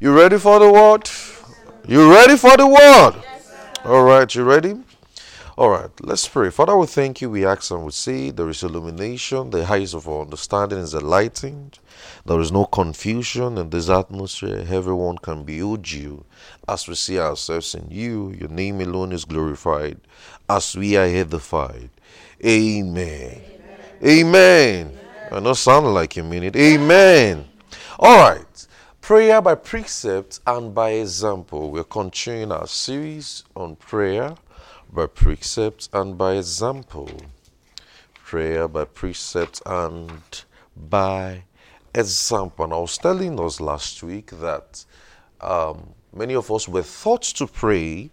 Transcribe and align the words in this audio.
You 0.00 0.16
ready 0.16 0.38
for 0.38 0.60
the 0.60 0.70
word? 0.70 1.10
You 1.88 2.12
ready 2.12 2.36
for 2.36 2.56
the 2.56 2.68
word? 2.68 3.14
All 3.84 4.04
right, 4.04 4.32
you 4.32 4.44
ready? 4.44 4.76
All 5.56 5.70
right, 5.70 5.90
let's 6.02 6.28
pray. 6.28 6.50
Father, 6.50 6.76
we 6.76 6.86
thank 6.86 7.20
you. 7.20 7.30
We 7.30 7.44
ask 7.44 7.72
and 7.72 7.84
we 7.84 7.90
say 7.90 8.30
there 8.30 8.48
is 8.48 8.62
illumination, 8.62 9.50
the 9.50 9.64
eyes 9.64 9.94
of 9.94 10.06
our 10.06 10.20
understanding 10.20 10.78
is 10.78 10.94
enlightened. 10.94 11.80
There 12.24 12.38
is 12.38 12.52
no 12.52 12.64
confusion 12.66 13.58
in 13.58 13.70
this 13.70 13.90
atmosphere. 13.90 14.64
Everyone 14.68 15.18
can 15.18 15.42
behold 15.42 15.90
you 15.90 16.24
as 16.68 16.86
we 16.86 16.94
see 16.94 17.18
ourselves 17.18 17.74
in 17.74 17.88
you. 17.90 18.30
Your 18.38 18.50
name 18.50 18.80
alone 18.80 19.10
is 19.10 19.24
glorified 19.24 19.98
as 20.48 20.76
we 20.76 20.96
are 20.96 21.06
edified. 21.06 21.90
Amen. 22.44 23.42
Amen. 24.00 24.04
Amen. 24.04 24.98
I 25.32 25.40
know 25.40 25.54
sound 25.54 25.92
like 25.92 26.14
you 26.16 26.22
mean 26.22 26.44
it. 26.44 26.54
Amen. 26.54 27.46
All 27.98 28.16
right. 28.16 28.47
Prayer 29.08 29.40
by 29.40 29.54
precept 29.54 30.40
and 30.46 30.74
by 30.74 30.90
example. 30.90 31.70
We're 31.70 31.82
continuing 31.82 32.52
our 32.52 32.66
series 32.66 33.42
on 33.56 33.76
prayer 33.76 34.34
by 34.92 35.06
precept 35.06 35.88
and 35.94 36.18
by 36.18 36.34
example. 36.34 37.10
Prayer 38.12 38.68
by 38.68 38.84
precept 38.84 39.62
and 39.64 40.44
by 40.76 41.44
example. 41.94 42.66
And 42.66 42.74
I 42.74 42.76
was 42.76 42.98
telling 42.98 43.40
us 43.40 43.62
last 43.62 44.02
week 44.02 44.30
that 44.42 44.84
um, 45.40 45.94
many 46.12 46.34
of 46.34 46.50
us 46.50 46.68
were 46.68 46.82
taught 46.82 47.22
to 47.22 47.46
pray, 47.46 48.10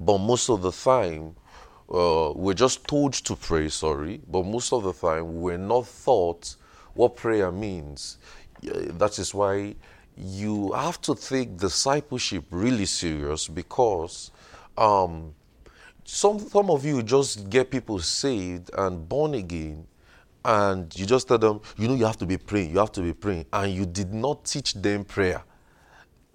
but 0.00 0.18
most 0.18 0.50
of 0.50 0.62
the 0.62 0.72
time 0.72 1.36
uh, 1.94 2.32
we're 2.34 2.54
just 2.54 2.88
told 2.88 3.12
to 3.12 3.36
pray, 3.36 3.68
sorry, 3.68 4.20
but 4.26 4.44
most 4.44 4.72
of 4.72 4.82
the 4.82 4.92
time 4.92 5.40
we're 5.40 5.58
not 5.58 5.86
taught 6.04 6.56
what 6.94 7.14
prayer 7.16 7.52
means. 7.52 8.18
That 8.62 9.18
is 9.18 9.34
why 9.34 9.74
you 10.16 10.72
have 10.72 11.00
to 11.02 11.14
take 11.14 11.56
discipleship 11.56 12.44
really 12.50 12.86
serious 12.86 13.48
because 13.48 14.30
um, 14.76 15.34
some 16.04 16.38
some 16.38 16.70
of 16.70 16.84
you 16.84 17.02
just 17.02 17.48
get 17.48 17.70
people 17.70 17.98
saved 17.98 18.70
and 18.76 19.08
born 19.08 19.34
again 19.34 19.86
and 20.44 20.94
you 20.98 21.06
just 21.06 21.28
tell 21.28 21.38
them 21.38 21.60
you 21.76 21.88
know 21.88 21.94
you 21.94 22.04
have 22.04 22.16
to 22.16 22.26
be 22.26 22.36
praying 22.36 22.70
you 22.70 22.78
have 22.78 22.92
to 22.92 23.02
be 23.02 23.12
praying 23.12 23.46
and 23.52 23.72
you 23.72 23.86
did 23.86 24.12
not 24.12 24.44
teach 24.44 24.74
them 24.74 25.04
prayer. 25.04 25.42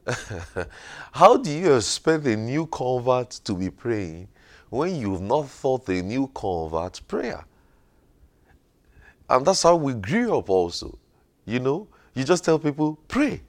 How 1.12 1.36
do 1.38 1.50
you 1.50 1.76
expect 1.76 2.26
a 2.28 2.36
new 2.36 2.68
convert 2.68 3.32
to 3.32 3.54
be 3.56 3.72
praying 3.72 4.28
when 4.70 4.96
you've 4.96 5.22
not 5.22 5.50
taught 5.62 5.90
a 5.90 6.02
new 6.02 6.28
convert 6.28 7.02
prayer? 7.08 7.44
And 9.28 9.44
that's 9.44 9.64
how 9.64 9.76
we 9.76 9.94
grew 9.94 10.38
up 10.38 10.50
also 10.50 10.98
you 11.46 11.60
know 11.60 11.88
you 12.16 12.24
just 12.24 12.44
tell 12.44 12.58
people 12.58 12.98
pray 13.08 13.42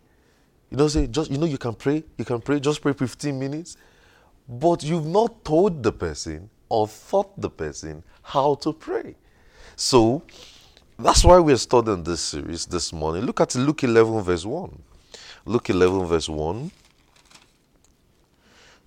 you 0.71 0.77
know 0.77 0.89
say 0.89 1.07
just 1.07 1.31
you 1.31 1.39
know 1.39 1.47
you 1.47 1.59
can 1.59 1.75
pray 1.75 2.05
you 2.19 2.25
can 2.25 2.41
pray 2.41 2.61
just 2.61 2.83
pray 2.83 2.93
15 2.93 3.39
minutes 3.39 3.77
but 4.49 4.83
you've 4.83 5.07
not 5.07 5.45
told 5.45 5.83
the 5.83 5.93
person 5.93 6.51
or 6.69 6.89
taught 6.89 7.41
the 7.41 7.51
person 7.51 8.03
how 8.23 8.55
to 8.57 8.73
pray. 8.73 9.15
So 9.77 10.23
that's 10.99 11.25
why 11.25 11.39
we're 11.39 11.57
studying 11.57 12.03
this 12.03 12.21
series 12.21 12.67
this 12.67 12.93
morning. 12.93 13.25
Look 13.25 13.41
at 13.41 13.55
Luke 13.55 13.85
11, 13.85 14.23
verse 14.23 14.45
1. 14.45 14.83
Luke 15.45 15.71
11, 15.71 16.07
verse 16.07 16.29
1. 16.29 16.71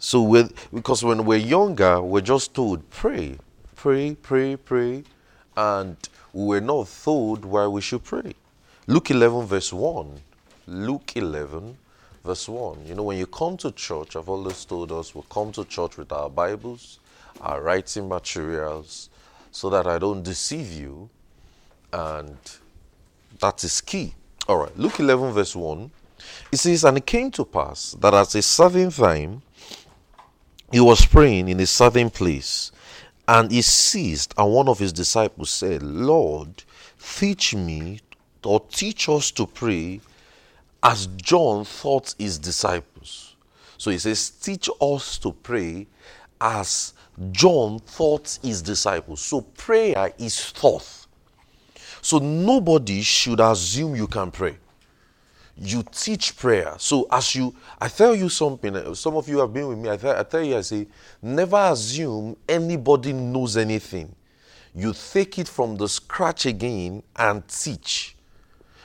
So, 0.02 0.22
we 0.22 0.48
because 0.74 1.04
when 1.04 1.26
we're 1.26 1.38
younger, 1.38 2.02
we're 2.02 2.22
just 2.22 2.54
told, 2.54 2.90
pray, 2.90 3.38
pray, 3.76 4.16
pray, 4.16 4.56
pray, 4.56 5.04
and 5.58 5.98
we're 6.32 6.62
not 6.62 6.88
told 7.04 7.44
why 7.44 7.68
we 7.68 7.82
should 7.82 8.06
pray. 8.06 8.34
Luke 8.90 9.12
11, 9.12 9.46
verse 9.46 9.72
1. 9.72 10.20
Luke 10.66 11.16
11, 11.16 11.78
verse 12.26 12.50
1. 12.50 12.88
You 12.88 12.96
know, 12.96 13.04
when 13.04 13.20
you 13.20 13.28
come 13.28 13.56
to 13.58 13.72
church, 13.72 14.16
I've 14.16 14.28
always 14.28 14.66
told 14.66 14.92
us 14.92 15.14
we 15.14 15.22
come 15.30 15.52
to 15.52 15.66
church 15.66 15.96
with 15.98 16.12
our 16.12 16.28
Bibles, 16.28 16.98
our 17.40 17.62
writing 17.62 18.10
materials, 18.10 19.12
so 19.52 19.70
that 19.70 19.86
I 19.86 20.00
don't 20.00 20.24
deceive 20.24 20.74
you. 20.74 21.08
And 21.94 22.36
that 23.40 23.64
is 23.64 23.80
key. 23.80 24.16
All 24.48 24.58
right, 24.58 24.76
Luke 24.76 25.00
11, 25.00 25.34
verse 25.34 25.56
1. 25.56 25.92
It 26.52 26.58
says, 26.58 26.84
And 26.84 26.98
it 26.98 27.06
came 27.06 27.30
to 27.30 27.46
pass 27.46 27.96
that 28.00 28.16
at 28.16 28.34
a 28.34 28.42
certain 28.42 28.90
time 28.90 29.44
he 30.72 30.80
was 30.80 31.06
praying 31.06 31.48
in 31.48 31.60
a 31.60 31.68
certain 31.68 32.10
place, 32.10 32.72
and 33.28 33.52
he 33.52 33.62
ceased, 33.62 34.34
and 34.36 34.52
one 34.52 34.68
of 34.68 34.80
his 34.80 34.92
disciples 34.92 35.52
said, 35.52 35.84
Lord, 35.84 36.64
teach 37.00 37.54
me 37.54 38.00
or 38.44 38.62
teach 38.70 39.10
us 39.10 39.32
to 39.32 39.46
pray 39.46 40.02
as 40.82 41.08
John 41.18 41.66
taught 41.66 42.16
his 42.18 42.38
disciples. 42.38 43.36
So 43.78 43.92
he 43.92 43.98
says, 43.98 44.30
Teach 44.30 44.70
us 44.82 45.18
to 45.20 45.32
pray 45.32 45.88
as 46.40 46.94
John 47.32 47.80
taught 47.80 48.40
his 48.42 48.62
disciples. 48.62 49.22
So 49.22 49.42
prayer 49.42 50.14
is 50.18 50.52
thought. 50.52 50.88
So 52.02 52.20
nobody 52.20 53.02
should 53.02 53.40
assume 53.40 53.96
you 53.96 54.08
can 54.08 54.32
pray. 54.32 54.58
You 55.58 55.84
teach 55.92 56.38
prayer. 56.38 56.76
So 56.78 57.08
as 57.12 57.36
you, 57.36 57.54
I 57.82 57.90
tell 57.90 58.16
you 58.16 58.30
something, 58.30 58.74
uh, 58.74 58.94
some 58.94 59.18
of 59.18 59.28
you 59.28 59.40
have 59.40 59.54
been 59.54 59.68
with 59.68 59.78
me, 59.78 59.90
I 59.90 60.20
I 60.20 60.24
tell 60.24 60.42
you, 60.42 60.56
I 60.58 60.62
say, 60.62 60.88
never 61.22 61.58
assume 61.58 62.38
anybody 62.48 63.12
knows 63.12 63.58
anything. 63.58 64.16
You 64.74 64.94
take 64.94 65.38
it 65.40 65.50
from 65.50 65.76
the 65.76 65.90
scratch 65.90 66.46
again 66.46 67.04
and 67.16 67.46
teach. 67.48 68.16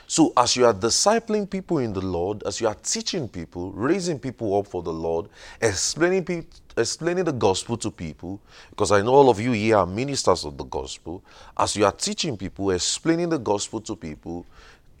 So, 0.07 0.33
as 0.37 0.55
you 0.55 0.65
are 0.65 0.73
discipling 0.73 1.49
people 1.49 1.79
in 1.79 1.91
the 1.91 2.01
Lord, 2.01 2.43
as 2.43 2.61
you 2.61 2.67
are 2.67 2.75
teaching 2.75 3.27
people, 3.27 3.71
raising 3.71 4.19
people 4.19 4.57
up 4.57 4.67
for 4.67 4.83
the 4.83 4.93
Lord, 4.93 5.29
explaining, 5.59 6.25
pe- 6.25 6.43
explaining 6.77 7.23
the 7.23 7.33
gospel 7.33 7.75
to 7.77 7.89
people, 7.89 8.39
because 8.69 8.91
I 8.91 9.01
know 9.01 9.13
all 9.13 9.29
of 9.29 9.39
you 9.39 9.51
here 9.53 9.77
are 9.77 9.85
ministers 9.87 10.45
of 10.45 10.57
the 10.57 10.63
gospel, 10.65 11.23
as 11.57 11.75
you 11.75 11.85
are 11.85 11.91
teaching 11.91 12.37
people, 12.37 12.69
explaining 12.69 13.29
the 13.29 13.39
gospel 13.39 13.81
to 13.81 13.95
people, 13.95 14.45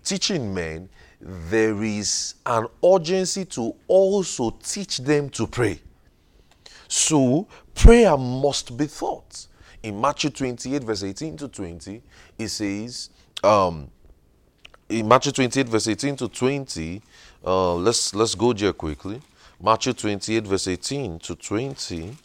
teaching 0.03 0.51
men, 0.51 0.89
there 1.21 1.81
is 1.83 2.35
an 2.45 2.67
urgency 2.83 3.45
to 3.45 3.75
also 3.87 4.51
teach 4.63 4.97
them 4.97 5.29
to 5.29 5.45
pray. 5.45 5.79
So, 6.87 7.47
prayer 7.75 8.17
must 8.17 8.75
be 8.75 8.87
taught. 8.87 9.47
In 9.83 10.01
Matthew 10.01 10.31
28, 10.31 10.83
verse 10.83 11.03
18 11.03 11.37
to 11.37 11.47
20, 11.47 12.01
it 12.39 12.47
says, 12.47 13.11
um, 13.43 13.89
in 14.89 15.07
Matthew 15.07 15.31
28, 15.31 15.67
verse 15.67 15.87
18 15.87 16.15
to 16.17 16.27
20, 16.27 17.01
uh, 17.45 17.75
let's 17.75 18.13
let's 18.13 18.35
go 18.35 18.53
there 18.53 18.73
quickly. 18.73 19.21
Matthew 19.61 19.93
28, 19.93 20.45
verse 20.45 20.67
18 20.67 21.19
to 21.19 21.35
20. 21.35 22.17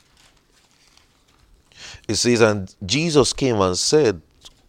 It 2.09 2.15
says, 2.15 2.41
And 2.41 2.75
Jesus 2.85 3.33
came 3.33 3.61
and 3.61 3.79
said, 3.79 4.21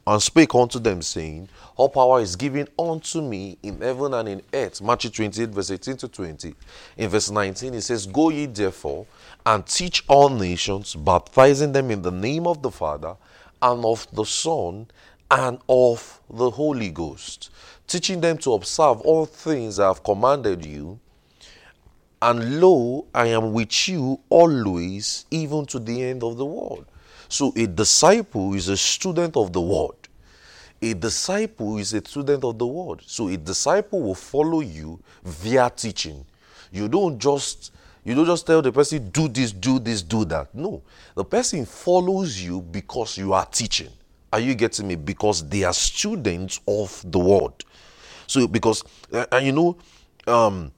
and 0.07 0.21
spake 0.21 0.55
unto 0.55 0.79
them, 0.79 1.01
saying, 1.01 1.49
All 1.75 1.89
power 1.89 2.21
is 2.21 2.35
given 2.35 2.67
unto 2.77 3.21
me 3.21 3.57
in 3.61 3.81
heaven 3.81 4.13
and 4.13 4.29
in 4.29 4.41
earth. 4.53 4.81
Matthew 4.81 5.11
28, 5.11 5.49
verse 5.49 5.71
18 5.71 5.97
to 5.97 6.07
20. 6.07 6.55
In 6.97 7.09
verse 7.09 7.29
19, 7.29 7.73
it 7.73 7.81
says, 7.81 8.05
Go 8.05 8.29
ye 8.29 8.45
therefore 8.45 9.05
and 9.45 9.65
teach 9.65 10.03
all 10.07 10.29
nations, 10.29 10.95
baptizing 10.95 11.71
them 11.71 11.91
in 11.91 12.01
the 12.01 12.11
name 12.11 12.47
of 12.47 12.61
the 12.61 12.71
Father 12.71 13.15
and 13.61 13.85
of 13.85 14.07
the 14.13 14.25
Son 14.25 14.87
and 15.29 15.59
of 15.69 16.19
the 16.29 16.49
Holy 16.49 16.89
Ghost 16.89 17.49
teaching 17.91 18.21
them 18.21 18.37
to 18.37 18.53
observe 18.53 19.01
all 19.01 19.25
things 19.25 19.79
I 19.79 19.87
have 19.87 20.03
commanded 20.03 20.65
you. 20.65 20.99
And 22.21 22.61
lo, 22.61 23.07
I 23.13 23.27
am 23.27 23.51
with 23.51 23.89
you 23.89 24.21
always, 24.29 25.25
even 25.31 25.65
to 25.67 25.79
the 25.79 26.03
end 26.03 26.23
of 26.23 26.37
the 26.37 26.45
world. 26.45 26.85
So 27.27 27.51
a 27.57 27.67
disciple 27.67 28.53
is 28.53 28.69
a 28.69 28.77
student 28.77 29.35
of 29.35 29.51
the 29.51 29.61
word. 29.61 29.95
A 30.81 30.93
disciple 30.93 31.77
is 31.77 31.93
a 31.93 32.05
student 32.05 32.43
of 32.43 32.57
the 32.57 32.67
word. 32.67 33.01
So 33.05 33.27
a 33.27 33.37
disciple 33.37 34.01
will 34.01 34.15
follow 34.15 34.61
you 34.61 34.99
via 35.23 35.69
teaching. 35.69 36.25
You 36.71 36.87
don't 36.87 37.19
just 37.19 37.71
you 38.03 38.15
don't 38.15 38.25
just 38.25 38.47
tell 38.47 38.61
the 38.61 38.71
person 38.71 39.09
do 39.11 39.27
this, 39.27 39.51
do 39.51 39.77
this, 39.77 40.01
do 40.01 40.25
that. 40.25 40.53
No. 40.55 40.81
The 41.15 41.23
person 41.23 41.65
follows 41.65 42.41
you 42.41 42.61
because 42.61 43.17
you 43.17 43.33
are 43.33 43.45
teaching. 43.45 43.89
Are 44.33 44.39
you 44.39 44.55
getting 44.55 44.87
me? 44.87 44.95
Because 44.95 45.47
they 45.47 45.63
are 45.63 45.73
students 45.73 46.61
of 46.67 47.03
the 47.05 47.19
word. 47.19 47.53
So 48.31 48.47
because 48.47 48.85
uh, 49.11 49.25
and 49.33 49.45
you 49.45 49.51
know, 49.51 49.77
um, 50.25 50.71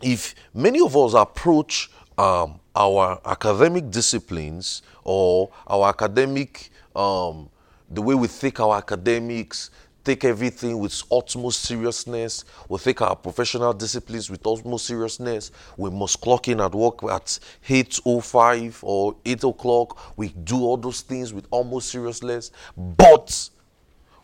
if 0.00 0.34
many 0.54 0.80
of 0.80 0.96
us 0.96 1.12
approach 1.12 1.90
um, 2.16 2.58
our 2.74 3.20
academic 3.26 3.90
disciplines 3.90 4.80
or 5.04 5.50
our 5.66 5.90
academic 5.90 6.70
um, 6.96 7.50
the 7.90 8.00
way 8.00 8.14
we 8.14 8.28
think 8.28 8.60
our 8.60 8.78
academics 8.78 9.70
take 10.04 10.24
everything 10.24 10.78
with 10.78 11.02
utmost 11.12 11.60
seriousness. 11.60 12.46
We 12.70 12.78
take 12.78 13.02
our 13.02 13.14
professional 13.14 13.74
disciplines 13.74 14.30
with 14.30 14.46
utmost 14.46 14.86
seriousness. 14.86 15.50
We 15.76 15.90
must 15.90 16.22
clock 16.22 16.48
in 16.48 16.62
at 16.62 16.74
work 16.74 17.02
at 17.02 17.38
8.05 17.68 18.78
or 18.82 19.16
8 19.26 19.44
o'clock. 19.44 20.16
We 20.16 20.28
do 20.28 20.62
all 20.62 20.78
those 20.78 21.02
things 21.02 21.34
with 21.34 21.46
almost 21.50 21.90
seriousness. 21.90 22.50
But 22.74 23.50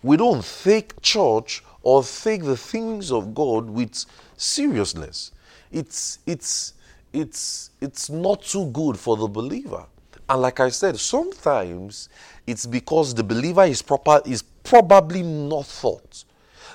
we 0.02 0.16
don't 0.16 0.44
take 0.62 1.00
church 1.02 1.62
or 1.86 2.02
take 2.02 2.42
the 2.42 2.56
things 2.56 3.12
of 3.12 3.32
God 3.32 3.70
with 3.70 4.04
seriousness. 4.36 5.30
It's 5.70 6.18
it's 6.26 6.74
it's 7.12 7.70
it's 7.80 8.10
not 8.10 8.42
too 8.42 8.66
good 8.72 8.98
for 8.98 9.16
the 9.16 9.28
believer. 9.28 9.86
And 10.28 10.42
like 10.42 10.58
I 10.58 10.70
said, 10.70 10.98
sometimes 10.98 12.08
it's 12.44 12.66
because 12.66 13.14
the 13.14 13.22
believer 13.22 13.62
is 13.62 13.82
proper 13.82 14.20
is 14.26 14.42
probably 14.64 15.22
not 15.22 15.64
thought. 15.66 16.24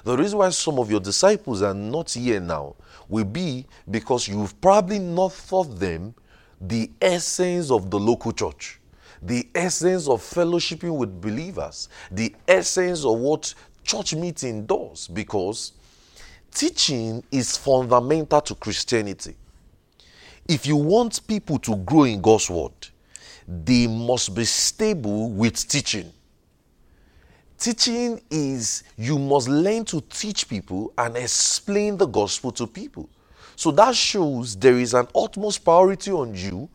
The 0.05 0.15
reason 0.15 0.39
why 0.39 0.49
some 0.51 0.79
of 0.79 0.89
your 0.89 1.01
disciples 1.01 1.61
are 1.61 1.73
not 1.73 2.11
here 2.11 2.39
now 2.39 2.75
will 3.09 3.25
be 3.25 3.65
because 3.89 4.29
you've 4.29 4.61
probably 4.61 4.99
not 4.99 5.33
taught 5.49 5.77
them 5.77 6.15
the 6.61 6.89
essence 7.01 7.69
of 7.69 7.91
the 7.91 7.99
local 7.99 8.31
church, 8.31 8.79
the 9.21 9.45
essence 9.53 10.07
of 10.07 10.21
fellowshipping 10.21 10.95
with 10.95 11.19
believers, 11.19 11.89
the 12.09 12.33
essence 12.47 13.03
of 13.03 13.19
what 13.19 13.53
church 13.83 14.15
meeting 14.15 14.65
does, 14.65 15.07
because 15.07 15.73
teaching 16.53 17.23
is 17.31 17.57
fundamental 17.57 18.41
to 18.41 18.55
Christianity. 18.55 19.35
If 20.47 20.65
you 20.65 20.75
want 20.75 21.25
people 21.27 21.59
to 21.59 21.75
grow 21.77 22.03
in 22.03 22.21
God's 22.21 22.49
word, 22.49 22.71
they 23.47 23.87
must 23.87 24.35
be 24.35 24.45
stable 24.45 25.29
with 25.29 25.67
teaching. 25.67 26.11
Teaching 27.57 28.19
is 28.31 28.83
you 28.97 29.19
must 29.19 29.47
learn 29.47 29.85
to 29.85 30.01
teach 30.01 30.49
people 30.49 30.93
and 30.97 31.15
explain 31.15 31.95
the 31.95 32.07
gospel 32.07 32.51
to 32.53 32.65
people. 32.65 33.07
So 33.55 33.69
that 33.71 33.95
shows 33.95 34.55
there 34.55 34.79
is 34.79 34.95
an 34.95 35.07
utmost 35.15 35.63
priority 35.63 36.11
on 36.11 36.33
you 36.33 36.67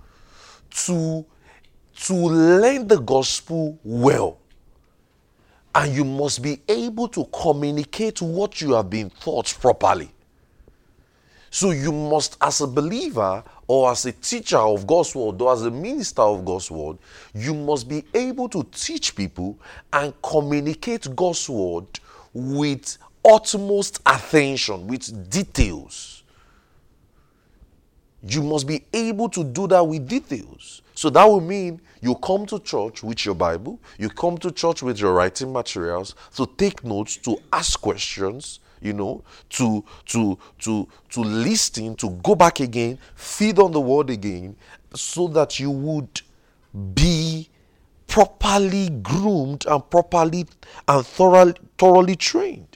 to, 0.85 1.27
to 2.05 2.15
learn 2.15 2.87
the 2.87 3.01
gospel 3.01 3.79
well. 3.83 4.39
And 5.77 5.95
you 5.95 6.07
must 6.07 6.41
be 6.41 6.63
able 6.71 7.07
to 7.09 7.27
communicate 7.27 8.23
what 8.23 8.63
you 8.63 8.73
have 8.73 8.89
been 8.89 9.11
taught 9.11 9.55
properly. 9.61 10.11
So 11.51 11.71
you 11.71 11.93
must, 11.93 12.39
as 12.41 12.63
a 12.63 12.67
believer 12.67 13.45
or 13.67 13.91
as 13.91 14.07
a 14.07 14.13
teacher 14.13 14.57
of 14.57 14.87
God's 14.87 15.15
word 15.15 15.41
or 15.43 15.53
as 15.53 15.67
a 15.67 15.71
minister 15.71 16.23
of 16.23 16.47
God's 16.47 16.71
word, 16.71 16.97
you 17.35 17.53
must 17.53 17.91
be 17.91 18.05
able 18.15 18.49
to 18.49 18.67
teach 18.73 19.15
people 19.15 19.59
and 19.93 20.15
communicate 20.23 21.15
God's 21.15 21.47
word 21.47 21.87
with 22.33 22.97
utmost 23.23 24.01
attention, 24.07 24.87
with 24.87 25.29
details. 25.29 26.23
You 28.27 28.43
must 28.43 28.67
be 28.67 28.83
able 28.95 29.29
to 29.29 29.45
do 29.45 29.67
that 29.69 29.87
with 29.87 30.09
details. 30.09 30.81
So 30.95 31.11
that 31.11 31.25
will 31.25 31.43
mean 31.43 31.83
you 32.07 32.15
come 32.15 32.47
to 32.47 32.61
church 32.61 33.03
with 33.03 33.25
your 33.27 33.35
Bible, 33.35 33.81
you 33.99 34.09
come 34.09 34.39
to 34.39 34.53
church 34.53 34.81
with 34.81 35.01
your 35.01 35.13
writing 35.13 35.53
materials 35.53 36.15
to 36.37 36.47
take 36.57 36.85
notes, 36.85 37.17
to 37.17 37.37
ask 37.53 37.81
questions, 37.81 38.61
you 38.81 38.93
know, 38.93 39.25
to 39.51 39.85
to 40.07 40.39
to 40.61 40.87
to 41.11 41.21
listen, 41.21 41.97
to 41.97 42.11
go 42.23 42.37
back 42.37 42.61
again, 42.61 42.97
feed 43.17 43.59
on 43.59 43.73
the 43.73 43.81
word 43.81 44.11
again, 44.11 44.55
so 44.95 45.27
that 45.29 45.59
you 45.59 45.71
would 45.71 46.21
be 46.95 47.49
properly 48.07 48.89
groomed 49.03 49.67
and 49.67 49.91
properly 49.91 50.47
and 50.87 51.05
thoroughly, 51.05 51.55
thoroughly 51.77 52.15
trained. 52.15 52.76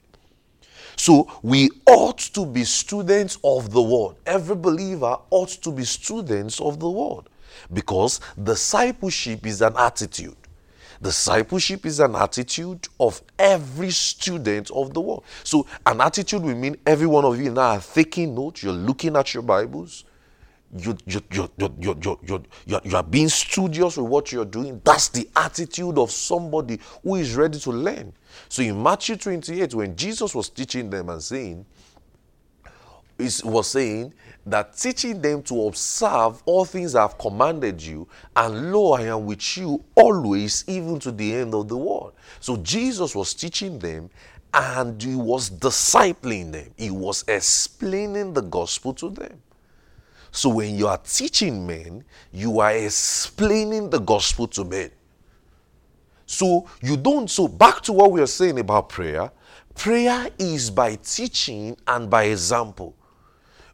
So 1.01 1.27
we 1.43 1.71
ought 1.87 2.19
to 2.19 2.45
be 2.45 2.63
students 2.63 3.39
of 3.43 3.71
the 3.71 3.81
word. 3.81 4.17
Every 4.27 4.55
believer 4.55 5.17
ought 5.31 5.49
to 5.49 5.73
be 5.73 5.83
students 5.85 6.61
of 6.61 6.79
the 6.79 6.91
word 6.91 7.25
because 7.73 8.21
discipleship 8.43 9.47
is 9.47 9.63
an 9.63 9.73
attitude. 9.79 10.37
Discipleship 11.01 11.87
is 11.87 12.01
an 12.01 12.15
attitude 12.15 12.87
of 13.01 13.23
every 13.39 13.91
student 13.93 14.71
of 14.73 14.93
the 14.93 15.01
world. 15.01 15.25
So, 15.43 15.67
an 15.87 16.03
attitude 16.03 16.43
will 16.43 16.55
mean 16.55 16.77
every 16.85 17.07
one 17.07 17.25
of 17.25 17.41
you 17.41 17.51
now 17.51 17.77
are 17.77 17.81
taking 17.81 18.35
notes, 18.35 18.63
you're 18.63 18.75
looking 18.75 19.17
at 19.17 19.33
your 19.33 19.43
Bibles, 19.43 20.05
you, 20.77 20.97
you, 21.05 21.21
you, 21.33 21.51
you, 21.59 21.75
you, 21.81 21.99
you, 22.01 22.19
you, 22.23 22.43
you, 22.67 22.81
you 22.85 22.97
are 22.97 23.03
being 23.03 23.29
studious 23.29 23.97
with 23.97 24.07
what 24.07 24.31
you're 24.31 24.45
doing. 24.45 24.81
That's 24.85 25.09
the 25.09 25.29
attitude 25.35 25.99
of 25.99 26.11
somebody 26.11 26.79
who 27.03 27.17
is 27.17 27.35
ready 27.35 27.59
to 27.61 27.71
learn. 27.71 28.13
So, 28.49 28.63
in 28.63 28.81
Matthew 28.81 29.17
28, 29.17 29.75
when 29.75 29.97
Jesus 29.97 30.35
was 30.35 30.49
teaching 30.49 30.89
them 30.89 31.09
and 31.09 31.23
saying, 31.23 31.67
was 33.45 33.69
saying 33.69 34.15
that 34.47 34.77
teaching 34.77 35.21
them 35.21 35.43
to 35.43 35.67
observe 35.67 36.43
all 36.47 36.65
things 36.65 36.95
I 36.95 37.03
have 37.03 37.19
commanded 37.19 37.83
you, 37.83 38.09
and 38.35 38.73
lo, 38.73 38.93
I 38.93 39.03
am 39.03 39.27
with 39.27 39.57
you 39.57 39.85
always, 39.95 40.65
even 40.67 40.99
to 41.01 41.13
the 41.13 41.35
end 41.35 41.55
of 41.55 41.69
the 41.69 41.77
world. 41.77 42.15
So 42.41 42.57
Jesus 42.57 43.15
was 43.15 43.35
teaching 43.35 43.79
them 43.79 44.09
and 44.55 45.01
he 45.03 45.15
was 45.15 45.51
discipling 45.51 46.53
them, 46.53 46.71
he 46.77 46.91
was 46.91 47.25
explaining 47.29 48.33
the 48.33 48.43
gospel 48.43 48.95
to 48.95 49.11
them. 49.11 49.41
So 50.33 50.49
when 50.51 50.77
you 50.77 50.87
are 50.87 50.99
teaching 50.99 51.67
men, 51.67 52.05
you 52.33 52.61
are 52.61 52.73
explaining 52.73 53.91
the 53.91 53.99
gospel 53.99 54.47
to 54.49 54.65
men. 54.65 54.91
So 56.27 56.69
you 56.83 56.97
don't, 56.97 57.29
so 57.29 57.49
back 57.49 57.81
to 57.83 57.93
what 57.93 58.13
we 58.13 58.21
are 58.21 58.27
saying 58.27 58.59
about 58.59 58.89
prayer. 58.89 59.31
Prayer 59.75 60.29
is 60.39 60.71
by 60.71 60.97
teaching 60.97 61.77
and 61.87 62.09
by 62.09 62.25
example 62.25 62.95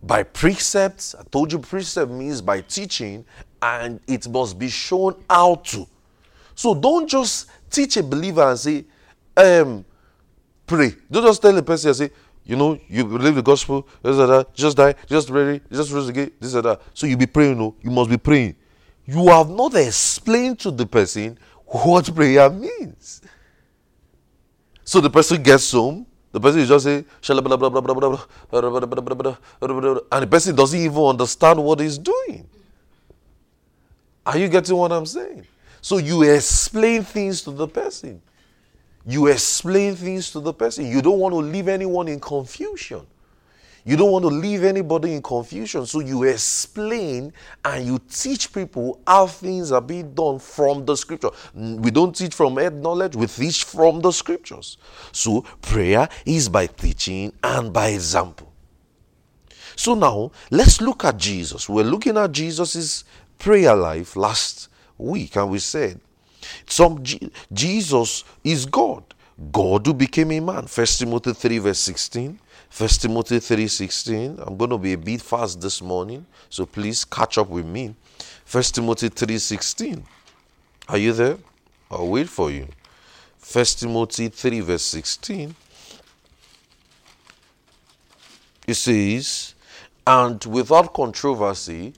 by 0.03 0.23
precepts. 0.23 1.15
I 1.15 1.23
told 1.25 1.53
you 1.53 1.59
precept 1.59 2.11
means 2.11 2.41
by 2.41 2.61
teaching, 2.61 3.25
and 3.61 4.01
it 4.07 4.29
must 4.29 4.59
be 4.59 4.69
shown 4.69 5.23
how 5.29 5.57
to. 5.57 5.87
So 6.55 6.75
don't 6.75 7.09
just 7.09 7.49
teach 7.71 7.97
a 7.97 8.03
believer 8.03 8.49
and 8.51 8.59
say, 8.59 8.85
um, 9.37 9.85
pray. 10.67 10.95
Don't 11.11 11.25
just 11.25 11.43
tell 11.43 11.57
a 11.57 11.63
person 11.63 11.89
and 11.89 11.97
say, 11.97 12.11
you 12.47 12.55
know, 12.55 12.79
you 12.89 13.05
believe 13.05 13.35
the 13.35 13.43
gospel, 13.43 13.87
this 14.03 14.17
and 14.17 14.31
that, 14.31 14.55
just 14.55 14.77
die, 14.77 14.95
just 15.07 15.29
ready, 15.29 15.61
just 15.71 15.91
rose 15.91 16.09
again, 16.09 16.31
this 16.39 16.55
and 16.55 16.65
that. 16.65 16.81
So 16.95 17.07
you 17.07 17.17
be 17.17 17.27
praying, 17.27 17.59
no, 17.59 17.75
you 17.83 17.91
must 17.91 18.09
be 18.09 18.17
praying. 18.17 18.55
You 19.05 19.27
have 19.29 19.51
not 19.51 19.75
explained 19.75 20.61
to 20.61 20.71
the 20.71 20.87
person 20.87 21.39
what 21.67 22.15
prayer 22.15 22.49
means. 22.49 23.21
So 24.85 25.01
the 25.01 25.11
person 25.11 25.43
gets 25.43 25.73
home, 25.73 26.07
the 26.31 26.39
person 26.39 26.61
is 26.61 26.69
just 26.69 26.85
saying, 26.85 27.05
and 27.29 27.39
the 30.23 30.29
person 30.31 30.55
doesn't 30.55 30.81
even 30.81 31.03
understand 31.03 31.65
what 31.65 31.81
he's 31.81 31.99
doing. 31.99 32.49
Are 34.25 34.39
you 34.39 34.49
getting 34.49 34.77
what 34.77 34.93
I'm 34.93 35.07
saying? 35.07 35.45
So 35.81 35.99
you 35.99 36.23
explain 36.23 37.03
things 37.03 37.43
to 37.43 37.51
the 37.51 37.67
person. 37.67 38.23
You 39.07 39.29
explain 39.29 39.95
things 39.95 40.33
to 40.33 40.41
the 40.41 40.53
person. 40.53 40.87
You 40.87 41.01
don't 41.01 41.21
want 41.21 41.33
to 41.33 41.39
leave 41.39 41.69
anyone 41.69 42.09
in 42.09 42.19
confusion. 42.19 43.07
You 43.85 43.97
don't 43.97 44.11
want 44.11 44.25
to 44.25 44.29
leave 44.31 44.65
anybody 44.65 45.15
in 45.15 45.23
confusion. 45.23 45.87
So 45.87 46.01
you 46.01 46.25
explain 46.25 47.33
and 47.65 47.87
you 47.87 48.01
teach 48.11 48.53
people 48.53 49.01
how 49.07 49.29
things 49.29 49.71
are 49.71 49.81
being 49.81 50.13
done 50.13 50.41
from 50.41 50.85
the 50.85 50.97
scripture. 50.97 51.31
Mm, 51.57 51.79
we 51.79 51.93
don't 51.93 52.15
teach 52.15 52.35
from 52.35 52.57
head 52.57 52.75
knowledge, 52.75 53.15
we 53.15 53.29
teach 53.29 53.63
from 53.63 54.01
the 54.01 54.11
scriptures. 54.11 54.77
So 55.13 55.43
prayer 55.63 56.09
is 56.25 56.49
by 56.49 56.67
teaching 56.67 57.33
and 57.45 57.73
by 57.73 57.91
example. 57.91 58.53
So 59.77 59.95
now 59.95 60.33
let's 60.51 60.81
look 60.81 61.05
at 61.05 61.17
Jesus. 61.17 61.69
We're 61.69 61.85
looking 61.85 62.17
at 62.17 62.33
Jesus's 62.33 63.05
prayer 63.39 63.77
life 63.77 64.17
last 64.17 64.69
week, 64.99 65.37
and 65.37 65.49
we 65.49 65.61
said 65.61 66.01
some 66.67 67.03
Jesus 67.53 68.25
is 68.45 68.67
God. 68.67 69.03
God 69.53 69.87
who 69.87 69.95
became 69.95 70.33
a 70.33 70.41
man. 70.41 70.67
First 70.67 70.99
Timothy 70.99 71.35
3, 71.35 71.59
verse 71.59 71.79
16. 71.81 72.39
First 72.77 73.03
Timothy 73.03 73.37
3:16. 73.39 74.47
I'm 74.47 74.57
going 74.57 74.71
to 74.71 74.79
be 74.79 74.93
a 74.93 74.99
bit 74.99 75.23
fast 75.23 75.61
this 75.61 75.81
morning, 75.81 76.27
so 76.51 76.67
please 76.67 77.05
catch 77.07 77.39
up 77.39 77.49
with 77.49 77.65
me. 77.65 77.95
First 78.45 78.75
Timothy 78.75 79.09
3:16. 79.09 80.03
Are 80.89 80.99
you 80.99 81.13
there? 81.15 81.39
I'll 81.91 82.09
wait 82.09 82.29
for 82.29 82.51
you. 82.51 82.69
First 83.39 83.81
Timothy 83.81 84.29
3 84.29 84.61
verse 84.61 84.83
16. 84.83 85.55
It 88.67 88.75
says, 88.75 89.55
and 90.07 90.45
without 90.45 90.93
controversy, 90.93 91.95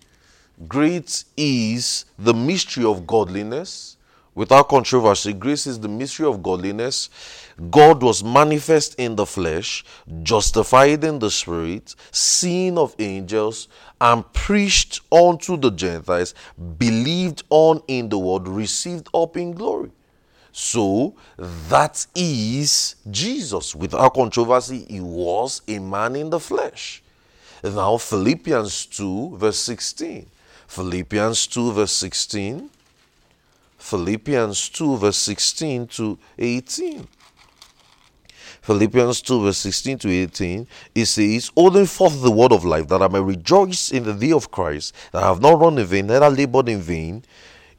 great 0.69 1.25
is 1.37 2.05
the 2.19 2.35
mystery 2.35 2.85
of 2.85 3.07
godliness. 3.07 3.97
Without 4.39 4.69
controversy, 4.69 5.33
grace 5.33 5.67
is 5.67 5.81
the 5.81 5.89
mystery 5.89 6.25
of 6.25 6.45
godliness. 6.45 7.11
God 7.73 8.05
was 8.05 8.23
manifest 8.23 8.95
in 8.95 9.17
the 9.17 9.27
flesh, 9.27 9.85
justified 10.23 11.03
in 11.03 11.19
the 11.19 11.29
spirit, 11.29 11.97
seen 12.13 12.79
of 12.79 12.95
angels, 13.01 13.67
and 14.01 14.33
preached 14.33 15.01
unto 15.11 15.57
the 15.57 15.71
Gentiles, 15.71 16.35
believed 16.79 17.43
on 17.51 17.83
in 17.89 18.11
the 18.11 18.19
word, 18.21 18.47
received 18.47 19.09
up 19.13 19.37
in 19.37 19.51
glory. 19.51 19.91
So 20.53 21.17
that 21.69 22.07
is 22.15 22.95
Jesus. 23.11 23.75
Without 23.75 24.15
controversy, 24.15 24.87
he 24.89 25.01
was 25.01 25.63
a 25.67 25.81
man 25.81 26.15
in 26.15 26.31
the 26.31 26.39
flesh. 26.39 27.03
Now, 27.65 27.97
Philippians 27.97 28.87
2, 28.87 29.37
verse 29.37 29.59
16. 29.59 30.31
Philippians 30.69 31.49
2, 31.49 31.73
verse 31.73 31.91
16. 31.91 32.71
Philippians 33.79 34.69
2, 34.71 34.97
verse 34.99 35.17
16 35.17 35.87
to 35.89 36.19
18. 36.39 37.07
Philippians 38.61 39.23
2, 39.23 39.45
verse 39.45 39.59
16 39.59 39.99
to 40.01 40.11
18, 40.11 40.67
it 40.95 41.07
says, 41.07 41.51
Holding 41.57 41.87
forth 41.87 42.21
the 42.21 42.31
word 42.31 42.53
of 42.53 42.65
life, 42.65 42.89
that 42.89 43.01
I 43.01 43.09
may 43.09 43.21
rejoice 43.21 43.93
in 43.93 44.05
the 44.05 44.13
day 44.13 44.33
of 44.33 44.51
Christ, 44.51 44.95
that 45.13 45.23
I 45.23 45.29
have 45.29 45.41
not 45.41 45.59
run 45.59 45.79
in 45.79 45.87
vain, 45.87 46.09
neither 46.09 46.29
labored 46.29 46.69
in 46.69 46.81
vain. 46.81 47.25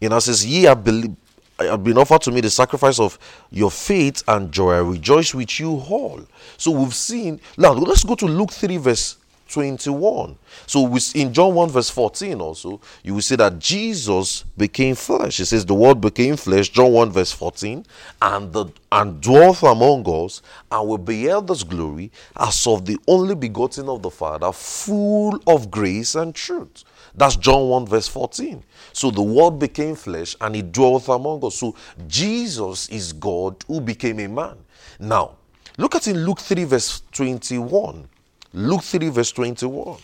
And 0.01 0.09
know, 0.11 0.19
says, 0.19 0.45
Ye 0.45 0.63
have, 0.63 0.83
believed, 0.83 1.15
have 1.59 1.83
been 1.83 1.97
offered 1.97 2.21
to 2.21 2.31
me 2.31 2.41
the 2.41 2.49
sacrifice 2.49 2.99
of 2.99 3.19
your 3.51 3.69
faith 3.69 4.23
and 4.27 4.51
joy. 4.51 4.73
I 4.73 4.79
rejoice 4.79 5.35
with 5.35 5.59
you 5.59 5.73
all. 5.73 6.21
So 6.57 6.71
we've 6.71 6.95
seen. 6.95 7.39
Now, 7.57 7.73
let's 7.73 8.03
go 8.03 8.15
to 8.15 8.25
Luke 8.25 8.51
3, 8.51 8.77
verse 8.77 9.17
21. 9.49 10.37
So 10.65 10.97
in 11.15 11.33
John 11.33 11.55
1 11.55 11.69
verse 11.69 11.89
14 11.89 12.39
also, 12.39 12.79
you 13.03 13.15
will 13.15 13.21
see 13.21 13.35
that 13.35 13.59
Jesus 13.59 14.43
became 14.57 14.95
flesh. 14.95 15.39
It 15.39 15.47
says 15.47 15.65
the 15.65 15.73
word 15.73 15.99
became 15.99 16.37
flesh, 16.37 16.69
John 16.69 16.93
1 16.93 17.11
verse 17.11 17.31
14, 17.31 17.85
and 18.21 18.53
the 18.53 18.67
and 18.91 19.21
dwelt 19.21 19.61
among 19.61 20.03
us, 20.07 20.41
and 20.71 20.87
we 20.87 20.97
beheld 20.97 21.49
his 21.49 21.63
glory 21.63 22.11
as 22.35 22.65
of 22.65 22.85
the 22.85 22.97
only 23.07 23.35
begotten 23.35 23.87
of 23.87 24.01
the 24.01 24.09
Father, 24.09 24.51
full 24.51 25.39
of 25.45 25.69
grace 25.69 26.15
and 26.15 26.33
truth. 26.33 26.83
That's 27.15 27.35
John 27.35 27.69
1 27.69 27.85
verse 27.85 28.07
14. 28.07 28.63
So 28.93 29.11
the 29.11 29.21
word 29.21 29.59
became 29.59 29.95
flesh 29.95 30.35
and 30.41 30.55
he 30.55 30.61
dwelt 30.61 31.07
among 31.07 31.43
us. 31.45 31.55
So 31.55 31.75
Jesus 32.07 32.89
is 32.89 33.13
God 33.13 33.63
who 33.67 33.81
became 33.81 34.19
a 34.19 34.27
man. 34.27 34.57
Now, 34.99 35.35
look 35.77 35.95
at 35.95 36.07
in 36.07 36.25
Luke 36.25 36.39
3 36.39 36.63
verse 36.63 37.03
21. 37.11 38.07
Luke 38.53 38.83
3, 38.83 39.09
verse 39.09 39.31
21. 39.31 39.97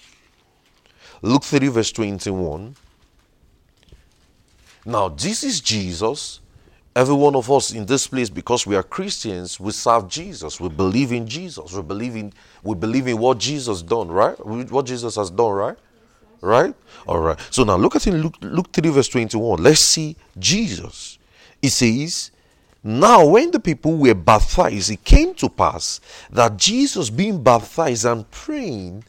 Luke 1.22 1.44
3, 1.44 1.68
verse 1.68 1.92
21. 1.92 2.76
Now, 4.86 5.10
this 5.10 5.44
is 5.44 5.60
Jesus. 5.60 6.42
Every 6.96 7.16
one 7.16 7.36
of 7.36 7.52
us 7.52 7.74
in 7.74 7.86
this 7.86 8.08
place, 8.08 8.30
because 8.30 8.66
we 8.66 8.76
are 8.76 8.84
Christians, 8.84 9.60
we 9.60 9.72
serve 9.72 10.08
Jesus. 10.08 10.62
We 10.62 10.70
believe 10.70 11.12
in 11.12 11.28
Jesus. 11.28 11.74
We 11.74 11.82
believe 11.82 12.16
in 12.16 12.32
we 12.64 12.74
believe 12.76 13.08
in 13.08 13.18
what 13.18 13.38
Jesus 13.38 13.82
done, 13.82 14.08
right? 14.08 14.34
What 14.46 14.86
Jesus 14.86 15.16
has 15.18 15.30
done, 15.30 15.52
right? 15.52 15.78
Right? 16.40 16.74
All 17.06 17.20
right. 17.20 17.38
So 17.50 17.64
now 17.64 17.76
look 17.76 17.98
at 17.98 18.08
in 18.08 18.22
Luke, 18.22 18.36
Luke 18.42 18.72
3, 18.72 18.90
verse 18.92 19.10
21. 19.10 19.62
Let's 19.62 19.82
see 19.82 20.16
Jesus. 20.40 21.18
It 21.62 21.72
says, 21.72 22.32
now, 22.88 23.26
when 23.26 23.50
the 23.50 23.60
people 23.60 23.98
were 23.98 24.14
baptized, 24.14 24.92
it 24.92 25.04
came 25.04 25.34
to 25.36 25.50
pass 25.50 26.00
that 26.30 26.56
Jesus, 26.56 27.10
being 27.10 27.42
baptized 27.42 28.06
and 28.06 28.30
praying, 28.30 29.04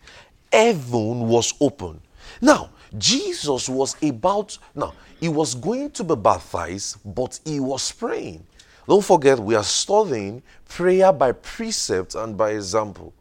heaven 0.50 1.28
was 1.28 1.52
open. 1.60 2.00
Now, 2.40 2.70
Jesus 2.96 3.68
was 3.68 3.94
about, 4.02 4.56
now, 4.74 4.94
he 5.20 5.28
was 5.28 5.54
going 5.54 5.90
to 5.90 6.04
be 6.04 6.16
baptized, 6.16 6.96
but 7.04 7.38
he 7.44 7.60
was 7.60 7.92
praying. 7.92 8.46
Don't 8.88 9.04
forget, 9.04 9.38
we 9.38 9.54
are 9.54 9.62
studying 9.62 10.42
prayer 10.66 11.12
by 11.12 11.32
precept 11.32 12.14
and 12.14 12.34
by 12.34 12.52
example. 12.52 13.12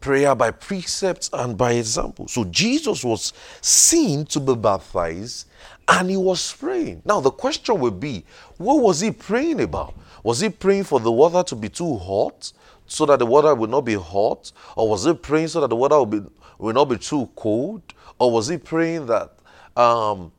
Prayer 0.00 0.34
by 0.34 0.50
precept 0.50 1.30
and 1.32 1.56
by 1.56 1.72
example. 1.72 2.28
So 2.28 2.44
Jesus 2.44 3.02
was 3.02 3.32
seen 3.62 4.26
to 4.26 4.40
be 4.40 4.54
baptized 4.54 5.46
and 5.88 6.10
he 6.10 6.16
was 6.16 6.52
praying. 6.52 7.02
Now, 7.04 7.20
the 7.20 7.30
question 7.30 7.80
would 7.80 7.98
be 7.98 8.24
what 8.58 8.82
was 8.82 9.00
he 9.00 9.10
praying 9.10 9.60
about? 9.60 9.94
Was 10.22 10.40
he 10.40 10.50
praying 10.50 10.84
for 10.84 11.00
the 11.00 11.10
water 11.10 11.42
to 11.42 11.56
be 11.56 11.68
too 11.68 11.96
hot 11.96 12.52
so 12.86 13.06
that 13.06 13.18
the 13.18 13.26
water 13.26 13.54
would 13.54 13.70
not 13.70 13.82
be 13.82 13.94
hot? 13.94 14.52
Or 14.76 14.88
was 14.88 15.04
he 15.04 15.14
praying 15.14 15.48
so 15.48 15.60
that 15.62 15.68
the 15.68 15.76
water 15.76 15.98
would, 15.98 16.10
be, 16.10 16.30
would 16.58 16.74
not 16.74 16.86
be 16.86 16.98
too 16.98 17.28
cold? 17.34 17.82
Or 18.18 18.30
was 18.30 18.48
he 18.48 18.58
praying 18.58 19.06
that, 19.06 19.32
um, 19.76 20.30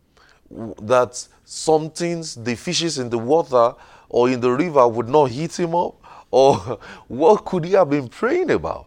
that 0.82 1.27
some 1.46 1.89
things, 1.89 2.36
the 2.36 2.56
fishes 2.56 3.00
in 3.00 3.10
the 3.10 3.18
water 3.18 3.74
or 4.10 4.29
in 4.29 4.41
the 4.41 4.51
river, 4.51 4.88
would 4.88 5.10
not 5.10 5.32
heat 5.32 5.58
him 5.58 5.74
up? 5.74 5.96
Or 6.29 6.58
what 7.08 7.46
could 7.46 7.65
he 7.65 7.72
have 7.72 7.89
been 7.89 8.08
praying 8.08 8.51
about? 8.51 8.86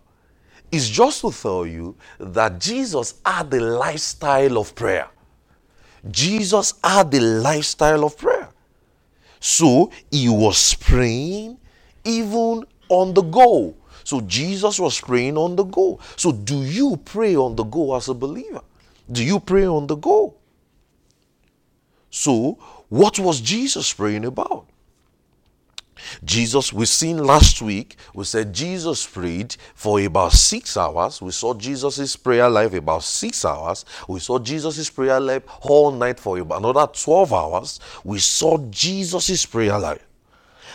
It's 0.71 0.89
just 0.89 1.21
to 1.23 1.33
tell 1.33 1.67
you 1.67 1.97
that 2.19 2.61
Jesus 2.61 3.15
had 3.27 3.51
the 3.51 3.61
lifestyle 3.61 4.59
of 4.59 4.75
prayer. 4.75 5.09
Jesus 6.11 6.75
had 6.83 7.11
the 7.11 7.21
lifestyle 7.21 8.05
of 8.05 8.19
prayer. 8.19 8.49
So 9.41 9.91
he 10.11 10.29
was 10.29 10.75
praying 10.75 11.59
even 12.05 12.65
on 12.89 13.15
the 13.15 13.23
go. 13.23 13.75
So 14.05 14.21
Jesus 14.21 14.79
was 14.79 15.01
praying 15.01 15.37
on 15.37 15.57
the 15.57 15.65
go. 15.65 16.01
So 16.17 16.33
do 16.33 16.63
you 16.63 16.97
pray 17.05 17.37
on 17.37 17.57
the 17.57 17.65
go 17.65 17.95
as 17.97 18.09
a 18.09 18.15
believer? 18.15 18.63
Do 19.11 19.25
you 19.25 19.41
pray 19.41 19.67
on 19.67 19.87
the 19.87 19.97
go? 19.97 20.35
So 22.11 22.59
what 22.89 23.19
was 23.19 23.41
Jesus 23.41 23.93
praying 23.93 24.25
about? 24.25 24.67
Jesus, 26.25 26.73
we 26.73 26.87
seen 26.87 27.19
last 27.19 27.63
week, 27.63 27.97
we 28.15 28.25
said 28.25 28.53
Jesus 28.53 29.07
prayed 29.07 29.57
for 29.75 30.01
about 30.01 30.33
six 30.33 30.77
hours. 30.77 31.21
We 31.21 31.31
saw 31.31 31.55
Jesus' 31.55 32.17
prayer 32.17 32.49
life 32.49 32.75
about 32.75 33.03
six 33.03 33.45
hours. 33.45 33.85
We 34.09 34.21
saw 34.21 34.39
Jesus' 34.39 34.91
prayer 34.91 35.21
life 35.21 35.43
all 35.61 35.91
night 35.91 36.19
for 36.19 36.39
about 36.39 36.59
another 36.59 36.87
12 36.93 37.33
hours. 37.33 37.81
We 38.05 38.19
saw 38.19 38.59
Jesus' 38.71 39.47
prayer 39.47 39.79
life. 39.79 40.07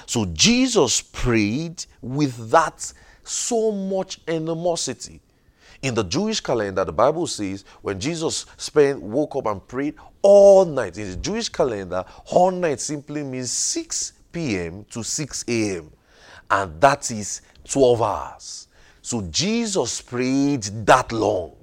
So 0.06 0.26
Jesus 0.26 1.02
prayed 1.02 1.86
with 2.02 2.50
that 2.52 2.94
so 3.24 3.72
much 3.72 4.20
animosity. 4.28 5.20
In 5.82 5.94
the 5.94 6.04
Jewish 6.04 6.40
calendar, 6.40 6.84
the 6.84 6.94
Bible 6.94 7.28
says 7.28 7.64
when 7.82 8.00
Jesus 8.00 8.46
spent, 8.58 9.02
woke 9.02 9.36
up 9.36 9.46
and 9.46 9.66
prayed 9.68 9.96
all 10.22 10.66
night. 10.66 10.98
In 10.98 11.12
the 11.12 11.18
Jewish 11.18 11.50
calendar, 11.50 12.04
all 12.26 12.52
night 12.52 12.80
simply 12.80 13.24
means 13.24 13.52
six 13.52 14.14
p.m. 14.38 14.86
to 14.92 15.04
6 15.04 15.46
a.m. 15.48 15.92
And 16.52 16.80
that 16.80 17.10
is 17.10 17.42
12 17.68 18.02
hours. 18.04 18.68
So 19.02 19.22
Jesus 19.32 20.00
prayed 20.02 20.64
that 20.86 21.12
long. 21.12 21.56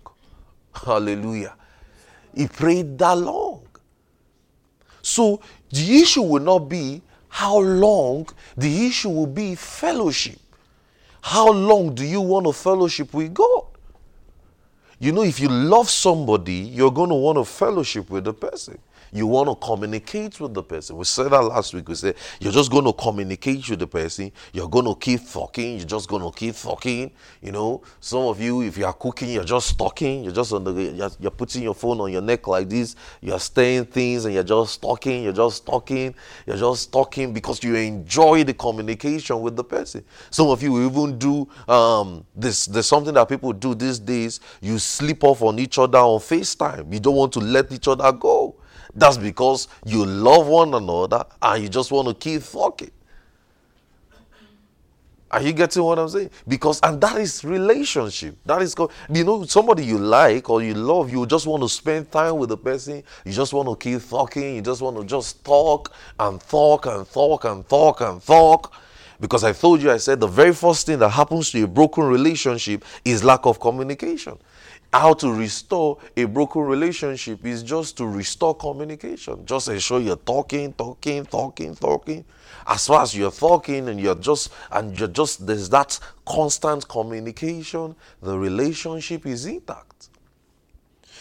Hallelujah. 0.74 1.54
He 2.34 2.48
prayed 2.48 2.98
that 2.98 3.16
long. 3.16 3.62
So 5.02 5.40
the 5.70 6.02
issue 6.02 6.22
will 6.22 6.42
not 6.42 6.68
be 6.68 7.00
how 7.28 7.58
long, 7.58 8.28
the 8.56 8.86
issue 8.86 9.10
will 9.10 9.28
be 9.28 9.54
fellowship. 9.54 10.38
How 11.20 11.50
long 11.50 11.94
do 11.94 12.04
you 12.04 12.20
want 12.20 12.46
to 12.46 12.52
fellowship 12.52 13.14
with 13.14 13.32
God? 13.34 13.66
You 14.98 15.12
know, 15.12 15.22
if 15.22 15.38
you 15.38 15.48
love 15.48 15.88
somebody, 15.88 16.54
you're 16.54 16.92
going 16.92 17.10
to 17.10 17.14
want 17.14 17.38
to 17.38 17.44
fellowship 17.44 18.10
with 18.10 18.24
the 18.24 18.34
person. 18.34 18.78
You 19.14 19.28
want 19.28 19.48
to 19.48 19.54
communicate 19.54 20.40
with 20.40 20.54
the 20.54 20.62
person. 20.64 20.96
We 20.96 21.04
said 21.04 21.30
that 21.30 21.40
last 21.40 21.72
week. 21.72 21.88
We 21.88 21.94
said 21.94 22.16
you're 22.40 22.50
just 22.50 22.68
going 22.68 22.84
to 22.84 22.92
communicate 22.92 23.70
with 23.70 23.78
the 23.78 23.86
person. 23.86 24.32
You're 24.52 24.68
going 24.68 24.86
to 24.86 24.96
keep 24.96 25.30
talking. 25.30 25.76
You're 25.76 25.86
just 25.86 26.08
going 26.08 26.22
to 26.22 26.36
keep 26.36 26.56
talking. 26.56 27.12
You 27.40 27.52
know, 27.52 27.82
some 28.00 28.22
of 28.22 28.40
you, 28.40 28.62
if 28.62 28.76
you 28.76 28.84
are 28.86 28.92
cooking, 28.92 29.30
you're 29.30 29.44
just 29.44 29.78
talking. 29.78 30.24
You're 30.24 30.32
just 30.32 30.52
on 30.52 30.64
the, 30.64 30.72
you're, 30.72 31.10
you're 31.20 31.30
putting 31.30 31.62
your 31.62 31.76
phone 31.76 32.00
on 32.00 32.10
your 32.10 32.22
neck 32.22 32.48
like 32.48 32.68
this. 32.68 32.96
You're 33.20 33.38
saying 33.38 33.84
things 33.84 34.24
and 34.24 34.34
you're 34.34 34.42
just 34.42 34.82
talking. 34.82 35.22
You're 35.22 35.32
just 35.32 35.64
talking. 35.64 36.12
You're 36.44 36.56
just 36.56 36.92
talking 36.92 37.32
because 37.32 37.62
you 37.62 37.76
enjoy 37.76 38.42
the 38.42 38.54
communication 38.54 39.40
with 39.40 39.54
the 39.54 39.62
person. 39.62 40.04
Some 40.30 40.48
of 40.48 40.60
you 40.60 40.84
even 40.88 41.20
do 41.20 41.48
um, 41.68 42.26
this. 42.34 42.66
There's 42.66 42.86
something 42.86 43.14
that 43.14 43.28
people 43.28 43.52
do 43.52 43.76
these 43.76 44.00
days. 44.00 44.40
You 44.60 44.80
sleep 44.80 45.22
off 45.22 45.40
on 45.42 45.60
each 45.60 45.78
other 45.78 45.98
on 45.98 46.18
FaceTime. 46.18 46.92
You 46.92 46.98
don't 46.98 47.14
want 47.14 47.32
to 47.34 47.38
let 47.38 47.70
each 47.70 47.86
other 47.86 48.10
go. 48.10 48.43
That's 48.94 49.16
because 49.16 49.68
you 49.84 50.04
love 50.04 50.46
one 50.46 50.74
another 50.74 51.24
and 51.42 51.62
you 51.62 51.68
just 51.68 51.90
want 51.90 52.08
to 52.08 52.14
keep 52.14 52.42
fucking. 52.42 52.90
Are 55.30 55.42
you 55.42 55.52
getting 55.52 55.82
what 55.82 55.98
I'm 55.98 56.08
saying? 56.08 56.30
Because 56.46 56.78
and 56.80 57.00
that 57.00 57.16
is 57.16 57.42
relationship. 57.42 58.36
That 58.46 58.62
is 58.62 58.76
you 59.12 59.24
know 59.24 59.44
somebody 59.46 59.84
you 59.84 59.98
like 59.98 60.48
or 60.48 60.62
you 60.62 60.74
love. 60.74 61.10
You 61.10 61.26
just 61.26 61.48
want 61.48 61.60
to 61.64 61.68
spend 61.68 62.12
time 62.12 62.36
with 62.36 62.50
the 62.50 62.56
person. 62.56 63.02
You 63.24 63.32
just 63.32 63.52
want 63.52 63.68
to 63.68 63.74
keep 63.74 64.08
talking. 64.08 64.54
You 64.56 64.62
just 64.62 64.80
want 64.80 64.96
to 64.96 65.04
just 65.04 65.44
talk 65.44 65.92
and 66.20 66.40
talk 66.40 66.86
and 66.86 67.10
talk 67.10 67.44
and 67.46 67.68
talk 67.68 68.00
and 68.00 68.24
talk. 68.24 68.74
Because 69.18 69.42
I 69.42 69.52
told 69.52 69.82
you, 69.82 69.90
I 69.90 69.96
said 69.96 70.20
the 70.20 70.28
very 70.28 70.52
first 70.52 70.86
thing 70.86 71.00
that 71.00 71.08
happens 71.08 71.50
to 71.50 71.64
a 71.64 71.66
broken 71.66 72.04
relationship 72.04 72.84
is 73.04 73.24
lack 73.24 73.44
of 73.44 73.58
communication 73.58 74.38
how 74.94 75.12
to 75.12 75.32
restore 75.32 75.98
a 76.16 76.24
broken 76.24 76.62
relationship 76.62 77.44
is 77.44 77.64
just 77.64 77.96
to 77.96 78.06
restore 78.06 78.54
communication. 78.54 79.44
Just 79.44 79.66
ensure 79.66 79.98
you're 79.98 80.14
talking, 80.14 80.72
talking, 80.72 81.26
talking, 81.26 81.74
talking. 81.74 82.24
As 82.64 82.86
far 82.86 83.02
as 83.02 83.14
you're 83.14 83.32
talking 83.32 83.88
and 83.88 84.00
you're 84.00 84.14
just 84.14 84.52
and 84.70 84.96
you're 84.96 85.08
just 85.08 85.46
there's 85.46 85.68
that 85.70 85.98
constant 86.24 86.86
communication, 86.86 87.96
the 88.22 88.38
relationship 88.38 89.26
is 89.26 89.46
intact. 89.46 90.10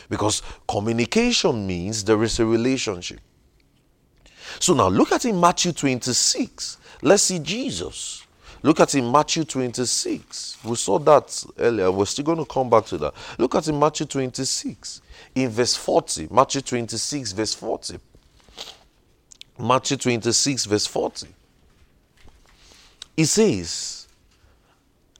Because 0.07 0.43
communication 0.67 1.65
means 1.65 2.03
there 2.03 2.21
is 2.21 2.39
a 2.39 2.45
relationship. 2.45 3.21
So 4.59 4.75
now 4.75 4.87
look 4.87 5.11
at 5.11 5.25
in 5.25 5.39
Matthew 5.39 5.71
26. 5.71 6.77
Let's 7.01 7.23
see 7.23 7.39
Jesus. 7.39 8.22
Look 8.63 8.79
at 8.79 8.95
in 8.95 9.11
Matthew 9.11 9.43
26. 9.43 10.59
We 10.63 10.75
saw 10.75 10.97
that 10.99 11.45
earlier. 11.59 11.91
We're 11.91 12.05
still 12.05 12.23
going 12.23 12.37
to 12.37 12.45
come 12.45 12.69
back 12.69 12.85
to 12.85 12.97
that. 12.97 13.13
Look 13.37 13.55
at 13.55 13.67
in 13.67 13.77
Matthew 13.77 14.05
26, 14.05 15.01
in 15.35 15.49
verse 15.49 15.75
40. 15.75 16.29
Matthew 16.31 16.61
26, 16.61 17.33
verse 17.33 17.53
40. 17.53 17.99
Matthew 19.59 19.97
26, 19.97 20.65
verse 20.65 20.87
40. 20.87 21.27
It 23.17 23.25
says, 23.25 24.07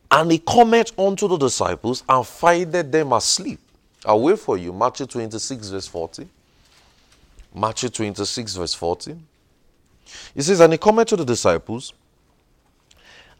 And 0.09 0.31
he 0.31 0.39
cometh 0.39 0.97
unto 0.97 1.27
the 1.27 1.37
disciples 1.37 2.01
and 2.07 2.25
findeth 2.25 2.89
them 2.89 3.11
asleep. 3.11 3.59
I'll 4.05 4.21
wait 4.21 4.39
for 4.39 4.57
you. 4.57 4.71
Matthew 4.71 5.05
26, 5.05 5.67
verse 5.67 5.87
40. 5.87 6.29
Matthew 7.53 7.89
26, 7.89 8.55
verse 8.55 8.73
40. 8.73 9.17
He 10.33 10.41
says, 10.41 10.61
And 10.61 10.71
he 10.71 10.77
cometh 10.77 11.09
to 11.09 11.17
the 11.17 11.25
disciples 11.25 11.91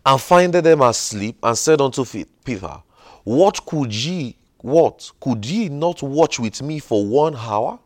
and 0.06 0.20
findeth 0.20 0.64
them 0.64 0.82
asleep 0.82 1.38
and 1.44 1.58
said 1.58 1.82
unto 1.82 2.06
Peter, 2.44 2.82
What 3.24 3.66
could 3.66 3.94
ye, 3.94 4.36
what? 4.58 5.12
Could 5.20 5.46
ye 5.46 5.70
not 5.70 6.04
watch 6.04 6.40
with 6.40 6.62
me 6.62 6.80
for 6.80 7.06
one 7.06 7.36
hour? 7.36 7.80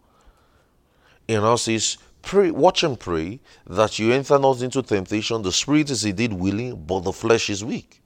And 1.30 1.44
now 1.44 1.56
says, 1.56 1.98
Pray, 2.22 2.52
watch 2.52 2.84
and 2.84 3.00
pray 3.00 3.40
that 3.68 4.00
you 4.00 4.12
enter 4.12 4.38
not 4.38 4.62
into 4.62 4.82
temptation. 4.82 5.42
The 5.42 5.52
spirit 5.52 5.90
is 5.90 6.04
indeed 6.04 6.34
willing, 6.34 6.76
but 6.76 7.02
the 7.02 7.14
flesh 7.14 7.50
is 7.50 7.64
weak. 7.64 8.02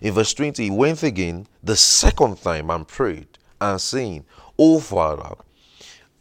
In 0.00 0.14
verse 0.14 0.32
20, 0.34 0.64
he 0.64 0.70
went 0.70 1.02
again 1.02 1.46
the 1.62 1.76
second 1.76 2.40
time 2.40 2.70
and 2.70 2.86
prayed, 2.86 3.28
and 3.60 3.80
saying, 3.80 4.24
O 4.58 4.80
Father, 4.80 5.34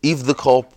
if 0.03 0.25
the 0.25 0.33
cup, 0.33 0.74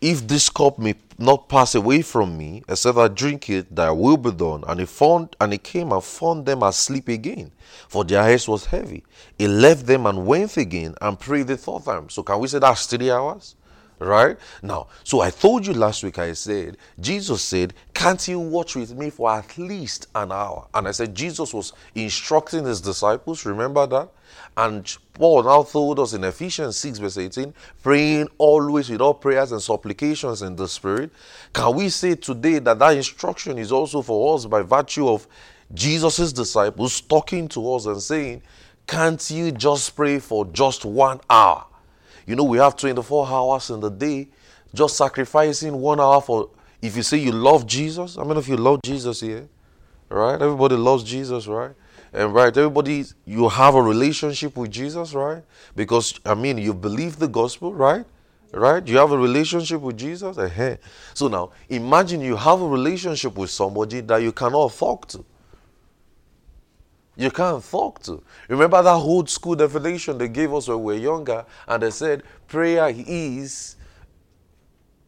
if 0.00 0.26
this 0.26 0.48
cup 0.48 0.78
may 0.78 0.94
not 1.22 1.48
pass 1.48 1.74
away 1.74 2.02
from 2.02 2.36
me, 2.36 2.62
except 2.68 2.98
I 2.98 3.08
drink 3.08 3.48
it, 3.48 3.74
thy 3.74 3.90
will 3.90 4.16
be 4.16 4.32
done. 4.32 4.64
And 4.66 4.80
he 4.80 4.86
found 4.86 5.36
and 5.40 5.52
he 5.52 5.58
came 5.58 5.92
and 5.92 6.02
found 6.02 6.46
them 6.46 6.62
asleep 6.62 7.08
again, 7.08 7.52
for 7.88 8.04
their 8.04 8.22
heads 8.22 8.48
was 8.48 8.66
heavy. 8.66 9.04
He 9.38 9.48
left 9.48 9.86
them 9.86 10.06
and 10.06 10.26
went 10.26 10.56
again 10.56 10.94
and 11.00 11.18
prayed 11.18 11.46
the 11.46 11.56
third 11.56 11.84
time. 11.84 12.08
So 12.10 12.22
can 12.22 12.38
we 12.38 12.48
say 12.48 12.58
that's 12.58 12.86
three 12.86 13.10
hours? 13.10 13.54
Right? 14.02 14.36
Now, 14.62 14.88
so 15.04 15.20
I 15.20 15.30
told 15.30 15.66
you 15.66 15.74
last 15.74 16.02
week, 16.02 16.18
I 16.18 16.32
said, 16.32 16.76
Jesus 16.98 17.42
said, 17.42 17.74
Can't 17.94 18.26
you 18.26 18.40
watch 18.40 18.74
with 18.74 18.94
me 18.96 19.10
for 19.10 19.30
at 19.30 19.56
least 19.56 20.08
an 20.14 20.32
hour? 20.32 20.66
And 20.74 20.88
I 20.88 20.90
said, 20.90 21.14
Jesus 21.14 21.54
was 21.54 21.72
instructing 21.94 22.64
his 22.64 22.80
disciples. 22.80 23.46
Remember 23.46 23.86
that? 23.86 24.08
And 24.56 24.96
Paul 25.14 25.44
now 25.44 25.62
told 25.62 26.00
us 26.00 26.14
in 26.14 26.24
Ephesians 26.24 26.76
6, 26.78 26.98
verse 26.98 27.18
18, 27.18 27.54
praying 27.82 28.28
always 28.38 28.90
with 28.90 29.00
all 29.00 29.14
prayers 29.14 29.52
and 29.52 29.62
supplications 29.62 30.42
in 30.42 30.56
the 30.56 30.68
Spirit. 30.68 31.10
Can 31.52 31.74
we 31.76 31.88
say 31.88 32.14
today 32.14 32.58
that 32.58 32.78
that 32.78 32.96
instruction 32.96 33.58
is 33.58 33.72
also 33.72 34.02
for 34.02 34.34
us 34.34 34.46
by 34.46 34.62
virtue 34.62 35.08
of 35.08 35.26
Jesus' 35.72 36.32
disciples 36.32 37.00
talking 37.00 37.48
to 37.48 37.74
us 37.74 37.86
and 37.86 38.02
saying, 38.02 38.42
Can't 38.86 39.30
you 39.30 39.52
just 39.52 39.94
pray 39.94 40.18
for 40.18 40.44
just 40.46 40.84
one 40.84 41.20
hour? 41.30 41.66
You 42.26 42.36
know, 42.36 42.44
we 42.44 42.58
have 42.58 42.76
24 42.76 43.26
hours 43.26 43.70
in 43.70 43.80
the 43.80 43.90
day, 43.90 44.28
just 44.74 44.96
sacrificing 44.96 45.76
one 45.80 46.00
hour 46.00 46.20
for. 46.20 46.50
If 46.80 46.96
you 46.96 47.02
say 47.02 47.18
you 47.18 47.30
love 47.30 47.66
Jesus, 47.66 48.18
I 48.18 48.24
mean, 48.24 48.36
if 48.36 48.48
you 48.48 48.56
love 48.56 48.80
Jesus 48.82 49.20
here, 49.20 49.48
right? 50.08 50.40
Everybody 50.40 50.74
loves 50.74 51.04
Jesus, 51.04 51.46
right? 51.46 51.70
And 52.12 52.34
right, 52.34 52.54
everybody, 52.56 53.04
you 53.24 53.48
have 53.48 53.74
a 53.74 53.82
relationship 53.82 54.56
with 54.56 54.70
Jesus, 54.70 55.14
right? 55.14 55.42
Because, 55.74 56.18
I 56.26 56.34
mean, 56.34 56.58
you 56.58 56.74
believe 56.74 57.18
the 57.18 57.28
gospel, 57.28 57.72
right? 57.72 58.04
Right? 58.52 58.86
You 58.86 58.98
have 58.98 59.12
a 59.12 59.16
relationship 59.16 59.80
with 59.80 59.96
Jesus. 59.96 60.36
uh 60.36 60.76
So 61.14 61.28
now, 61.28 61.52
imagine 61.70 62.20
you 62.20 62.36
have 62.36 62.60
a 62.60 62.68
relationship 62.68 63.36
with 63.36 63.48
somebody 63.48 64.00
that 64.00 64.18
you 64.18 64.32
cannot 64.32 64.72
talk 64.72 65.08
to. 65.08 65.24
You 67.16 67.30
can't 67.30 67.64
talk 67.64 68.02
to. 68.04 68.22
Remember 68.48 68.82
that 68.82 68.92
old 68.94 69.30
school 69.30 69.54
definition 69.54 70.18
they 70.18 70.28
gave 70.28 70.52
us 70.54 70.68
when 70.68 70.82
we 70.82 70.94
were 70.94 71.00
younger, 71.00 71.44
and 71.68 71.82
they 71.82 71.90
said 71.90 72.22
prayer 72.48 72.92
is 72.94 73.76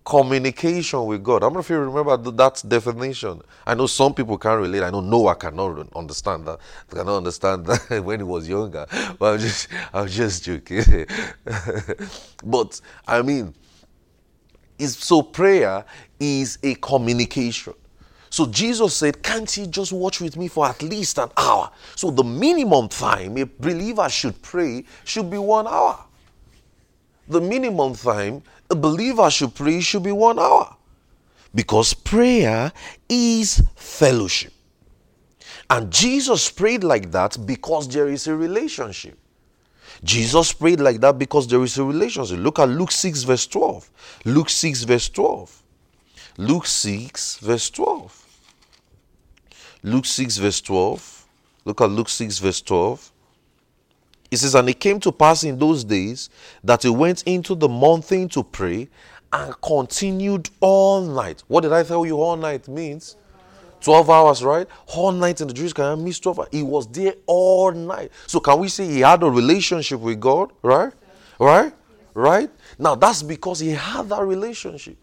communication 0.05 1.07
with 1.07 1.23
God. 1.23 1.37
I 1.37 1.41
don't 1.47 1.55
know 1.55 1.61
if 1.61 1.71
you 1.71 1.79
remember 1.79 2.17
that 2.33 2.63
definition. 2.69 3.41
I 3.67 3.75
know 3.75 3.87
some 3.87 4.15
people 4.15 4.39
can't 4.39 4.61
relate. 4.61 4.83
I 4.83 4.91
know 4.91 5.01
Noah 5.01 5.35
cannot 5.37 5.89
understand 5.97 6.47
that. 6.47 6.59
I 6.93 6.97
cannot 6.97 7.19
understand 7.19 7.67
that 7.67 8.05
when 8.05 8.21
he 8.21 8.25
was 8.25 8.49
younger. 8.49 8.87
But 9.19 9.35
I'm 9.35 9.41
just, 9.41 9.69
I'm 9.93 10.09
just 10.09 10.45
joking. 10.45 11.07
but 12.45 12.81
I 13.07 13.23
mean, 13.23 13.55
it's, 14.79 15.05
so 15.05 15.23
prayer 15.23 15.85
is 16.21 16.59
a 16.63 16.75
communication. 16.77 17.75
So 18.35 18.47
Jesus 18.47 18.97
said, 18.97 19.23
Can't 19.23 19.57
you 19.57 19.69
just 19.69 19.93
watch 19.93 20.21
with 20.21 20.37
me 20.37 20.49
for 20.49 20.67
at 20.67 20.83
least 20.83 21.19
an 21.19 21.29
hour? 21.37 21.71
So 21.95 22.11
the 22.11 22.25
minimum 22.25 22.89
time 22.89 23.39
a 23.39 23.45
believer 23.47 24.09
should 24.09 24.43
pray 24.43 24.85
should 25.05 25.31
be 25.31 25.39
one 25.39 25.69
hour. 25.69 26.05
The 27.29 27.41
minimum 27.41 27.95
time 27.95 28.43
a 28.69 28.75
believer 28.75 29.31
should 29.31 29.55
pray 29.55 29.79
should 29.81 30.03
be 30.03 30.11
one 30.11 30.41
hour. 30.41 30.75
Because 31.55 31.95
prayer 31.95 32.73
is 33.09 33.63
fellowship. 33.77 34.53
And 35.71 35.93
Jesus 35.93 36.51
prayed 36.51 36.83
like 36.83 37.13
that 37.13 37.39
because 37.47 37.87
there 37.87 38.09
is 38.09 38.27
a 38.27 38.35
relationship. 38.35 39.17
Jesus 40.03 40.53
prayed 40.53 40.81
like 40.81 41.01
that 41.03 41.21
because 41.21 41.47
there 41.47 41.63
is 41.63 41.79
a 41.79 41.85
relationship. 41.85 42.41
Look 42.41 42.59
at 42.59 42.69
Luke 42.69 42.91
6, 42.91 43.23
verse 43.23 43.47
12. 43.47 43.89
Luke 44.25 44.51
6, 44.51 44.83
verse 44.83 45.09
12. 45.09 45.63
Luke 46.39 46.67
6, 46.67 47.37
verse 47.39 47.71
12. 47.71 48.23
Luke 49.85 50.07
6, 50.07 50.39
verse 50.39 50.63
12. 50.63 51.27
Look 51.67 51.83
at 51.83 51.91
Luke 51.91 52.09
6, 52.09 52.39
verse 52.39 52.63
12. 52.63 53.13
It 54.31 54.39
says, 54.39 54.55
And 54.55 54.67
it 54.71 54.81
came 54.81 54.99
to 55.01 55.13
pass 55.13 55.45
in 55.45 55.59
those 55.59 55.85
days 55.85 56.31
that 56.65 56.85
he 56.85 56.89
went 56.89 57.23
into 57.25 57.55
the 57.55 57.69
mountain 57.69 58.31
to 58.31 58.43
pray 58.43 58.89
and 59.31 59.55
continued 59.61 60.49
all 60.61 61.03
night. 61.03 61.45
What 61.49 61.61
did 61.61 61.75
I 61.75 61.83
tell 61.83 62.07
you 62.07 62.17
all 62.23 62.35
night 62.35 62.67
means? 62.67 63.17
12 63.83 64.09
hours, 64.09 64.43
right? 64.43 64.67
All 64.87 65.13
night 65.13 65.43
in 65.43 65.49
the 65.49 65.53
Jewish 65.53 65.77
miss 65.99 66.19
12 66.19 66.39
hours. 66.39 66.49
He 66.51 66.63
was 66.63 66.87
there 66.87 67.17
all 67.27 67.71
night. 67.73 68.11
So 68.27 68.41
can 68.41 68.59
we 68.61 68.69
say 68.69 68.87
he 68.87 69.01
had 69.01 69.23
a 69.23 69.29
relationship 69.31 70.01
with 70.01 70.19
God, 70.19 70.51
right? 70.63 70.95
Right? 71.39 71.75
Right? 72.15 72.51
Now 72.79 72.95
that's 72.95 73.23
because 73.23 73.61
he 73.61 73.73
had 73.73 74.09
that 74.09 74.23
relationship. 74.23 74.97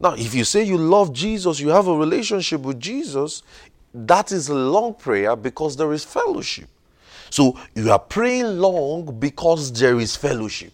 Now, 0.00 0.14
if 0.14 0.34
you 0.34 0.44
say 0.44 0.62
you 0.64 0.76
love 0.76 1.12
Jesus, 1.12 1.60
you 1.60 1.68
have 1.68 1.86
a 1.86 1.96
relationship 1.96 2.60
with 2.62 2.80
Jesus, 2.80 3.42
that 3.94 4.32
is 4.32 4.48
a 4.48 4.54
long 4.54 4.94
prayer 4.94 5.36
because 5.36 5.76
there 5.76 5.92
is 5.92 6.04
fellowship. 6.04 6.68
So 7.30 7.58
you 7.74 7.90
are 7.90 7.98
praying 7.98 8.58
long 8.58 9.18
because 9.18 9.72
there 9.72 9.98
is 10.00 10.16
fellowship. 10.16 10.72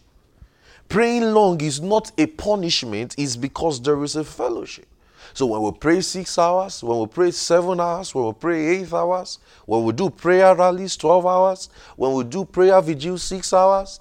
Praying 0.89 1.23
long 1.33 1.61
is 1.61 1.81
not 1.81 2.11
a 2.19 2.27
punishment, 2.27 3.15
it's 3.17 3.37
because 3.37 3.81
there 3.81 4.03
is 4.03 4.17
a 4.17 4.25
fellowship. 4.25 4.87
So 5.33 5.47
when 5.47 5.63
we 5.63 5.71
pray 5.73 6.01
six 6.01 6.37
hours, 6.39 6.83
when 6.83 6.99
we 6.99 7.07
pray 7.07 7.31
seven 7.31 7.79
hours, 7.79 8.15
when 8.15 8.27
we 8.27 8.33
pray 8.33 8.67
eight 8.67 8.93
hours, 8.93 9.39
when 9.67 9.85
we 9.85 9.93
do 9.93 10.11
prayer 10.11 10.55
rallies 10.55 10.97
12 10.97 11.27
hours, 11.27 11.69
when 11.97 12.15
we 12.15 12.25
do 12.25 12.45
prayer 12.45 12.81
vigil 12.83 13.19
six 13.19 13.53
hours, 13.53 14.01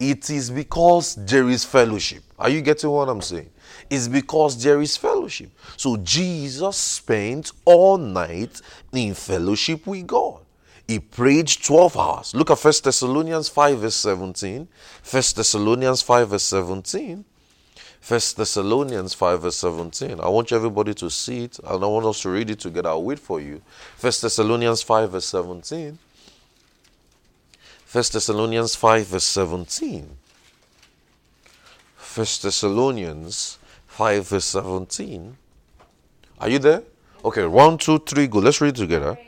it 0.00 0.30
is 0.30 0.50
because 0.50 1.14
there 1.14 1.48
is 1.48 1.64
fellowship. 1.64 2.22
Are 2.38 2.48
you 2.48 2.62
getting 2.62 2.90
what 2.90 3.08
I'm 3.08 3.20
saying? 3.20 3.50
It's 3.92 4.08
because 4.08 4.56
there 4.62 4.80
is 4.80 4.96
fellowship. 4.96 5.50
So 5.76 5.98
Jesus 5.98 6.78
spent 6.78 7.52
all 7.66 7.98
night 7.98 8.62
in 8.90 9.12
fellowship 9.12 9.86
with 9.86 10.06
God. 10.06 10.40
He 10.88 10.98
prayed 10.98 11.48
12 11.48 11.98
hours. 11.98 12.34
Look 12.34 12.50
at 12.50 12.58
1 12.58 12.72
Thessalonians 12.82 13.50
5, 13.50 13.78
verse 13.80 13.94
17. 13.96 14.66
1 15.10 15.22
Thessalonians 15.36 16.00
5, 16.00 16.28
verse 16.30 16.42
17. 16.42 17.22
1 18.08 18.20
Thessalonians 18.34 19.12
5, 19.12 19.42
verse 19.42 19.56
17. 19.56 20.20
I 20.20 20.28
want 20.28 20.52
everybody 20.52 20.94
to 20.94 21.10
see 21.10 21.44
it 21.44 21.60
I 21.62 21.76
want 21.76 22.06
us 22.06 22.22
to 22.22 22.30
read 22.30 22.48
it 22.48 22.60
together. 22.60 22.88
I'll 22.88 23.02
wait 23.02 23.18
for 23.18 23.42
you. 23.42 23.60
1 24.00 24.12
Thessalonians 24.22 24.80
5, 24.80 25.10
verse 25.10 25.26
17. 25.26 25.98
1 27.92 28.04
Thessalonians 28.10 28.74
5, 28.74 29.06
verse 29.06 29.24
17. 29.24 30.16
1 32.14 32.26
Thessalonians 32.42 33.58
5, 33.92 34.26
verse 34.26 34.46
17. 34.46 35.36
Are 36.40 36.48
you 36.48 36.58
there? 36.58 36.82
Okay, 37.22 37.44
one, 37.44 37.76
two, 37.76 37.98
three, 37.98 38.26
go. 38.26 38.38
Let's 38.38 38.58
read 38.62 38.74
together. 38.74 39.18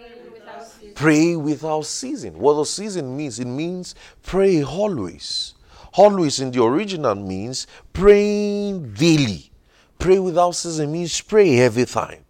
Pray 0.95 1.37
without 1.37 1.85
ceasing. 1.85 2.39
What 2.39 2.55
does 2.55 2.73
season 2.73 3.15
means? 3.15 3.39
It 3.39 3.47
means 3.47 3.95
pray 4.23 4.65
always. 4.65 5.53
Always 5.93 6.41
in 6.41 6.51
the 6.51 6.63
original 6.63 7.15
means 7.15 7.67
praying 7.93 8.95
daily. 8.95 9.51
Pray 9.99 10.19
without 10.19 10.53
ceasing 10.53 10.91
means 10.91 11.21
pray 11.21 11.61
every 11.61 11.85
time. 11.85 12.25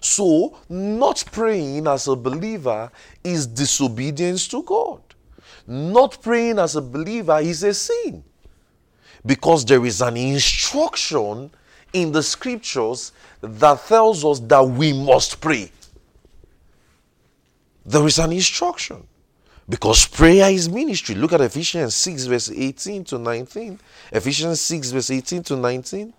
So, 0.00 0.56
not 0.68 1.24
praying 1.32 1.88
as 1.88 2.06
a 2.06 2.14
believer 2.14 2.92
is 3.24 3.48
disobedience 3.48 4.46
to 4.48 4.62
God. 4.62 5.02
Not 5.66 6.22
praying 6.22 6.60
as 6.60 6.76
a 6.76 6.82
believer 6.82 7.40
is 7.40 7.64
a 7.64 7.74
sin. 7.74 8.22
Because 9.26 9.64
there 9.64 9.84
is 9.84 10.00
an 10.02 10.16
instruction 10.16 11.50
in 11.94 12.12
the 12.12 12.22
scriptures 12.22 13.12
that 13.40 13.86
tells 13.86 14.24
us 14.24 14.40
that 14.40 14.62
we 14.62 14.92
must 14.92 15.40
pray. 15.40 15.70
There 17.86 18.06
is 18.06 18.18
an 18.18 18.32
instruction. 18.32 19.06
Because 19.66 20.06
prayer 20.06 20.50
is 20.50 20.68
ministry. 20.68 21.14
Look 21.14 21.32
at 21.32 21.40
Ephesians 21.40 21.94
6, 21.94 22.26
verse 22.26 22.50
18 22.50 23.04
to 23.04 23.18
19. 23.18 23.80
Ephesians 24.12 24.60
6, 24.60 24.90
verse 24.90 25.10
18 25.10 25.42
to 25.44 25.56
19. 25.56 26.12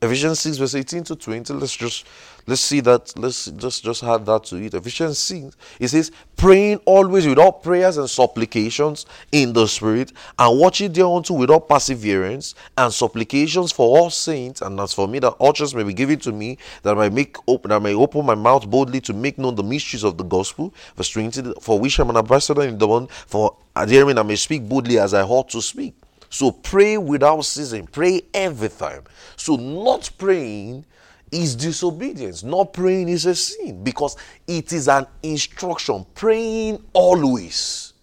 Ephesians 0.00 0.40
6, 0.40 0.56
verse 0.56 0.74
18 0.74 1.04
to 1.04 1.16
20. 1.16 1.52
Let's 1.52 1.76
just 1.76 2.06
let's 2.48 2.62
see 2.62 2.80
that. 2.80 3.12
Let's 3.16 3.46
just 3.46 3.84
just 3.84 4.02
add 4.02 4.24
that 4.26 4.44
to 4.44 4.56
it. 4.56 4.74
Ephesians 4.74 5.18
6, 5.18 5.56
it 5.78 5.88
says, 5.88 6.10
praying 6.36 6.78
always 6.86 7.26
with 7.26 7.38
all 7.38 7.52
prayers 7.52 7.98
and 7.98 8.08
supplications 8.08 9.06
in 9.30 9.52
the 9.52 9.66
spirit, 9.68 10.12
and 10.38 10.58
watching 10.58 10.92
thereunto 10.92 11.34
with 11.34 11.50
all 11.50 11.60
perseverance 11.60 12.54
and 12.76 12.92
supplications 12.92 13.70
for 13.70 13.98
all 13.98 14.10
saints, 14.10 14.62
and 14.62 14.80
as 14.80 14.92
for 14.92 15.06
me 15.06 15.18
that 15.18 15.34
utterance 15.40 15.74
may 15.74 15.84
be 15.84 15.92
given 15.92 16.18
to 16.20 16.32
me, 16.32 16.58
that 16.82 16.96
I 16.96 17.08
may 17.08 17.14
make 17.14 17.36
open 17.46 17.68
that 17.68 17.76
I 17.76 17.78
may 17.78 17.94
open 17.94 18.24
my 18.24 18.34
mouth 18.34 18.68
boldly 18.68 19.00
to 19.02 19.12
make 19.12 19.38
known 19.38 19.54
the 19.54 19.62
mysteries 19.62 20.04
of 20.04 20.16
the 20.16 20.24
gospel. 20.24 20.72
Verse 20.96 21.10
20, 21.10 21.54
for 21.60 21.78
which 21.78 22.00
I 22.00 22.02
am 22.02 22.10
an 22.10 22.16
ambassador 22.16 22.62
in 22.62 22.78
the 22.78 22.88
one, 22.88 23.08
for 23.08 23.56
adhering 23.76 24.16
I 24.18 24.22
may 24.22 24.36
speak 24.36 24.66
boldly 24.66 24.98
as 24.98 25.12
I 25.12 25.22
ought 25.22 25.50
to 25.50 25.60
speak. 25.60 25.94
So 26.30 26.52
pray 26.52 26.98
without 26.98 27.42
ceasing. 27.42 27.86
Pray 27.86 28.22
every 28.34 28.68
time. 28.68 29.04
So 29.36 29.56
not 29.56 30.10
praying 30.18 30.84
is 31.30 31.54
disobedience. 31.54 32.42
Not 32.42 32.72
praying 32.72 33.08
is 33.08 33.26
a 33.26 33.34
sin 33.34 33.82
because 33.82 34.16
it 34.46 34.72
is 34.72 34.88
an 34.88 35.06
instruction. 35.22 36.06
Praying 36.14 36.82
always. 36.92 37.94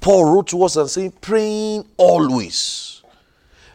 Paul 0.00 0.32
wrote 0.32 0.48
to 0.48 0.62
us 0.62 0.76
and 0.76 0.88
saying, 0.88 1.12
praying 1.20 1.86
always. 1.96 3.02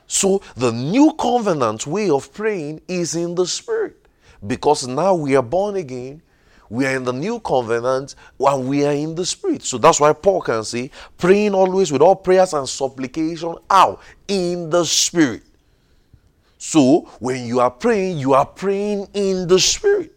So 0.07 0.41
the 0.55 0.71
new 0.71 1.13
covenant 1.13 1.85
way 1.87 2.09
of 2.09 2.33
praying 2.33 2.81
is 2.87 3.15
in 3.15 3.35
the 3.35 3.45
spirit 3.45 4.07
because 4.45 4.87
now 4.87 5.15
we 5.15 5.35
are 5.35 5.43
born 5.43 5.75
again 5.75 6.21
we 6.69 6.85
are 6.85 6.95
in 6.95 7.03
the 7.03 7.13
new 7.13 7.39
covenant 7.39 8.15
and 8.39 8.67
we 8.67 8.85
are 8.85 8.93
in 8.93 9.15
the 9.15 9.25
spirit. 9.25 9.63
So 9.63 9.77
that's 9.77 9.99
why 9.99 10.13
Paul 10.13 10.41
can 10.41 10.63
say, 10.63 10.91
praying 11.17 11.53
always 11.53 11.91
with 11.91 12.01
all 12.01 12.15
prayers 12.15 12.53
and 12.53 12.67
supplication 12.67 13.55
out 13.69 14.01
in 14.27 14.69
the 14.69 14.83
spirit. 14.83 15.43
So 16.65 17.01
when 17.19 17.45
you 17.45 17.59
are 17.59 17.71
praying, 17.71 18.17
you 18.17 18.33
are 18.33 18.45
praying 18.45 19.07
in 19.13 19.47
the 19.47 19.59
spirit. 19.59 20.11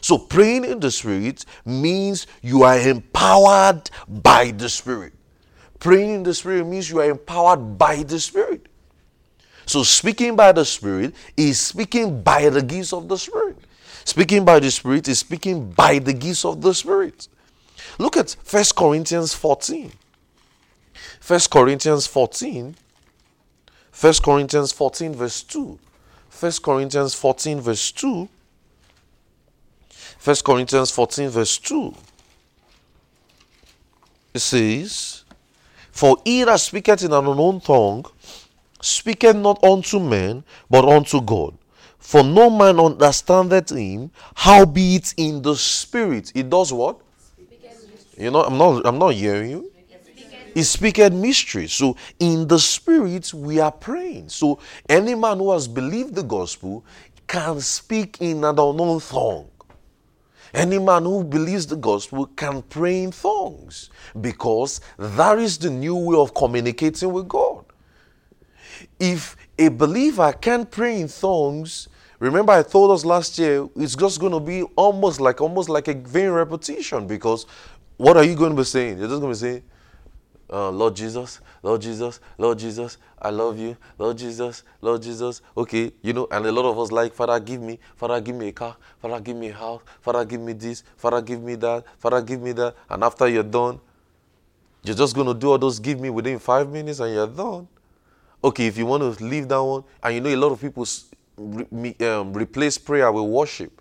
So 0.00 0.18
praying 0.18 0.64
in 0.64 0.80
the 0.80 0.90
spirit 0.90 1.44
means 1.64 2.26
you 2.40 2.62
are 2.62 2.78
empowered 2.78 3.90
by 4.08 4.50
the 4.50 4.68
spirit. 4.68 5.12
Praying 5.78 6.10
in 6.10 6.22
the 6.22 6.34
spirit 6.34 6.66
means 6.66 6.90
you 6.90 7.00
are 7.00 7.10
empowered 7.10 7.76
by 7.76 8.02
the 8.02 8.18
spirit. 8.18 8.66
So 9.66 9.82
speaking 9.82 10.34
by 10.34 10.52
the 10.52 10.64
spirit 10.64 11.14
is 11.36 11.60
speaking 11.60 12.22
by 12.22 12.48
the 12.48 12.62
gifts 12.62 12.92
of 12.92 13.08
the 13.08 13.18
spirit. 13.18 13.58
Speaking 14.04 14.44
by 14.44 14.58
the 14.58 14.70
Spirit 14.70 15.06
is 15.08 15.20
speaking 15.20 15.70
by 15.70 15.98
the 15.98 16.12
gifts 16.12 16.44
of 16.44 16.60
the 16.60 16.74
Spirit. 16.74 17.28
Look 17.98 18.16
at 18.16 18.32
1 18.50 18.64
Corinthians 18.76 19.32
14. 19.34 19.92
1 21.26 21.40
Corinthians 21.50 22.06
14. 22.06 22.74
1 23.98 24.14
Corinthians 24.22 24.72
14, 24.72 25.14
verse 25.14 25.42
2. 25.42 25.78
1 26.40 26.52
Corinthians 26.62 27.14
14, 27.14 27.60
verse 27.60 27.92
2. 27.92 28.28
1 30.24 30.36
Corinthians 30.44 30.90
14, 30.90 31.28
verse 31.28 31.58
2. 31.58 31.94
It 34.34 34.38
says, 34.38 35.24
For 35.90 36.16
he 36.24 36.44
that 36.44 36.60
speaketh 36.60 37.04
in 37.04 37.12
an 37.12 37.26
unknown 37.26 37.60
tongue 37.60 38.06
speaketh 38.80 39.36
not 39.36 39.62
unto 39.62 40.00
men, 40.00 40.44
but 40.68 40.84
unto 40.84 41.20
God. 41.20 41.54
For 41.98 42.24
no 42.24 42.50
man 42.50 42.80
understandeth 42.80 43.70
him, 43.70 44.10
howbeit 44.34 45.14
in 45.16 45.42
the 45.42 45.54
spirit. 45.54 46.32
It 46.34 46.50
does 46.50 46.72
what? 46.72 46.98
You 48.18 48.30
know, 48.30 48.42
I'm 48.42 48.58
not 48.58 48.84
I'm 48.84 48.98
not 48.98 49.14
hearing 49.14 49.50
you. 49.50 49.71
He 50.54 50.62
speaketh 50.62 51.12
mysteries. 51.12 51.72
So 51.72 51.96
in 52.18 52.46
the 52.46 52.58
spirit 52.58 53.32
we 53.32 53.60
are 53.60 53.72
praying. 53.72 54.28
So 54.28 54.58
any 54.88 55.14
man 55.14 55.38
who 55.38 55.52
has 55.52 55.66
believed 55.68 56.14
the 56.14 56.22
gospel 56.22 56.84
can 57.26 57.60
speak 57.60 58.20
in 58.20 58.44
an 58.44 58.58
unknown 58.58 59.00
tongue. 59.00 59.48
Any 60.54 60.78
man 60.78 61.04
who 61.04 61.24
believes 61.24 61.66
the 61.66 61.76
gospel 61.76 62.26
can 62.26 62.60
pray 62.62 63.04
in 63.04 63.10
tongues 63.10 63.88
because 64.20 64.82
that 64.98 65.38
is 65.38 65.56
the 65.56 65.70
new 65.70 65.96
way 65.96 66.18
of 66.18 66.34
communicating 66.34 67.10
with 67.10 67.26
God. 67.26 67.64
If 69.00 69.36
a 69.58 69.68
believer 69.68 70.32
can 70.34 70.66
pray 70.66 71.00
in 71.00 71.08
tongues, 71.08 71.88
Remember, 72.22 72.52
I 72.52 72.62
told 72.62 72.92
us 72.92 73.04
last 73.04 73.36
year 73.36 73.68
it's 73.74 73.96
just 73.96 74.20
going 74.20 74.30
to 74.30 74.38
be 74.38 74.62
almost 74.76 75.20
like 75.20 75.40
almost 75.40 75.68
like 75.68 75.88
a 75.88 75.94
vain 75.94 76.30
repetition 76.30 77.08
because 77.08 77.46
what 77.96 78.16
are 78.16 78.22
you 78.22 78.36
going 78.36 78.52
to 78.52 78.56
be 78.56 78.62
saying? 78.62 78.98
You're 78.98 79.08
just 79.08 79.20
going 79.20 79.34
to 79.34 79.36
be 79.36 79.50
saying, 79.50 79.62
uh, 80.52 80.70
Lord 80.70 80.94
Jesus, 80.94 81.40
Lord 81.62 81.80
Jesus, 81.80 82.20
Lord 82.36 82.58
Jesus, 82.58 82.98
I 83.20 83.30
love 83.30 83.58
you, 83.58 83.76
Lord 83.98 84.18
Jesus, 84.18 84.62
Lord 84.82 85.02
Jesus. 85.02 85.40
Okay, 85.56 85.92
you 86.02 86.12
know, 86.12 86.28
and 86.30 86.44
a 86.44 86.52
lot 86.52 86.70
of 86.70 86.78
us 86.78 86.92
like, 86.92 87.14
Father, 87.14 87.40
give 87.40 87.62
me, 87.62 87.78
Father, 87.96 88.20
give 88.20 88.36
me 88.36 88.48
a 88.48 88.52
car, 88.52 88.76
Father, 89.00 89.18
give 89.18 89.36
me 89.36 89.48
a 89.48 89.54
house, 89.54 89.80
Father, 90.02 90.24
give 90.26 90.40
me 90.40 90.52
this, 90.52 90.84
Father, 90.96 91.22
give 91.22 91.42
me 91.42 91.54
that, 91.54 91.84
Father, 91.98 92.20
give 92.20 92.42
me 92.42 92.52
that. 92.52 92.76
And 92.90 93.02
after 93.02 93.26
you're 93.26 93.42
done, 93.42 93.80
you're 94.84 94.96
just 94.96 95.14
going 95.14 95.28
to 95.28 95.34
do 95.34 95.50
all 95.50 95.58
those 95.58 95.78
give 95.78 95.98
me 95.98 96.10
within 96.10 96.38
five 96.38 96.68
minutes 96.68 97.00
and 97.00 97.14
you're 97.14 97.26
done. 97.26 97.66
Okay, 98.44 98.66
if 98.66 98.76
you 98.76 98.84
want 98.84 99.18
to 99.18 99.24
leave 99.24 99.48
that 99.48 99.62
one, 99.62 99.84
and 100.02 100.14
you 100.14 100.20
know 100.20 100.28
a 100.28 100.36
lot 100.36 100.52
of 100.52 100.60
people 100.60 100.84
re, 101.36 101.94
um, 102.00 102.32
replace 102.32 102.76
prayer 102.76 103.10
with 103.10 103.24
worship. 103.24 103.80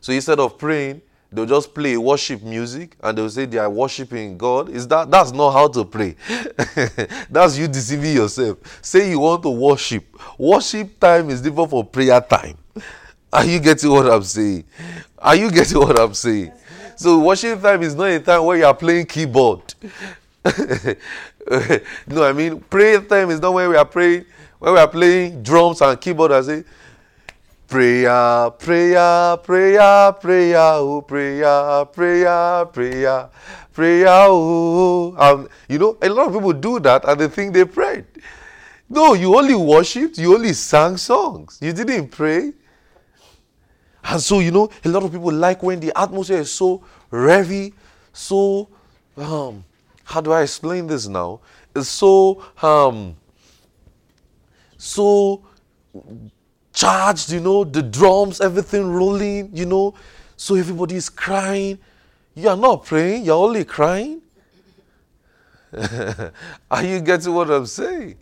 So 0.00 0.12
instead 0.12 0.38
of 0.38 0.58
praying, 0.58 1.00
they'll 1.34 1.46
just 1.46 1.74
play 1.74 1.96
worship 1.96 2.42
music 2.42 2.96
and 3.02 3.18
they'll 3.18 3.28
say 3.28 3.44
they 3.44 3.58
are 3.58 3.68
worshiping 3.68 4.38
God. 4.38 4.68
Is 4.68 4.86
that 4.88 5.10
that's 5.10 5.32
not 5.32 5.50
how 5.50 5.68
to 5.68 5.84
pray? 5.84 6.16
that's 7.30 7.58
you 7.58 7.66
deceiving 7.66 8.14
yourself. 8.14 8.58
Say 8.82 9.10
you 9.10 9.18
want 9.18 9.42
to 9.42 9.50
worship. 9.50 10.04
Worship 10.38 10.98
time 11.00 11.30
is 11.30 11.42
different 11.42 11.70
from 11.70 11.86
prayer 11.86 12.20
time. 12.20 12.56
Are 13.32 13.44
you 13.44 13.58
getting 13.58 13.90
what 13.90 14.08
I'm 14.08 14.22
saying? 14.22 14.64
Are 15.18 15.34
you 15.34 15.50
getting 15.50 15.78
what 15.78 15.98
I'm 15.98 16.14
saying? 16.14 16.52
So 16.96 17.18
worship 17.18 17.60
time 17.60 17.82
is 17.82 17.94
not 17.94 18.08
a 18.08 18.20
time 18.20 18.44
where 18.44 18.56
you 18.56 18.66
are 18.66 18.74
playing 18.74 19.06
keyboard. 19.06 19.74
no, 22.06 22.22
I 22.22 22.32
mean 22.32 22.60
prayer 22.60 23.00
time 23.00 23.30
is 23.30 23.40
not 23.40 23.52
where 23.54 23.68
we 23.68 23.76
are 23.76 23.84
praying, 23.84 24.24
where 24.60 24.72
we 24.72 24.78
are 24.78 24.88
playing 24.88 25.42
drums 25.42 25.80
and 25.80 26.00
keyboard 26.00 26.30
and 26.30 26.46
say, 26.46 26.64
Prayer, 27.66 28.50
prayer, 28.50 29.36
prayer, 29.38 30.12
prayer, 30.12 30.58
oh, 30.58 31.02
prayer, 31.02 31.84
prayer, 31.86 32.66
prayer, 32.66 33.30
prayer. 33.72 34.08
Um, 34.08 35.48
you 35.68 35.78
know, 35.78 35.96
a 36.02 36.08
lot 36.08 36.28
of 36.28 36.34
people 36.34 36.52
do 36.52 36.78
that 36.80 37.08
and 37.08 37.20
they 37.20 37.28
think 37.28 37.54
they 37.54 37.64
prayed. 37.64 38.04
No, 38.88 39.14
you 39.14 39.36
only 39.36 39.54
worshipped, 39.54 40.18
you 40.18 40.34
only 40.34 40.52
sang 40.52 40.98
songs. 40.98 41.58
You 41.60 41.72
didn't 41.72 42.08
pray. 42.08 42.52
And 44.04 44.20
so, 44.20 44.40
you 44.40 44.50
know, 44.50 44.68
a 44.84 44.88
lot 44.88 45.02
of 45.02 45.10
people 45.12 45.32
like 45.32 45.62
when 45.62 45.80
the 45.80 45.98
atmosphere 45.98 46.40
is 46.40 46.52
so 46.52 46.84
revy, 47.10 47.72
so, 48.12 48.68
um, 49.16 49.64
how 50.04 50.20
do 50.20 50.32
I 50.32 50.42
explain 50.42 50.86
this 50.86 51.08
now? 51.08 51.40
It's 51.74 51.88
so, 51.88 52.44
um, 52.62 53.16
so 54.76 55.42
charged, 56.74 57.30
you 57.30 57.40
know, 57.40 57.64
the 57.64 57.82
drums, 57.82 58.40
everything 58.40 58.92
rolling, 58.92 59.56
you 59.56 59.64
know. 59.64 59.94
So 60.36 60.56
everybody 60.56 60.96
is 60.96 61.08
crying. 61.08 61.78
You 62.34 62.48
are 62.48 62.56
not 62.56 62.84
praying, 62.84 63.24
you're 63.24 63.36
only 63.36 63.64
crying. 63.64 64.20
are 66.70 66.82
you 66.82 67.00
getting 67.00 67.32
what 67.32 67.50
I'm 67.50 67.66
saying? 67.66 68.16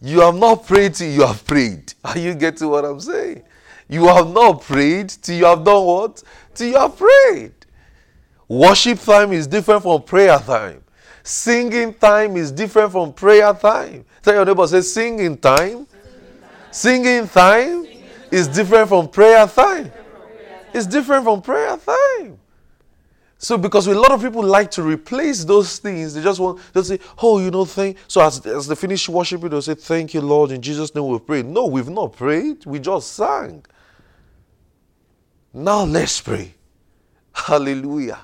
You 0.00 0.20
have 0.20 0.36
not 0.36 0.66
prayed 0.66 0.94
till 0.94 1.10
you 1.10 1.26
have 1.26 1.44
prayed. 1.44 1.92
Are 2.04 2.18
you 2.18 2.34
getting 2.34 2.68
what 2.68 2.84
I'm 2.84 3.00
saying? 3.00 3.42
You 3.88 4.06
have 4.06 4.28
not 4.32 4.62
prayed 4.62 5.08
till 5.10 5.36
you 5.36 5.44
have 5.44 5.64
done 5.64 5.84
what? 5.84 6.22
Till 6.54 6.68
you 6.68 6.78
have 6.78 6.96
prayed. 6.96 7.52
Worship 8.46 9.00
time 9.00 9.32
is 9.32 9.46
different 9.46 9.82
from 9.82 10.02
prayer 10.02 10.38
time. 10.38 10.82
Singing 11.22 11.94
time 11.94 12.36
is 12.36 12.52
different 12.52 12.92
from 12.92 13.12
prayer 13.12 13.52
time. 13.54 14.04
Tell 14.22 14.34
your 14.34 14.44
neighbor, 14.44 14.66
say, 14.66 14.82
singing 14.82 15.36
time 15.36 15.86
Singing 16.74 17.28
time 17.28 17.86
is 18.32 18.48
different 18.48 18.88
from 18.88 19.08
prayer 19.08 19.46
time. 19.46 19.92
It's 20.72 20.86
different 20.86 21.22
from 21.22 21.40
prayer 21.40 21.76
time. 21.76 22.36
So 23.38 23.56
because 23.56 23.86
a 23.86 23.94
lot 23.94 24.10
of 24.10 24.20
people 24.20 24.42
like 24.42 24.72
to 24.72 24.82
replace 24.82 25.44
those 25.44 25.78
things, 25.78 26.14
they 26.14 26.20
just 26.20 26.40
want 26.40 26.60
they 26.72 26.82
say, 26.82 26.98
"Oh, 27.22 27.38
you 27.38 27.52
know, 27.52 27.64
thank." 27.64 27.98
So 28.08 28.22
as, 28.22 28.44
as 28.44 28.66
they 28.66 28.74
finish 28.74 29.08
worshiping, 29.08 29.50
they'll 29.50 29.62
say, 29.62 29.76
"Thank 29.76 30.14
you, 30.14 30.20
Lord, 30.20 30.50
in 30.50 30.60
Jesus' 30.60 30.92
name 30.96 31.06
we 31.06 31.20
pray." 31.20 31.44
No, 31.44 31.66
we've 31.66 31.88
not 31.88 32.16
prayed. 32.16 32.66
We 32.66 32.80
just 32.80 33.12
sang. 33.12 33.64
Now 35.52 35.84
let's 35.84 36.20
pray. 36.20 36.54
Hallelujah. 37.32 38.18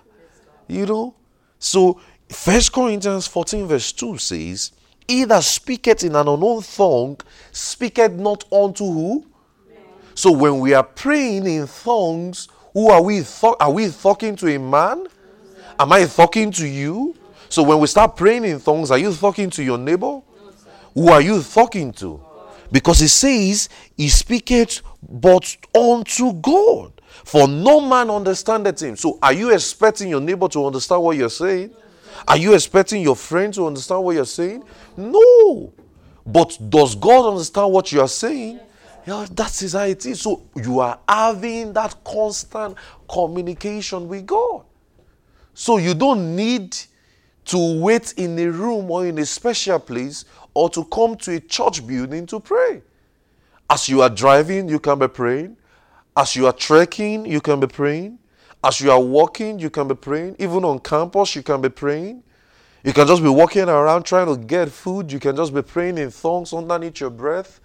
You 0.66 0.86
know. 0.86 1.14
So 1.60 2.00
First 2.28 2.72
Corinthians 2.72 3.28
fourteen 3.28 3.68
verse 3.68 3.92
two 3.92 4.18
says, 4.18 4.72
he 5.10 5.24
that 5.24 5.42
speaketh 5.42 6.04
in 6.04 6.14
an 6.14 6.28
unknown 6.28 6.62
tongue 6.62 7.18
speaketh 7.50 8.12
not 8.12 8.44
unto 8.52 8.84
who? 8.84 9.26
So 10.14 10.30
when 10.32 10.60
we 10.60 10.74
are 10.74 10.84
praying 10.84 11.46
in 11.46 11.66
tongues, 11.66 12.48
who 12.72 12.90
are 12.90 13.02
we? 13.02 13.22
Th- 13.22 13.54
are 13.58 13.70
we 13.70 13.88
talking 13.90 14.36
to 14.36 14.54
a 14.54 14.58
man? 14.58 15.06
Am 15.78 15.92
I 15.92 16.04
talking 16.06 16.52
to 16.52 16.66
you? 16.66 17.16
So 17.48 17.62
when 17.62 17.80
we 17.80 17.86
start 17.86 18.16
praying 18.16 18.44
in 18.44 18.60
tongues, 18.60 18.90
are 18.90 18.98
you 18.98 19.12
talking 19.12 19.50
to 19.50 19.62
your 19.62 19.78
neighbor? 19.78 20.20
Who 20.94 21.08
are 21.08 21.20
you 21.20 21.42
talking 21.42 21.92
to? 21.94 22.22
Because 22.70 23.02
it 23.02 23.08
says, 23.08 23.68
He 23.96 24.08
speaketh 24.08 24.82
but 25.02 25.56
unto 25.74 26.32
God. 26.34 26.92
For 27.24 27.48
no 27.48 27.80
man 27.80 28.10
understandeth 28.10 28.80
him. 28.80 28.96
So 28.96 29.18
are 29.22 29.32
you 29.32 29.50
expecting 29.52 30.08
your 30.08 30.20
neighbor 30.20 30.48
to 30.48 30.66
understand 30.66 31.02
what 31.02 31.16
you're 31.16 31.28
saying? 31.28 31.70
Are 32.28 32.36
you 32.36 32.54
expecting 32.54 33.02
your 33.02 33.16
friend 33.16 33.52
to 33.54 33.66
understand 33.66 34.04
what 34.04 34.14
you're 34.14 34.24
saying? 34.24 34.64
No. 34.96 35.72
But 36.26 36.58
does 36.68 36.94
God 36.94 37.30
understand 37.30 37.72
what 37.72 37.92
you 37.92 38.00
are 38.00 38.08
saying? 38.08 38.60
Yeah, 39.06 39.26
that 39.32 39.62
is 39.62 39.72
how 39.72 39.84
it 39.84 40.04
is. 40.06 40.20
So 40.20 40.42
you 40.54 40.80
are 40.80 40.98
having 41.08 41.72
that 41.72 41.96
constant 42.04 42.76
communication 43.08 44.08
with 44.08 44.26
God. 44.26 44.64
So 45.54 45.78
you 45.78 45.94
don't 45.94 46.36
need 46.36 46.76
to 47.46 47.80
wait 47.80 48.14
in 48.16 48.38
a 48.38 48.46
room 48.46 48.90
or 48.90 49.06
in 49.06 49.18
a 49.18 49.26
special 49.26 49.80
place 49.80 50.24
or 50.54 50.70
to 50.70 50.84
come 50.84 51.16
to 51.16 51.34
a 51.34 51.40
church 51.40 51.84
building 51.84 52.26
to 52.26 52.38
pray. 52.38 52.82
As 53.68 53.88
you 53.88 54.02
are 54.02 54.10
driving, 54.10 54.68
you 54.68 54.78
can 54.78 54.98
be 54.98 55.08
praying. 55.08 55.56
As 56.16 56.36
you 56.36 56.46
are 56.46 56.52
trekking, 56.52 57.26
you 57.26 57.40
can 57.40 57.58
be 57.58 57.66
praying. 57.66 58.19
As 58.62 58.80
you 58.80 58.90
are 58.90 59.00
walking, 59.00 59.58
you 59.58 59.70
can 59.70 59.88
be 59.88 59.94
praying. 59.94 60.36
Even 60.38 60.64
on 60.64 60.78
campus, 60.80 61.34
you 61.34 61.42
can 61.42 61.60
be 61.60 61.70
praying. 61.70 62.22
You 62.84 62.92
can 62.92 63.06
just 63.06 63.22
be 63.22 63.28
walking 63.28 63.68
around 63.68 64.04
trying 64.04 64.26
to 64.26 64.36
get 64.36 64.70
food. 64.70 65.12
You 65.12 65.18
can 65.18 65.36
just 65.36 65.54
be 65.54 65.62
praying 65.62 65.98
in 65.98 66.10
tongues 66.10 66.52
underneath 66.52 67.00
your 67.00 67.10
breath. 67.10 67.60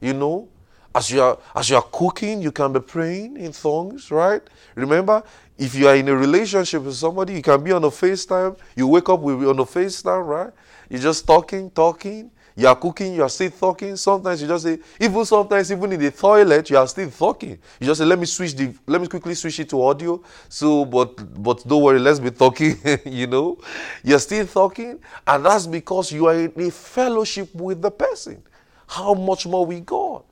You 0.00 0.14
know, 0.14 0.48
as 0.94 1.10
you 1.10 1.22
are 1.22 1.38
as 1.54 1.70
you 1.70 1.76
are 1.76 1.86
cooking, 1.92 2.40
you 2.40 2.50
can 2.52 2.72
be 2.72 2.80
praying 2.80 3.36
in 3.36 3.52
tongues, 3.52 4.10
right? 4.10 4.42
Remember, 4.74 5.22
if 5.58 5.74
you 5.74 5.86
are 5.88 5.94
in 5.94 6.08
a 6.08 6.16
relationship 6.16 6.82
with 6.82 6.94
somebody, 6.94 7.34
you 7.34 7.42
can 7.42 7.62
be 7.62 7.72
on 7.72 7.84
a 7.84 7.90
FaceTime. 7.90 8.56
You 8.76 8.88
wake 8.88 9.08
up 9.08 9.20
with 9.20 9.44
on 9.46 9.58
a 9.58 9.64
FaceTime, 9.64 10.26
right? 10.26 10.52
You're 10.88 11.00
just 11.00 11.26
talking, 11.26 11.70
talking. 11.70 12.30
You 12.56 12.68
are 12.68 12.76
cooking, 12.76 13.14
you 13.14 13.22
are 13.22 13.28
still 13.28 13.50
talking. 13.50 13.96
Sometimes 13.96 14.42
you 14.42 14.48
just 14.48 14.64
say, 14.64 14.78
even 14.98 15.24
sometimes, 15.24 15.70
even 15.70 15.92
in 15.92 16.00
the 16.00 16.10
toilet, 16.10 16.68
you 16.70 16.76
are 16.76 16.86
still 16.86 17.10
talking. 17.10 17.58
You 17.78 17.86
just 17.86 18.00
say, 18.00 18.04
let 18.04 18.18
me 18.18 18.26
switch 18.26 18.54
the, 18.54 18.74
let 18.86 19.00
me 19.00 19.06
quickly 19.06 19.34
switch 19.34 19.60
it 19.60 19.68
to 19.70 19.82
audio. 19.82 20.22
So, 20.48 20.84
but 20.84 21.42
but 21.42 21.66
don't 21.66 21.82
worry, 21.82 21.98
let's 21.98 22.18
be 22.18 22.30
talking. 22.30 22.76
you 23.06 23.26
know, 23.26 23.58
you're 24.02 24.18
still 24.18 24.46
talking, 24.46 24.98
and 25.26 25.44
that's 25.44 25.66
because 25.66 26.12
you 26.12 26.26
are 26.26 26.34
in 26.34 26.52
a 26.56 26.70
fellowship 26.70 27.54
with 27.54 27.80
the 27.80 27.90
person. 27.90 28.42
How 28.86 29.14
much 29.14 29.46
more 29.46 29.64
with 29.64 29.86
God? 29.86 30.24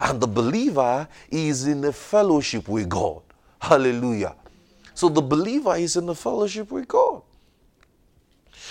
And 0.00 0.20
the 0.20 0.26
believer 0.26 1.08
is 1.30 1.66
in 1.66 1.84
a 1.84 1.92
fellowship 1.92 2.68
with 2.68 2.88
God. 2.88 3.22
Hallelujah. 3.60 4.34
So 4.94 5.08
the 5.08 5.22
believer 5.22 5.76
is 5.76 5.96
in 5.96 6.08
a 6.08 6.14
fellowship 6.14 6.70
with 6.70 6.88
God. 6.88 7.22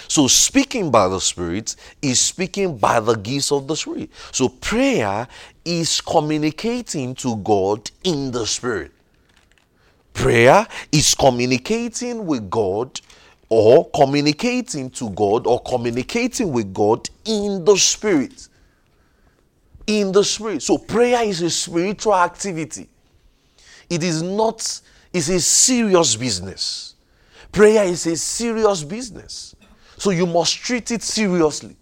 So, 0.08 0.28
speaking 0.28 0.92
by 0.92 1.08
the 1.08 1.20
Spirit 1.20 1.76
is 2.02 2.20
speaking 2.20 2.78
by 2.78 3.00
the 3.00 3.16
gifts 3.16 3.52
of 3.52 3.68
the 3.68 3.76
Spirit. 3.76 4.10
So, 4.32 4.50
prayer 4.50 5.28
is 5.64 6.02
communicating 6.02 7.16
to 7.16 7.38
God 7.38 7.90
in 8.04 8.32
the 8.32 8.46
Spirit. 8.46 8.92
Prayer 10.14 10.68
is 10.92 11.16
communicating 11.16 12.26
with 12.26 12.50
God 12.50 13.00
or 13.50 13.90
communicating 13.92 14.90
to 14.92 15.10
God 15.12 15.48
or 15.48 15.62
communicating 15.62 16.52
with 16.52 16.74
God 16.74 17.10
in 17.26 17.64
the 17.66 17.78
Spirit. 17.78 18.48
In 19.88 20.12
the 20.12 20.24
Spirit. 20.24 20.64
So, 20.64 20.78
prayer 20.78 21.24
is 21.24 21.42
a 21.42 21.50
spiritual 21.50 22.16
activity. 22.16 22.90
It 23.90 24.04
is 24.04 24.22
not, 24.22 24.82
it's 25.12 25.30
a 25.30 25.40
serious 25.40 26.16
business. 26.16 26.96
Prayer 27.52 27.84
is 27.84 28.06
a 28.06 28.16
serious 28.16 28.84
business. 28.84 29.54
So 30.02 30.10
you 30.10 30.26
must 30.26 30.56
treat 30.56 30.90
it 30.90 31.04
seriously. 31.04 31.76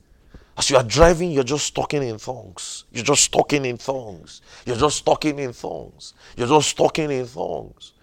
As 0.58 0.70
you 0.70 0.76
are 0.76 0.84
driving, 0.84 1.32
you're 1.32 1.46
just 1.46 1.74
talking 1.74 2.04
in 2.04 2.18
thongs. 2.18 2.84
You're 2.92 3.06
just 3.06 3.32
talking 3.32 3.64
in 3.64 3.78
thongs. 3.78 4.42
You're 4.66 4.76
just 4.76 5.06
talking 5.06 5.40
in 5.40 5.54
thongs. 5.54 6.14
You're 6.36 6.50
just 6.50 6.76
talking 6.76 7.12
in 7.12 7.26
thongs. 7.26 7.94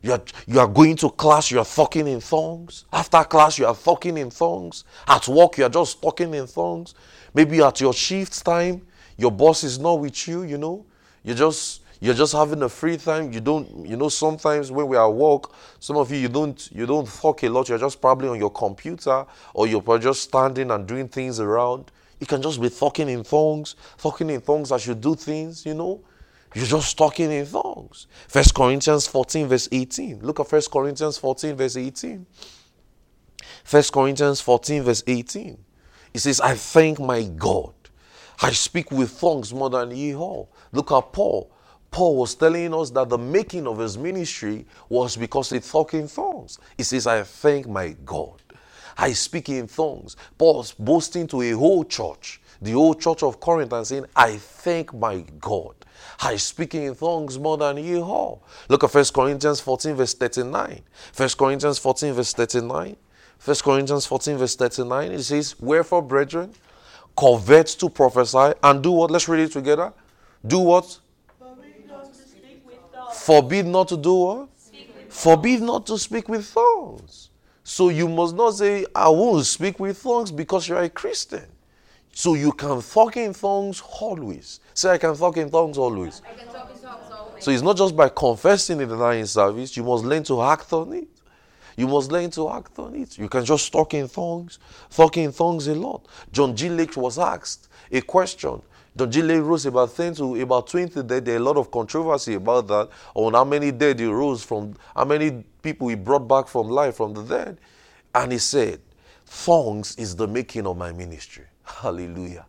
You 0.00 0.12
are, 0.12 0.22
you 0.46 0.60
are 0.60 0.68
going 0.68 0.94
to 0.98 1.10
class, 1.10 1.50
you 1.50 1.58
are 1.58 1.64
talking 1.64 2.06
in 2.06 2.20
thongs. 2.20 2.84
After 2.92 3.24
class, 3.24 3.58
you 3.58 3.66
are 3.66 3.74
talking 3.74 4.16
in 4.16 4.30
thongs. 4.30 4.84
At 5.08 5.26
work, 5.26 5.58
you 5.58 5.64
are 5.64 5.70
just 5.70 6.00
talking 6.00 6.32
in 6.34 6.46
thongs. 6.46 6.94
Maybe 7.34 7.60
at 7.60 7.80
your 7.80 7.92
shift 7.92 8.44
time, 8.44 8.86
your 9.16 9.32
boss 9.32 9.64
is 9.64 9.76
not 9.80 9.94
with 9.94 10.28
you, 10.28 10.44
you 10.44 10.58
know. 10.58 10.86
You're 11.24 11.34
just 11.34 11.77
you're 12.00 12.14
just 12.14 12.32
having 12.32 12.62
a 12.62 12.68
free 12.68 12.96
time. 12.96 13.32
You 13.32 13.40
don't, 13.40 13.86
you 13.86 13.96
know, 13.96 14.08
sometimes 14.08 14.70
when 14.70 14.86
we 14.86 14.96
are 14.96 15.08
at 15.08 15.14
work, 15.14 15.52
some 15.80 15.96
of 15.96 16.10
you 16.10 16.18
you 16.18 16.28
don't 16.28 16.70
you 16.72 16.86
don't 16.86 17.08
talk 17.08 17.42
a 17.42 17.48
lot. 17.48 17.68
You're 17.68 17.78
just 17.78 18.00
probably 18.00 18.28
on 18.28 18.38
your 18.38 18.50
computer 18.50 19.26
or 19.54 19.66
you're 19.66 19.98
just 19.98 20.22
standing 20.22 20.70
and 20.70 20.86
doing 20.86 21.08
things 21.08 21.40
around. 21.40 21.90
You 22.20 22.26
can 22.26 22.42
just 22.42 22.60
be 22.60 22.70
talking 22.70 23.08
in 23.08 23.24
tongues, 23.24 23.76
talking 23.96 24.30
in 24.30 24.40
tongues 24.40 24.72
as 24.72 24.86
you 24.86 24.94
do 24.94 25.14
things, 25.14 25.64
you 25.66 25.74
know. 25.74 26.00
You're 26.54 26.66
just 26.66 26.96
talking 26.96 27.30
in 27.30 27.46
tongues. 27.46 28.06
First 28.26 28.54
Corinthians 28.54 29.06
14, 29.06 29.48
verse 29.48 29.68
18. 29.70 30.20
Look 30.20 30.40
at 30.40 30.48
First 30.48 30.70
Corinthians 30.70 31.18
14, 31.18 31.56
verse 31.56 31.76
18. 31.76 32.26
First 33.64 33.92
Corinthians 33.92 34.40
14, 34.40 34.82
verse 34.82 35.02
18. 35.06 35.58
It 36.14 36.18
says, 36.20 36.40
I 36.40 36.54
thank 36.54 36.98
my 36.98 37.24
God. 37.24 37.74
I 38.40 38.52
speak 38.52 38.90
with 38.90 39.20
tongues 39.20 39.52
more 39.52 39.68
than 39.68 39.90
ye 39.90 40.14
all. 40.14 40.50
Look 40.72 40.90
at 40.90 41.12
Paul. 41.12 41.50
Paul 41.90 42.16
was 42.16 42.34
telling 42.34 42.74
us 42.74 42.90
that 42.90 43.08
the 43.08 43.18
making 43.18 43.66
of 43.66 43.78
his 43.78 43.96
ministry 43.96 44.66
was 44.88 45.16
because 45.16 45.50
he 45.50 45.60
talked 45.60 45.94
in 45.94 46.08
tongues. 46.08 46.58
He 46.76 46.82
says, 46.82 47.06
I 47.06 47.22
thank 47.22 47.68
my 47.68 47.96
God. 48.04 48.40
I 48.96 49.12
speak 49.12 49.48
in 49.48 49.68
tongues. 49.68 50.16
Paul's 50.36 50.72
boasting 50.72 51.26
to 51.28 51.40
a 51.42 51.52
whole 51.52 51.84
church, 51.84 52.40
the 52.60 52.72
whole 52.72 52.94
church 52.94 53.22
of 53.22 53.38
Corinth, 53.40 53.72
and 53.72 53.86
saying, 53.86 54.06
I 54.14 54.36
thank 54.36 54.92
my 54.92 55.24
God. 55.40 55.74
I 56.20 56.36
speak 56.36 56.74
in 56.74 56.94
tongues 56.96 57.38
more 57.38 57.56
than 57.56 57.76
ye 57.78 57.98
all. 57.98 58.42
Look 58.68 58.82
at 58.84 58.92
1 58.92 59.04
Corinthians 59.14 59.60
14, 59.60 59.94
verse 59.94 60.14
39. 60.14 60.82
1 61.16 61.28
Corinthians 61.38 61.78
14, 61.78 62.12
verse 62.12 62.32
39. 62.32 62.96
1 63.44 63.56
Corinthians 63.62 64.06
14, 64.06 64.36
verse 64.36 64.56
39. 64.56 65.12
It 65.12 65.22
says, 65.22 65.58
Wherefore, 65.60 66.02
brethren, 66.02 66.52
covet 67.16 67.68
to 67.68 67.88
prophesy 67.88 68.52
and 68.62 68.82
do 68.82 68.90
what? 68.92 69.10
Let's 69.12 69.28
read 69.28 69.40
it 69.40 69.52
together. 69.52 69.92
Do 70.44 70.58
what? 70.58 70.98
Forbid 73.28 73.66
not 73.66 73.88
to 73.88 73.98
do 73.98 74.14
what? 74.14 74.48
Forbid 75.10 75.60
not 75.60 75.84
to 75.88 75.98
speak 75.98 76.30
with 76.30 76.50
tongues. 76.50 77.28
So 77.62 77.90
you 77.90 78.08
must 78.08 78.34
not 78.34 78.52
say, 78.52 78.86
I 78.94 79.10
won't 79.10 79.44
speak 79.44 79.78
with 79.78 80.02
tongues 80.02 80.32
because 80.32 80.66
you're 80.66 80.80
a 80.80 80.88
Christian. 80.88 81.44
So 82.10 82.32
you 82.32 82.52
can 82.52 82.80
talk 82.80 83.18
in 83.18 83.34
tongues 83.34 83.82
always. 84.00 84.60
Say, 84.72 84.92
I 84.92 84.96
can 84.96 85.14
talk 85.14 85.36
in 85.36 85.50
tongues 85.50 85.76
always. 85.76 86.22
I 86.24 86.32
can 86.38 86.46
talk 86.46 86.70
in 86.74 86.80
tongues 86.80 87.12
always. 87.12 87.44
So 87.44 87.50
it's 87.50 87.60
not 87.60 87.76
just 87.76 87.94
by 87.94 88.08
confessing 88.08 88.80
it 88.80 88.90
in 88.90 89.26
service, 89.26 89.76
you 89.76 89.84
must 89.84 90.04
learn 90.04 90.22
to 90.22 90.40
act 90.40 90.72
on 90.72 90.94
it. 90.94 91.08
You 91.76 91.86
must 91.86 92.10
learn 92.10 92.30
to 92.30 92.48
act 92.48 92.78
on 92.78 92.94
it. 92.94 93.18
You 93.18 93.28
can 93.28 93.44
just 93.44 93.70
talk 93.70 93.92
in 93.92 94.08
tongues, 94.08 94.58
talk 94.88 95.18
in 95.18 95.34
tongues 95.34 95.66
a 95.66 95.74
lot. 95.74 96.06
John 96.32 96.56
G. 96.56 96.70
Lake 96.70 96.96
was 96.96 97.18
asked 97.18 97.68
a 97.92 98.00
question 98.00 98.62
John 98.98 99.12
G. 99.12 99.22
Lake 99.22 99.42
rose 99.42 99.64
about 99.64 99.94
10 99.94 100.14
to 100.14 100.42
about 100.42 100.66
20 100.66 101.04
dead. 101.04 101.24
There 101.24 101.36
a 101.36 101.38
lot 101.38 101.56
of 101.56 101.70
controversy 101.70 102.34
about 102.34 102.66
that 102.66 102.88
on 103.14 103.34
how 103.34 103.44
many 103.44 103.70
dead 103.70 104.00
he 104.00 104.06
rose 104.06 104.42
from, 104.42 104.74
how 104.92 105.04
many 105.04 105.44
people 105.62 105.86
he 105.86 105.94
brought 105.94 106.26
back 106.26 106.48
from 106.48 106.68
life 106.68 106.96
from 106.96 107.14
the 107.14 107.22
dead. 107.22 107.58
And 108.12 108.32
he 108.32 108.38
said, 108.38 108.80
Thongs 109.24 109.94
is 109.98 110.16
the 110.16 110.26
making 110.26 110.66
of 110.66 110.76
my 110.76 110.90
ministry. 110.90 111.44
Hallelujah. 111.62 112.44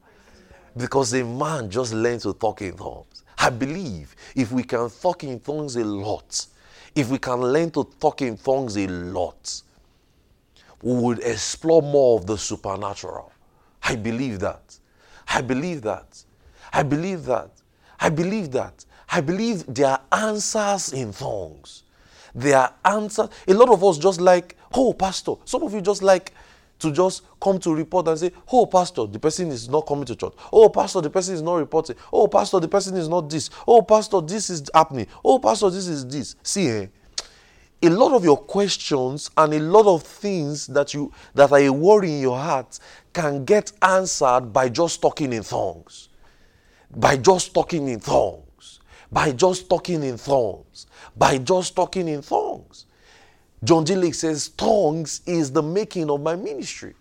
Because 0.75 1.13
a 1.13 1.23
man 1.23 1.69
just 1.69 1.93
learned 1.93 2.21
to 2.21 2.33
talk 2.33 2.63
in 2.63 2.75
tongues. 2.75 3.23
I 3.38 3.51
believe 3.51 4.15
if 4.35 4.51
we 4.51 4.63
can 4.63 4.89
talk 4.89 5.23
in 5.23 5.39
tongues 5.41 5.75
a 5.75 5.83
lot, 5.83 6.47
if 6.95 7.09
we 7.09 7.19
can 7.19 7.41
learn 7.41 7.69
to 7.71 7.88
talk 7.99 8.23
in 8.23 8.38
tongues 8.38 8.75
a 8.75 8.88
lot, 8.88 9.62
we 10.81 10.93
would 10.93 11.19
explore 11.19 11.83
more 11.83 12.17
of 12.17 12.25
the 12.25 12.39
supernatural. 12.39 13.31
I 13.83 13.95
believe 13.95 14.39
that. 14.39 14.79
I 15.27 15.41
believe 15.41 15.83
that. 15.83 16.23
I 16.71 16.84
believe 16.84 17.25
that. 17.25 17.51
I 17.99 18.10
believe 18.10 18.51
that. 18.51 18.86
I 19.12 19.21
believe 19.21 19.65
there 19.67 19.88
are 19.88 20.01
answers 20.12 20.93
in 20.93 21.13
tongues. 21.13 21.84
There 22.36 22.58
are 22.58 22.73
answers. 22.86 23.29
A 23.47 23.53
lot 23.53 23.69
of 23.69 23.84
us 23.84 23.97
just 23.97 24.21
like, 24.21 24.55
oh, 24.73 24.93
Pastor. 24.93 25.34
Some 25.45 25.63
of 25.63 25.73
you 25.73 25.82
just 25.82 26.03
like 26.03 26.34
to 26.79 26.91
just 26.91 27.23
come 27.41 27.60
to 27.60 27.73
report 27.73 28.08
and 28.08 28.17
say, 28.17 28.32
oh, 28.51 28.65
Pastor, 28.65 29.05
the 29.05 29.19
person 29.19 29.49
is 29.49 29.67
not 29.67 29.82
coming 29.82 30.05
to 30.05 30.15
church. 30.15 30.34
Oh, 30.53 30.69
Pastor, 30.69 31.01
the 31.01 31.10
person 31.10 31.36
is 31.36 31.41
not 31.41 31.55
reporting. 31.55 31.95
Oh, 32.13 32.27
Pastor, 32.27 32.60
the 32.60 32.67
person 32.67 32.95
is 32.95 33.10
not 33.10 33.29
this. 33.29 33.49
Oh, 33.67 33.82
Pastor, 33.82 34.21
this 34.21 34.49
is 34.49 34.63
happening. 34.73 35.08
Oh, 35.25 35.39
Pastor, 35.39 35.69
this 35.69 35.88
is 35.88 36.08
this. 36.08 36.36
See, 36.43 36.67
eh? 36.67 36.88
a 37.82 37.89
lot 37.89 38.13
of 38.13 38.23
your 38.23 38.38
questions 38.38 39.32
and 39.38 39.53
a 39.53 39.60
lot 39.60 39.86
of 39.86 40.03
things 40.03 40.67
that 40.67 40.93
you 40.93 41.12
that 41.34 41.51
are 41.51 41.60
a 41.60 41.69
worry 41.69 42.12
in 42.12 42.21
your 42.21 42.38
heart 42.38 42.77
can 43.13 43.45
get 43.45 43.71
answered 43.82 44.51
by 44.51 44.67
just 44.67 45.01
talking 45.01 45.32
in 45.32 45.43
tongues 45.43 46.09
by 46.95 47.17
just 47.17 47.54
talking 47.54 47.88
in 47.88 47.99
tongues, 47.99 48.80
by 49.12 49.32
just 49.32 49.69
talking 49.69 50.04
in 50.04 50.17
tongues, 50.17 50.88
by 51.15 51.38
just 51.38 51.75
talking 51.75 52.08
in 52.08 52.21
tongues. 52.21 52.86
John. 53.63 53.84
Lake 53.84 54.13
says, 54.13 54.49
Tongues 54.49 55.21
is 55.25 55.52
the 55.52 55.62
making 55.62 56.10
of 56.10 56.21
my 56.21 56.36
ministry. 56.36 56.95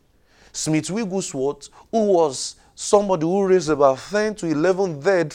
Smith 0.53 0.91
Wigglesworth, 0.91 1.69
who 1.91 2.07
was 2.13 2.57
somebody 2.75 3.25
who 3.25 3.47
raised 3.47 3.71
about 3.71 3.99
10 3.99 4.35
to 4.37 4.47
11 4.47 5.01
dead, 5.01 5.35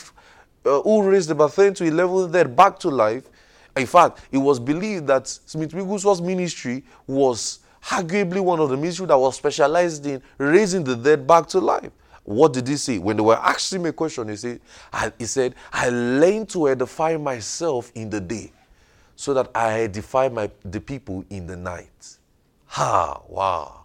uh, 0.65 0.81
who 0.81 1.03
raised 1.03 1.31
about 1.31 1.53
10 1.53 1.75
to 1.75 1.85
11 1.85 2.31
dead 2.31 2.55
back 2.55 2.77
to 2.79 2.89
life. 2.89 3.29
In 3.75 3.85
fact, 3.85 4.19
it 4.31 4.37
was 4.37 4.59
believed 4.59 5.07
that 5.07 5.27
Smith 5.27 5.73
Wigglesworth's 5.73 6.21
ministry 6.21 6.83
was 7.07 7.59
arguably 7.85 8.39
one 8.39 8.59
of 8.59 8.69
the 8.69 8.77
ministries 8.77 9.07
that 9.07 9.17
was 9.17 9.35
specialized 9.35 10.05
in 10.05 10.21
raising 10.37 10.83
the 10.83 10.95
dead 10.95 11.25
back 11.25 11.47
to 11.47 11.59
life. 11.59 11.91
What 12.23 12.53
did 12.53 12.67
he 12.67 12.77
say? 12.77 12.99
When 12.99 13.17
they 13.17 13.23
were 13.23 13.37
asking 13.37 13.81
him 13.81 13.87
a 13.87 13.93
question, 13.93 14.29
he 14.29 14.35
said, 14.35 14.61
I, 14.91 15.11
he 15.17 15.25
said, 15.25 15.55
I 15.71 15.89
learned 15.89 16.49
to 16.49 16.69
edify 16.69 17.17
myself 17.17 17.91
in 17.95 18.09
the 18.09 18.21
day 18.21 18.51
so 19.15 19.33
that 19.33 19.49
I 19.53 19.81
edify 19.81 20.29
my, 20.29 20.49
the 20.63 20.79
people 20.79 21.25
in 21.29 21.47
the 21.47 21.57
night. 21.57 22.17
Ha, 22.67 23.21
wow. 23.27 23.83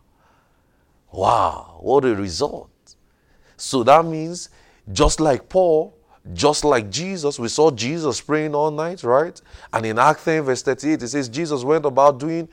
Wow, 1.11 1.79
what 1.81 2.05
a 2.05 2.15
result. 2.15 2.71
So 3.57 3.83
that 3.83 4.05
means 4.05 4.51
just 4.93 5.21
like 5.21 5.49
Paul, 5.49 5.95
just 6.33 6.65
like 6.65 6.91
Jesus, 6.91 7.39
we 7.39 7.49
saw 7.49 7.71
Jesus 7.71 8.21
praying 8.21 8.55
all 8.55 8.71
night, 8.71 9.03
right? 9.03 9.41
And 9.73 9.87
in 9.87 9.99
Acts 9.99 10.25
10, 10.25 10.43
verse 10.43 10.63
38, 10.63 11.03
it 11.03 11.09
says 11.09 11.29
Jesus 11.29 11.65
went 11.65 11.87
about 11.87 12.19
doing 12.19 12.49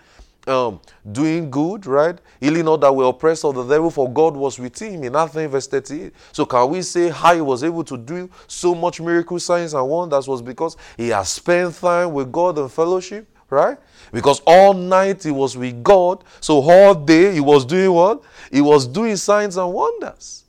um, 0.47 0.79
doing 1.11 1.49
good, 1.49 1.85
right? 1.85 2.17
Healing 2.39 2.67
all 2.67 2.77
that 2.77 2.93
were 2.93 3.05
oppressed 3.05 3.45
of 3.45 3.55
the 3.55 3.63
devil, 3.63 3.89
for 3.89 4.11
God 4.11 4.35
was 4.35 4.59
with 4.59 4.79
him 4.79 5.03
in 5.03 5.15
Acts 5.15 5.33
verse 5.33 5.67
38. 5.67 6.13
So 6.31 6.45
can 6.45 6.69
we 6.69 6.81
say 6.81 7.09
how 7.09 7.35
he 7.35 7.41
was 7.41 7.63
able 7.63 7.83
to 7.85 7.97
do 7.97 8.29
so 8.47 8.75
much 8.75 9.01
miracle 9.01 9.39
signs 9.39 9.73
and 9.73 9.87
wonders 9.87 10.27
was 10.27 10.41
because 10.41 10.77
he 10.97 11.09
has 11.09 11.29
spent 11.29 11.75
time 11.75 12.13
with 12.13 12.31
God 12.31 12.57
and 12.57 12.71
fellowship, 12.71 13.27
right? 13.49 13.77
Because 14.11 14.41
all 14.45 14.73
night 14.73 15.23
he 15.23 15.31
was 15.31 15.57
with 15.57 15.83
God, 15.83 16.23
so 16.39 16.61
all 16.61 16.93
day 16.93 17.33
he 17.33 17.39
was 17.39 17.65
doing 17.65 17.91
what? 17.91 18.23
He 18.51 18.61
was 18.61 18.87
doing 18.87 19.15
signs 19.15 19.57
and 19.57 19.71
wonders. 19.73 20.43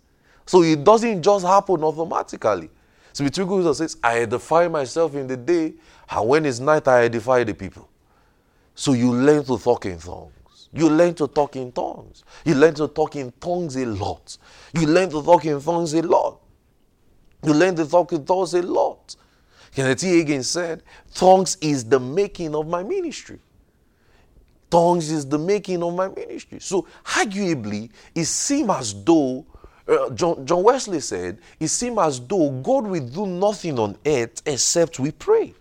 So 0.44 0.62
it 0.62 0.84
doesn't 0.84 1.22
just 1.22 1.44
happen 1.44 1.82
automatically. 1.82 2.70
So 3.12 3.24
between 3.24 3.74
says, 3.74 3.96
I 4.02 4.20
edify 4.20 4.68
myself 4.68 5.14
in 5.14 5.26
the 5.26 5.36
day, 5.36 5.72
and 6.10 6.28
when 6.28 6.44
it's 6.44 6.60
night, 6.60 6.86
I 6.86 7.04
edify 7.04 7.44
the 7.44 7.54
people. 7.54 7.88
So 8.76 8.92
you 8.92 9.10
learn 9.10 9.42
to 9.44 9.58
talk 9.58 9.86
in 9.86 9.98
tongues. 9.98 10.68
You 10.72 10.90
learn 10.90 11.14
to 11.14 11.26
talk 11.26 11.56
in 11.56 11.72
tongues. 11.72 12.24
You 12.44 12.54
learn 12.54 12.74
to 12.74 12.86
talk 12.88 13.16
in 13.16 13.32
tongues 13.40 13.74
a 13.76 13.86
lot. 13.86 14.36
You 14.74 14.86
learn 14.86 15.08
to 15.10 15.22
talk 15.22 15.46
in 15.46 15.60
tongues 15.62 15.94
a 15.94 16.02
lot. 16.02 16.40
You 17.42 17.54
learn 17.54 17.74
to 17.76 17.86
talk 17.86 18.12
in 18.12 18.24
tongues 18.26 18.52
a 18.52 18.60
lot. 18.60 19.16
Kenneth 19.74 20.02
Hagin 20.02 20.44
said, 20.44 20.82
Tongues 21.14 21.56
is 21.62 21.86
the 21.86 21.98
making 21.98 22.54
of 22.54 22.68
my 22.68 22.82
ministry. 22.82 23.38
Tongues 24.70 25.10
is 25.10 25.26
the 25.26 25.38
making 25.38 25.82
of 25.82 25.94
my 25.94 26.08
ministry. 26.08 26.58
So, 26.60 26.86
arguably, 27.04 27.90
it 28.14 28.26
seems 28.26 28.70
as 28.70 29.04
though, 29.04 29.46
uh, 29.88 30.10
John, 30.10 30.44
John 30.44 30.62
Wesley 30.62 31.00
said, 31.00 31.38
it 31.58 31.68
seems 31.68 31.98
as 31.98 32.20
though 32.20 32.50
God 32.50 32.86
will 32.86 33.06
do 33.06 33.26
nothing 33.26 33.78
on 33.78 33.96
earth 34.04 34.42
except 34.44 34.98
we 34.98 35.12
pray. 35.12 35.54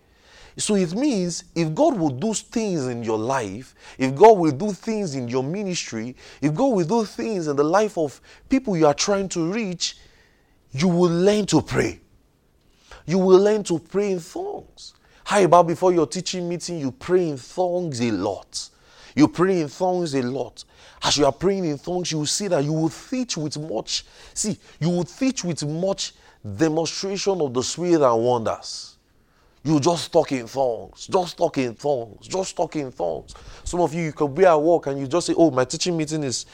So 0.58 0.76
it 0.76 0.94
means 0.96 1.44
if 1.54 1.74
God 1.74 1.98
will 1.98 2.10
do 2.10 2.34
things 2.34 2.88
in 2.88 3.04
your 3.04 3.18
life, 3.18 3.76
if 3.98 4.15
God 4.15 4.38
will 4.38 4.52
do 4.52 4.72
things 4.72 5.15
in 5.15 5.28
your 5.28 5.44
ministry, 5.44 6.15
if 6.41 6.54
God 6.54 6.68
will 6.68 6.86
do 6.86 7.06
things 7.06 7.48
in 7.48 7.56
the 7.58 7.63
life 7.63 7.98
of 7.98 8.22
people 8.48 8.78
you 8.78 8.88
are 8.88 8.94
trying 8.94 9.28
to 9.30 9.52
reach, 9.52 9.98
you 10.72 10.88
will 10.88 11.12
learn 11.12 11.46
to 11.48 11.62
pray. 11.62 12.00
You 13.06 13.20
will 13.20 13.39
learn 13.39 13.63
to 13.65 13.80
pray 13.80 14.13
in 14.13 14.22
tongues. 14.22 14.94
How 15.26 15.41
about 15.41 15.68
before 15.68 15.91
your 15.91 16.08
teaching 16.08 16.48
meeting, 16.48 16.80
you 16.80 16.91
pray 16.91 17.30
in 17.30 17.38
tongues 17.38 18.00
a 18.02 18.12
lot? 18.12 18.70
You 19.15 19.28
pray 19.28 19.62
in 19.62 19.70
tongues 19.70 20.13
a 20.13 20.22
lot. 20.22 20.63
As 21.04 21.18
you 21.18 21.26
are 21.26 21.32
praying 21.32 21.65
in 21.65 21.78
tongues, 21.78 22.12
you 22.12 22.20
will 22.20 22.26
see 22.26 22.48
that 22.48 22.63
you 22.63 22.74
will 22.74 22.89
teach 22.89 23.38
with 23.38 23.58
much, 23.58 24.06
see, 24.34 24.58
you 24.80 24.89
will 24.89 25.04
teach 25.04 25.44
with 25.44 25.65
much 25.65 26.13
demonstration 26.58 27.41
of 27.41 27.54
the 27.54 27.62
Spirit 27.62 28.02
and 28.02 28.24
wonders. 28.24 28.95
You 29.65 29.80
just 29.80 30.13
talk 30.13 30.32
in 30.32 30.47
tongues, 30.47 31.08
just 31.08 31.38
talk 31.39 31.58
in 31.58 31.73
tongues, 31.73 32.28
just 32.28 32.56
talk 32.56 32.75
in 32.75 32.91
tongues. 32.91 33.34
Some 33.63 33.82
of 33.82 33.95
you, 33.95 34.04
you 34.04 34.13
could 34.13 34.36
be 34.36 34.45
at 34.45 34.62
work 34.62 34.86
and 34.86 34.99
you 34.99 35.08
just 35.08 35.25
say, 35.25 35.34
Oh, 35.36 35.49
my 35.49 35.65
teaching 35.65 35.97
meeting 35.97 36.23
is 36.23 36.45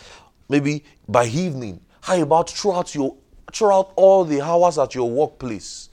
maybe 0.48 0.86
by 1.10 1.26
evening. 1.26 1.82
How 2.00 2.22
about 2.22 2.50
throughout 2.50 2.96
your 2.96 3.18
throughout 3.52 3.92
all 3.98 4.24
the 4.24 4.40
hours 4.40 4.78
at 4.78 4.96
your 4.96 5.10
workplace, 5.10 5.90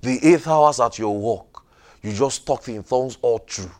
the 0.00 0.18
eight 0.26 0.46
hours 0.46 0.80
at 0.80 0.98
your 0.98 1.14
work, 1.14 1.62
you 2.02 2.14
just 2.14 2.46
talk 2.46 2.66
in 2.68 2.82
tongues 2.82 3.18
all 3.20 3.40
through. 3.46 3.70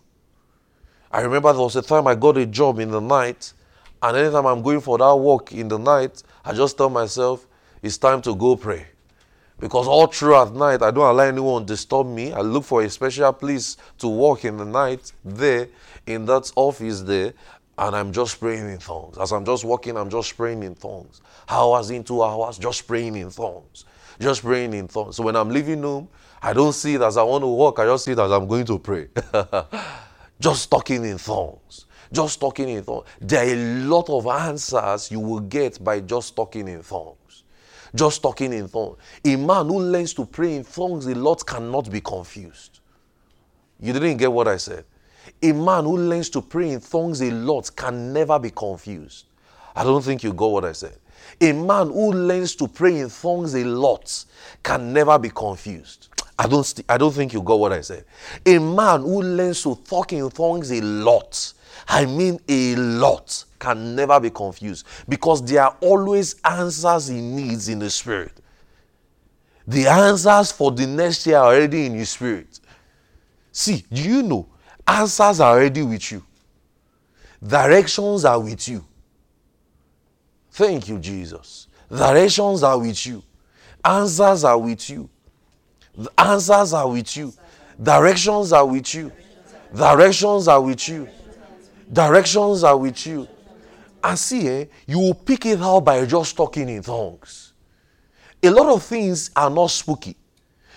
I 1.10 1.22
remember 1.22 1.54
there 1.54 1.62
was 1.62 1.76
a 1.76 1.82
time 1.82 2.06
I 2.06 2.14
got 2.14 2.36
a 2.36 2.44
job 2.44 2.80
in 2.80 2.90
the 2.90 3.00
night, 3.00 3.54
and 4.02 4.14
anytime 4.14 4.44
I'm 4.44 4.60
going 4.60 4.82
for 4.82 4.98
that 4.98 5.14
walk 5.14 5.52
in 5.52 5.68
the 5.68 5.78
night, 5.78 6.22
I 6.44 6.52
just 6.52 6.76
tell 6.76 6.90
myself, 6.90 7.46
it's 7.82 7.96
time 7.96 8.20
to 8.22 8.34
go 8.34 8.56
pray. 8.56 8.88
Because 9.60 9.86
all 9.86 10.08
throughout 10.08 10.54
night, 10.54 10.82
I 10.82 10.90
don't 10.90 11.08
allow 11.08 11.22
anyone 11.24 11.62
to 11.62 11.66
disturb 11.66 12.06
me. 12.06 12.32
I 12.32 12.40
look 12.40 12.64
for 12.64 12.82
a 12.82 12.90
special 12.90 13.32
place 13.32 13.76
to 13.98 14.08
walk 14.08 14.44
in 14.44 14.56
the 14.56 14.64
night 14.64 15.12
there, 15.24 15.68
in 16.06 16.26
that 16.26 16.50
office 16.56 17.02
there, 17.02 17.32
and 17.78 17.94
I'm 17.94 18.12
just 18.12 18.40
praying 18.40 18.68
in 18.68 18.78
tongues. 18.78 19.16
As 19.18 19.32
I'm 19.32 19.44
just 19.44 19.64
walking, 19.64 19.96
I'm 19.96 20.10
just 20.10 20.36
praying 20.36 20.62
in 20.62 20.74
tongues. 20.74 21.20
Hours 21.48 21.90
into 21.90 22.22
hours, 22.22 22.58
just 22.58 22.86
praying 22.86 23.16
in 23.16 23.30
tongues. 23.30 23.84
Just 24.20 24.42
praying 24.42 24.74
in 24.74 24.88
tongues. 24.88 25.16
So 25.16 25.22
when 25.22 25.36
I'm 25.36 25.50
leaving 25.50 25.82
home, 25.82 26.08
I 26.42 26.52
don't 26.52 26.72
see 26.72 26.94
it 26.94 27.02
as 27.02 27.16
I 27.16 27.22
want 27.22 27.42
to 27.42 27.48
walk, 27.48 27.78
I 27.78 27.84
just 27.84 28.04
see 28.04 28.12
it 28.12 28.18
as 28.18 28.30
I'm 28.30 28.46
going 28.46 28.66
to 28.66 28.78
pray. 28.78 29.08
just 30.40 30.70
talking 30.70 31.04
in 31.04 31.18
tongues. 31.18 31.86
Just 32.12 32.40
talking 32.40 32.68
in 32.68 32.84
tongues. 32.84 33.06
There 33.20 33.44
are 33.44 33.52
a 33.52 33.56
lot 33.84 34.08
of 34.10 34.26
answers 34.26 35.10
you 35.10 35.20
will 35.20 35.40
get 35.40 35.82
by 35.82 36.00
just 36.00 36.36
talking 36.36 36.68
in 36.68 36.82
tongues 36.82 37.16
just 37.94 38.22
talking 38.22 38.52
in 38.52 38.68
tongues. 38.68 38.98
A 39.24 39.36
man 39.36 39.66
who 39.66 39.80
learns 39.80 40.14
to 40.14 40.26
pray 40.26 40.56
in 40.56 40.64
tongues 40.64 41.06
a 41.06 41.14
lot 41.14 41.46
cannot 41.46 41.90
be 41.90 42.00
confused. 42.00 42.80
You 43.80 43.92
didn't 43.92 44.16
get 44.16 44.32
what 44.32 44.48
I 44.48 44.56
said. 44.56 44.84
A 45.42 45.52
man 45.52 45.84
who 45.84 45.96
learns 45.96 46.30
to 46.30 46.42
pray 46.42 46.70
in 46.70 46.80
tongues 46.80 47.22
a 47.22 47.30
lot 47.30 47.74
can 47.74 48.12
never 48.12 48.38
be 48.38 48.50
confused. 48.50 49.26
I 49.74 49.84
don't 49.84 50.02
think 50.02 50.22
you 50.22 50.32
got 50.32 50.48
what 50.48 50.64
I 50.64 50.72
said. 50.72 50.98
A 51.40 51.52
man 51.52 51.88
who 51.88 52.12
learns 52.12 52.54
to 52.56 52.68
pray 52.68 52.98
in 52.98 53.10
tongues 53.10 53.54
a 53.54 53.64
lot 53.64 54.24
can 54.62 54.92
never 54.92 55.18
be 55.18 55.30
confused. 55.30 56.08
I 56.38 56.46
don't, 56.46 56.64
st- 56.64 56.84
I 56.88 56.98
don't 56.98 57.12
think 57.12 57.32
you 57.32 57.42
got 57.42 57.60
what 57.60 57.72
I 57.72 57.80
said. 57.80 58.04
A 58.44 58.58
man 58.58 59.02
who 59.02 59.22
learns 59.22 59.62
to 59.62 59.76
talk 59.76 60.12
in 60.12 60.28
tongues 60.30 60.72
a 60.72 60.80
lot, 60.80 61.52
I 61.88 62.06
mean 62.06 62.40
a 62.48 62.76
lot, 62.76 63.44
can 63.64 63.94
never 63.96 64.20
be 64.20 64.30
confused 64.30 64.86
because 65.08 65.42
there 65.44 65.62
are 65.62 65.76
always 65.80 66.36
answers 66.44 67.08
he 67.08 67.20
needs 67.20 67.68
in 67.68 67.78
the 67.78 67.88
spirit. 67.88 68.32
The 69.66 69.86
answers 69.86 70.52
for 70.52 70.70
the 70.70 70.86
next 70.86 71.26
year 71.26 71.38
are 71.38 71.54
already 71.54 71.86
in 71.86 71.94
his 71.94 72.10
spirit. 72.10 72.60
See, 73.50 73.84
do 73.90 74.02
you 74.02 74.22
know? 74.22 74.46
Answers 74.86 75.40
are 75.40 75.54
already 75.54 75.82
with 75.82 76.12
you, 76.12 76.22
directions 77.42 78.26
are 78.26 78.38
with 78.38 78.68
you. 78.68 78.84
Thank 80.50 80.88
you, 80.88 80.98
Jesus. 80.98 81.68
Directions 81.88 82.62
are 82.62 82.78
with 82.78 83.06
you, 83.06 83.22
answers 83.82 84.44
are 84.44 84.58
with 84.58 84.90
you. 84.90 85.08
The 85.96 86.10
answers 86.18 86.74
are 86.74 86.88
with 86.90 87.16
you, 87.16 87.32
directions 87.82 88.52
are 88.52 88.66
with 88.66 88.94
you. 88.94 89.10
Directions 89.74 90.46
are 90.46 90.60
with 90.60 90.88
you. 90.88 91.08
Directions 91.92 92.62
are 92.62 92.76
with 92.76 93.06
you. 93.06 93.26
And 94.04 94.18
see, 94.18 94.46
eh, 94.46 94.66
you 94.86 94.98
will 94.98 95.14
pick 95.14 95.46
it 95.46 95.62
out 95.62 95.80
by 95.80 96.04
just 96.04 96.36
talking 96.36 96.68
in 96.68 96.82
tongues. 96.82 97.54
A 98.42 98.50
lot 98.50 98.66
of 98.66 98.82
things 98.82 99.30
are 99.34 99.48
not 99.48 99.70
spooky. 99.70 100.14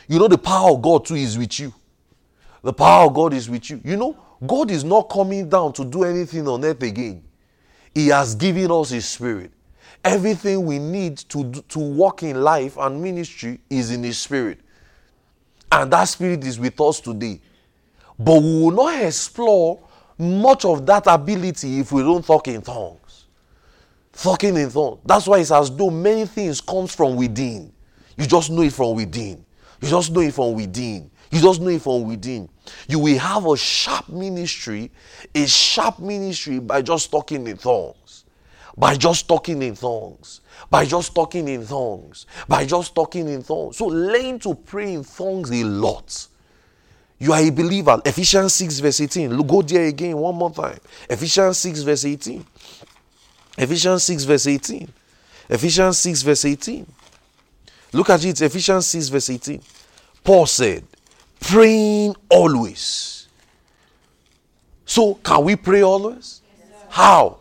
You 0.07 0.17
know, 0.17 0.29
the 0.29 0.37
power 0.37 0.71
of 0.71 0.81
God 0.81 1.05
too 1.05 1.15
is 1.15 1.37
with 1.37 1.59
you. 1.59 1.73
The 2.63 2.71
power 2.71 3.07
of 3.07 3.13
God 3.13 3.33
is 3.33 3.49
with 3.49 3.69
you. 3.69 3.81
You 3.83 3.97
know, 3.97 4.17
God 4.45 4.71
is 4.71 4.85
not 4.85 5.09
coming 5.09 5.49
down 5.49 5.73
to 5.73 5.83
do 5.83 6.05
anything 6.05 6.47
on 6.47 6.63
earth 6.63 6.81
again. 6.81 7.21
He 7.93 8.07
has 8.07 8.33
given 8.33 8.71
us 8.71 8.91
His 8.91 9.05
Spirit. 9.05 9.51
Everything 10.05 10.65
we 10.65 10.79
need 10.79 11.17
to, 11.17 11.51
to 11.51 11.79
walk 11.79 12.23
in 12.23 12.41
life 12.41 12.77
and 12.77 13.03
ministry 13.03 13.59
is 13.69 13.91
in 13.91 14.03
His 14.03 14.17
Spirit. 14.19 14.61
And 15.69 15.91
that 15.91 16.05
Spirit 16.05 16.45
is 16.45 16.57
with 16.57 16.79
us 16.79 17.01
today. 17.01 17.41
But 18.17 18.41
we 18.41 18.61
will 18.61 18.71
not 18.71 19.03
explore 19.03 19.81
much 20.17 20.63
of 20.63 20.85
that 20.85 21.08
ability 21.08 21.81
if 21.81 21.91
we 21.91 22.04
don't 22.04 22.25
talk 22.25 22.47
in 22.47 22.62
tongues 22.62 23.06
talking 24.21 24.57
in 24.57 24.71
tongues. 24.71 24.99
That's 25.05 25.27
why 25.27 25.39
it's 25.39 25.51
as 25.51 25.75
though 25.75 25.89
many 25.89 26.25
things 26.25 26.61
comes 26.61 26.93
from 26.93 27.15
within. 27.15 27.71
You 28.17 28.25
just 28.25 28.49
know 28.49 28.61
it 28.61 28.73
from 28.73 28.95
within. 28.95 29.45
You 29.81 29.89
just 29.89 30.11
know 30.11 30.21
it 30.21 30.33
from 30.33 30.53
within. 30.55 31.11
You 31.31 31.41
just 31.41 31.61
know 31.61 31.69
it 31.69 31.81
from 31.81 32.03
within. 32.03 32.49
You 32.87 32.99
will 32.99 33.17
have 33.19 33.45
a 33.45 33.57
sharp 33.57 34.09
ministry, 34.09 34.91
a 35.35 35.45
sharp 35.45 35.99
ministry 35.99 36.59
by 36.59 36.81
just 36.81 37.11
talking 37.11 37.47
in 37.47 37.57
tongues. 37.57 38.25
By 38.75 38.95
just 38.95 39.27
talking 39.27 39.61
in 39.61 39.75
tongues. 39.75 40.41
By 40.69 40.85
just 40.85 41.13
talking 41.13 41.47
in 41.47 41.65
tongues. 41.65 42.25
By 42.47 42.65
just 42.65 42.93
talking 42.93 43.27
in 43.27 43.43
tongues. 43.43 43.77
So 43.77 43.87
learn 43.87 44.39
to 44.39 44.55
pray 44.55 44.93
in 44.93 45.03
tongues 45.03 45.51
a 45.51 45.63
lot. 45.63 46.27
You 47.19 47.33
are 47.33 47.41
a 47.41 47.49
believer. 47.49 47.99
Ephesians 48.05 48.53
6, 48.53 48.79
verse 48.79 49.01
18. 49.01 49.35
Look, 49.35 49.47
go 49.47 49.61
there 49.63 49.85
again 49.85 50.15
one 50.17 50.35
more 50.35 50.51
time. 50.51 50.77
Ephesians 51.09 51.57
6, 51.57 51.81
verse 51.81 52.05
18. 52.05 52.45
Ephesians 53.58 54.03
6, 54.03 54.23
verse 54.23 54.47
18. 54.47 54.87
Ephesians 55.49 55.97
6, 55.99 56.21
verse 56.21 56.45
18. 56.45 56.85
Look 57.93 58.10
at 58.10 58.23
it, 58.23 58.41
Ephesians 58.41 58.85
6, 58.87 59.08
verse 59.10 59.29
18. 59.29 59.62
Paul 60.23 60.45
said, 60.45 60.83
praying 61.39 62.15
always. 62.29 63.27
So, 64.85 65.15
can 65.15 65.43
we 65.43 65.55
pray 65.55 65.81
always? 65.81 66.41
How? 66.89 67.39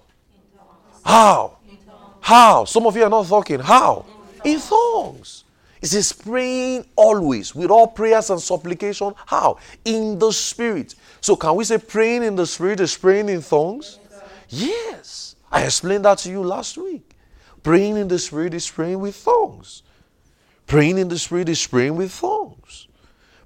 How? 1.05 1.59
How? 2.21 2.65
Some 2.65 2.87
of 2.87 2.97
you 2.97 3.05
are 3.05 3.11
not 3.11 3.27
talking. 3.27 3.61
How? 3.61 4.05
In 4.45 4.61
tongues. 4.61 5.45
It 5.81 5.89
says 5.89 6.13
praying 6.13 6.85
always 6.97 7.55
with 7.55 7.71
all 7.71 7.87
prayers 7.87 8.31
and 8.31 8.41
supplication. 8.41 9.15
How? 9.27 9.59
In 9.85 10.19
the 10.19 10.33
spirit. 10.33 10.95
So 11.21 11.37
can 11.37 11.55
we 11.55 11.65
say 11.65 11.79
praying 11.79 12.23
in 12.25 12.35
the 12.35 12.47
spirit 12.47 12.81
is 12.81 12.97
praying 12.97 13.29
in 13.29 13.43
tongues? 13.43 13.99
Yes. 14.49 15.26
I 15.51 15.65
explained 15.65 16.05
that 16.05 16.19
to 16.19 16.31
you 16.31 16.43
last 16.43 16.77
week. 16.77 17.11
Praying 17.63 17.97
in 17.97 18.09
the 18.09 18.19
spirit 18.19 18.55
is 18.55 18.69
praying 18.71 19.01
with 19.01 19.23
tongues. 19.25 19.83
Praying 20.67 20.99
in 20.99 21.09
the 21.09 21.19
spirit 21.19 21.49
is 21.49 21.67
praying 21.67 21.97
with 21.97 22.19
tongues. 22.19 22.89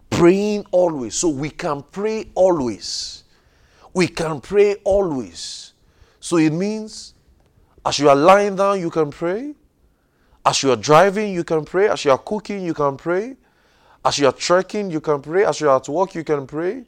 Praying 0.08 0.66
always. 0.70 1.14
So 1.14 1.28
we 1.28 1.50
can 1.50 1.82
pray 1.90 2.30
always. 2.34 3.24
We 3.92 4.08
can 4.08 4.40
pray 4.40 4.76
always. 4.84 5.72
So 6.20 6.36
it 6.36 6.50
means 6.50 7.14
as 7.84 7.98
you 7.98 8.08
are 8.08 8.16
lying 8.16 8.56
down, 8.56 8.80
you 8.80 8.90
can 8.90 9.10
pray. 9.10 9.54
As 10.44 10.62
you 10.62 10.72
are 10.72 10.76
driving, 10.76 11.32
you 11.32 11.44
can 11.44 11.64
pray. 11.64 11.88
As 11.88 12.04
you 12.04 12.10
are 12.10 12.18
cooking, 12.18 12.64
you 12.64 12.74
can 12.74 12.96
pray. 12.96 13.36
As 14.04 14.18
you 14.18 14.26
are 14.26 14.32
trekking, 14.32 14.90
you 14.90 15.00
can 15.00 15.20
pray. 15.20 15.44
As 15.44 15.60
you 15.60 15.68
are 15.68 15.76
at 15.76 15.88
work, 15.88 16.14
you 16.14 16.24
can 16.24 16.46
pray. 16.46 16.84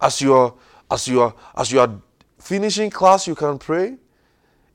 As 0.00 0.20
you 0.20 0.34
are 0.34 0.54
as 0.90 1.06
you 1.06 1.20
are 1.20 1.34
as 1.56 1.70
you 1.70 1.80
are 1.80 1.90
finishing 2.38 2.90
class, 2.90 3.26
you 3.26 3.34
can 3.34 3.58
pray. 3.58 3.96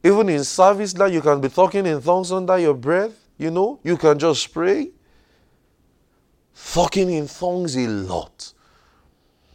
Even 0.05 0.29
in 0.29 0.43
service 0.43 0.93
now, 0.93 1.05
you 1.05 1.19
can 1.19 1.41
be 1.41 1.49
talking 1.49 1.83
in 1.87 1.99
tongues 1.99 2.31
under 2.31 2.59
your 2.59 2.75
breath. 2.75 3.11
You 3.39 3.49
know, 3.49 3.79
you 3.83 3.97
can 3.97 4.19
just 4.19 4.53
pray. 4.53 4.91
Talking 6.73 7.09
in 7.09 7.27
tongues 7.27 7.75
a 7.75 7.87
lot. 7.87 8.53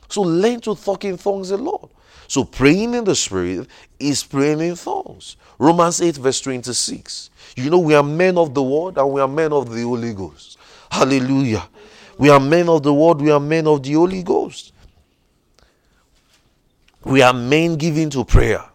So 0.08 0.22
learn 0.22 0.60
to 0.62 0.74
talk 0.74 1.04
in 1.04 1.16
tongues 1.18 1.52
a 1.52 1.56
lot. 1.56 1.92
So 2.26 2.42
praying 2.42 2.94
in 2.94 3.04
the 3.04 3.14
spirit 3.14 3.68
is 4.00 4.24
praying 4.24 4.58
in 4.58 4.74
tongues. 4.74 5.36
Romans 5.56 6.02
8, 6.02 6.16
verse 6.16 6.40
26. 6.40 7.30
You 7.54 7.70
know, 7.70 7.78
we 7.78 7.94
are 7.94 8.02
men 8.02 8.36
of 8.36 8.52
the 8.52 8.62
word 8.62 8.98
and 8.98 9.08
we 9.08 9.20
are 9.20 9.28
men 9.28 9.52
of 9.52 9.72
the 9.72 9.82
Holy 9.82 10.12
Ghost. 10.12 10.58
Hallelujah. 10.90 11.68
We 12.18 12.28
are 12.28 12.40
men 12.40 12.68
of 12.68 12.82
the 12.82 12.92
word, 12.92 13.20
we 13.20 13.30
are 13.30 13.38
men 13.38 13.68
of 13.68 13.84
the 13.84 13.92
Holy 13.92 14.24
Ghost. 14.24 14.72
We 17.04 17.22
are 17.22 17.32
men 17.32 17.76
given 17.76 18.10
to 18.10 18.24
prayer. 18.24 18.69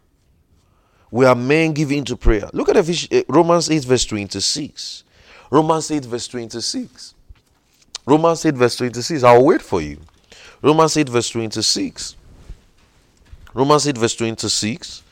We 1.12 1.26
are 1.26 1.36
men 1.36 1.74
given 1.74 2.04
to 2.06 2.18
prayer. 2.18 2.50
Look 2.54 2.70
at 2.70 2.78
eh, 3.12 3.24
Romans 3.28 3.70
8, 3.70 3.84
verse 3.84 4.06
26. 4.06 5.04
Romans 5.52 5.92
8, 5.92 6.06
verse 6.06 6.28
26. 6.28 7.14
Romans 8.06 8.46
8, 8.46 8.56
verse 8.56 8.76
26. 8.78 9.24
I'll 9.24 9.46
wait 9.46 9.62
for 9.62 9.82
you. 9.82 10.00
Romans 10.62 10.98
8, 10.98 11.10
verse 11.10 11.30
26. 11.30 12.16
Romans 13.54 13.88
8, 13.88 13.98
verse 13.98 14.16
26. 14.16 15.04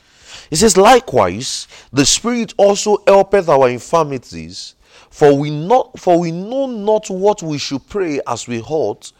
It 0.50 0.56
says, 0.56 0.76
Likewise, 0.76 1.66
the 1.92 2.04
Spirit 2.04 2.54
also 2.56 2.98
helpeth 3.06 3.48
our 3.48 3.68
infirmities, 3.68 4.74
for 5.10 5.36
we 5.38 5.50
not 5.50 5.98
for 5.98 6.18
we 6.18 6.30
know 6.30 6.66
not 6.66 7.08
what 7.08 7.42
we 7.42 7.56
should 7.58 7.88
pray 7.88 8.20
as 8.26 8.46
we 8.46 8.60
ought, 8.62 9.12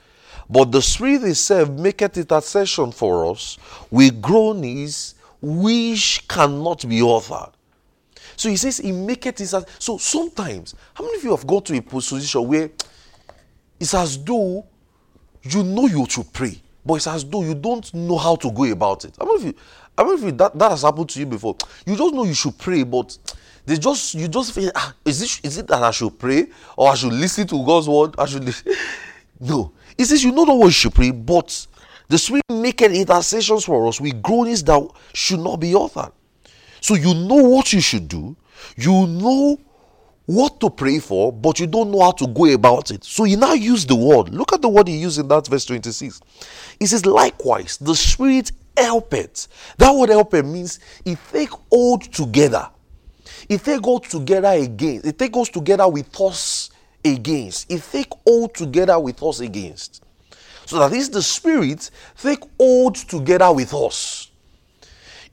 but 0.50 0.72
the 0.72 0.82
Spirit 0.82 1.22
itself 1.24 1.70
maketh 1.70 2.16
intercession 2.16 2.92
for 2.92 3.30
us 3.30 3.58
with 3.90 4.20
groanings 4.20 5.14
which 5.44 6.26
cannot 6.26 6.88
be 6.88 7.02
uttered. 7.02 7.52
So 8.36 8.48
he 8.48 8.56
says 8.56 8.78
he 8.78 8.92
maketh 8.92 9.40
it. 9.40 9.64
So 9.78 9.98
sometimes, 9.98 10.74
how 10.94 11.04
many 11.04 11.18
of 11.18 11.24
you 11.24 11.30
have 11.30 11.46
got 11.46 11.66
to 11.66 11.76
a 11.76 11.82
position 11.82 12.48
where 12.48 12.70
it's 13.78 13.94
as 13.94 14.22
though 14.24 14.66
you 15.42 15.62
know 15.62 15.86
you 15.86 16.06
should 16.08 16.32
pray, 16.32 16.60
but 16.84 16.94
it's 16.94 17.06
as 17.06 17.24
though 17.24 17.42
you 17.42 17.54
don't 17.54 17.92
know 17.92 18.16
how 18.16 18.36
to 18.36 18.50
go 18.50 18.64
about 18.64 19.04
it. 19.04 19.14
How 19.18 19.26
many 19.26 19.36
of 19.36 19.44
you, 19.44 19.54
how 19.96 20.04
many 20.04 20.14
of 20.14 20.22
you 20.22 20.32
that, 20.32 20.58
that 20.58 20.70
has 20.70 20.82
happened 20.82 21.10
to 21.10 21.20
you 21.20 21.26
before? 21.26 21.56
You 21.86 21.96
just 21.96 22.14
know 22.14 22.24
you 22.24 22.34
should 22.34 22.56
pray, 22.56 22.82
but 22.82 23.16
they 23.66 23.76
just 23.76 24.14
you 24.14 24.28
just 24.28 24.52
feel 24.52 24.70
ah, 24.74 24.94
is 25.04 25.22
it 25.22 25.44
is 25.44 25.58
it 25.58 25.66
that 25.68 25.82
I 25.82 25.90
should 25.90 26.18
pray 26.18 26.46
or 26.76 26.90
I 26.90 26.94
should 26.94 27.12
listen 27.12 27.46
to 27.48 27.64
God's 27.64 27.88
word? 27.88 28.14
I 28.18 28.26
should 28.26 28.44
no. 29.40 29.72
It 29.96 30.06
says 30.06 30.24
you 30.24 30.32
know 30.32 30.44
what 30.44 30.66
you 30.66 30.70
should 30.72 30.94
pray, 30.94 31.10
but 31.10 31.66
the 32.08 32.18
Spirit 32.18 32.44
making 32.50 32.94
intercessions 32.94 33.64
for 33.64 33.86
us 33.88 34.00
with 34.00 34.22
groanings 34.22 34.62
that 34.64 34.88
should 35.14 35.40
not 35.40 35.56
be 35.56 35.74
uttered. 35.74 36.12
So 36.80 36.94
you 36.94 37.14
know 37.14 37.42
what 37.42 37.72
you 37.72 37.80
should 37.80 38.08
do, 38.08 38.36
you 38.76 39.06
know 39.06 39.58
what 40.26 40.60
to 40.60 40.70
pray 40.70 40.98
for, 40.98 41.32
but 41.32 41.60
you 41.60 41.66
don't 41.66 41.90
know 41.90 42.00
how 42.00 42.12
to 42.12 42.26
go 42.26 42.46
about 42.46 42.90
it. 42.90 43.04
So 43.04 43.24
you 43.24 43.36
now 43.36 43.52
use 43.52 43.86
the 43.86 43.96
word. 43.96 44.30
Look 44.30 44.52
at 44.52 44.62
the 44.62 44.68
word 44.68 44.88
he 44.88 44.96
used 44.96 45.18
in 45.18 45.28
that 45.28 45.46
verse 45.46 45.64
26. 45.66 46.20
He 46.78 46.86
says, 46.86 47.04
Likewise, 47.04 47.76
the 47.78 47.94
Spirit 47.94 48.52
helpeth. 48.76 49.48
That 49.78 49.94
word 49.94 50.10
helpeth 50.10 50.44
means 50.44 50.80
it 51.04 51.18
take 51.30 51.50
hold 51.70 52.02
together. 52.12 52.70
It 53.48 53.62
take 53.62 53.80
hold 53.80 54.04
together 54.04 54.48
against. 54.48 55.06
It 55.06 55.18
take 55.18 55.36
us 55.36 55.48
together 55.48 55.88
with 55.88 56.18
us 56.20 56.70
against. 57.04 57.70
It 57.70 57.82
take 57.90 58.12
hold 58.26 58.54
together 58.54 58.98
with 58.98 59.22
us 59.22 59.40
against. 59.40 60.03
So 60.66 60.78
that 60.78 60.92
is 60.92 61.10
the 61.10 61.22
Spirit 61.22 61.90
take 62.20 62.42
hold 62.58 62.96
together 62.96 63.52
with 63.52 63.72
us. 63.74 64.30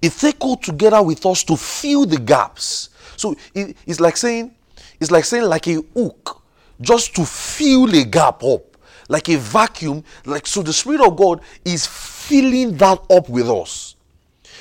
It 0.01 0.13
take 0.13 0.41
hold 0.41 0.63
together 0.63 1.01
with 1.01 1.25
us 1.25 1.43
to 1.45 1.55
fill 1.55 2.05
the 2.05 2.19
gaps. 2.19 2.89
So 3.15 3.35
it, 3.53 3.77
it's 3.85 3.99
like 3.99 4.17
saying, 4.17 4.53
it's 4.99 5.11
like 5.11 5.25
saying 5.25 5.43
like 5.43 5.67
a 5.67 5.81
hook, 5.93 6.41
just 6.81 7.15
to 7.15 7.25
fill 7.25 7.93
a 7.95 8.03
gap 8.03 8.43
up, 8.43 8.77
like 9.07 9.29
a 9.29 9.37
vacuum. 9.37 10.03
Like 10.25 10.47
so, 10.47 10.61
the 10.61 10.73
Spirit 10.73 11.01
of 11.01 11.15
God 11.15 11.41
is 11.63 11.85
filling 11.85 12.77
that 12.77 12.99
up 13.09 13.29
with 13.29 13.49
us. 13.49 13.95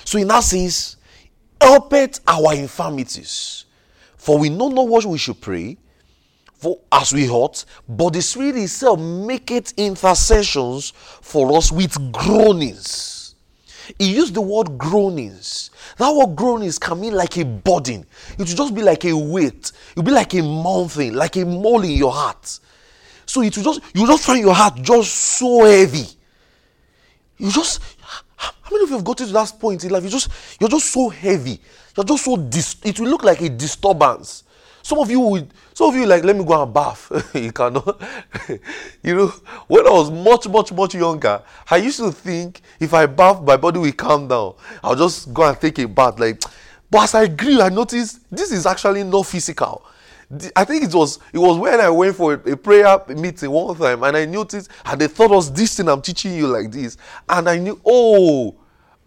So 0.05 0.18
in 0.18 0.29
that 0.29 0.41
sense, 0.41 0.97
help 1.61 1.93
it 1.95 2.21
our 2.27 2.55
infirmities, 2.55 3.64
for 4.16 4.39
we 4.39 4.51
know 4.51 4.68
not 4.68 4.89
what 4.89 5.05
we 5.05 5.18
should 5.18 5.41
pray 5.41 5.79
for 6.61 6.79
as 6.93 7.13
we 7.13 7.29
ought, 7.31 7.65
but 7.89 8.13
the 8.13 8.21
Spirit 8.21 8.57
itself 8.57 9.01
maketh 9.01 9.73
intercessions 9.79 10.93
for 11.23 11.57
us 11.57 11.73
with 11.73 12.13
groanings. 12.13 13.35
He 13.99 14.15
used 14.15 14.35
the 14.35 14.43
word 14.43 14.77
groanings. 14.77 15.71
That 15.97 16.15
word 16.15 16.37
groanings 16.37 16.79
can 16.79 17.01
mean 17.01 17.15
like 17.15 17.39
a 17.39 17.45
burden. 17.47 18.05
It 18.33 18.39
will 18.39 18.45
just 18.45 18.75
be 18.75 18.83
like 18.83 19.05
a 19.07 19.17
weight. 19.17 19.73
It 19.91 19.97
will 19.97 20.03
be 20.03 20.13
like 20.13 20.35
a 20.35 20.43
mountain, 20.43 21.15
like 21.15 21.37
a 21.37 21.47
mole 21.47 21.83
in 21.83 21.93
your 21.93 22.13
heart. 22.13 22.61
So 23.25 23.43
it 23.43 23.57
will 23.57 23.65
just 23.65 23.81
you 23.95 24.07
just 24.07 24.25
find 24.25 24.41
your 24.41 24.55
heart 24.55 24.77
just 24.83 25.15
so 25.15 25.65
heavy. 25.65 26.07
You 27.39 27.51
just 27.51 27.81
how 28.37 28.53
many 28.71 28.85
of 28.85 28.91
you 28.91 28.97
have 28.97 29.05
gotten 29.05 29.27
to 29.27 29.33
that 29.33 29.55
point 29.59 29.83
in 29.83 29.91
life? 29.91 30.05
You 30.05 30.11
just 30.11 30.31
you're 30.61 30.69
just 30.69 30.93
so 30.93 31.09
heavy. 31.09 31.59
You're 31.97 32.05
just 32.05 32.25
so 32.25 32.37
dis- 32.37 32.77
it 32.85 33.01
will 33.01 33.09
look 33.09 33.25
like 33.25 33.41
a 33.41 33.49
disturbance. 33.49 34.45
Some 34.83 34.99
of 34.99 35.11
you 35.11 35.20
would, 35.20 35.53
some 35.74 35.89
of 35.89 35.95
you 35.95 36.07
like, 36.07 36.24
let 36.24 36.37
me 36.37 36.45
go 36.45 36.62
and 36.62 36.72
bath. 36.72 37.11
you 37.35 37.53
cannot. 37.53 38.01
you 39.03 39.14
know, 39.14 39.28
when 39.66 39.87
I 39.87 39.91
was 39.91 40.11
much, 40.11 40.49
much, 40.49 40.72
much 40.72 40.95
younger, 40.95 41.43
I 41.70 41.76
used 41.76 41.99
to 41.99 42.11
think 42.12 42.61
if 42.78 42.93
I 42.95 43.07
bath, 43.07 43.43
my 43.43 43.57
body 43.57 43.78
will 43.78 43.93
calm 43.93 44.28
down. 44.28 44.55
I'll 44.83 44.97
just 44.97 45.33
go 45.33 45.49
and 45.49 45.61
take 45.61 45.78
a 45.78 45.87
bath. 45.87 46.18
Like, 46.18 46.41
but 46.91 47.05
as 47.05 47.14
I 47.14 47.26
grew, 47.28 47.61
I 47.61 47.68
noticed 47.68 48.20
this 48.31 48.51
is 48.51 48.66
actually 48.66 49.05
not 49.05 49.26
physical. 49.26 49.85
I 50.55 50.64
think 50.64 50.85
it 50.85 50.95
was 50.95 51.18
it 51.33 51.39
was 51.39 51.59
when 51.59 51.81
I 51.81 51.91
went 51.91 52.14
for 52.14 52.35
a, 52.35 52.53
a 52.53 52.57
prayer 52.57 53.03
meeting 53.09 53.51
one 53.51 53.76
time, 53.76 54.05
and 54.05 54.16
I 54.16 54.26
noticed, 54.26 54.70
and 54.85 55.01
they 55.01 55.09
thought 55.09 55.31
was 55.31 55.53
this 55.53 55.76
thing 55.76 55.89
I'm 55.89 56.01
teaching 56.01 56.35
you 56.35 56.47
like 56.47 56.70
this, 56.70 56.97
and 57.28 57.49
I 57.49 57.59
knew, 57.59 57.81
oh, 57.85 58.55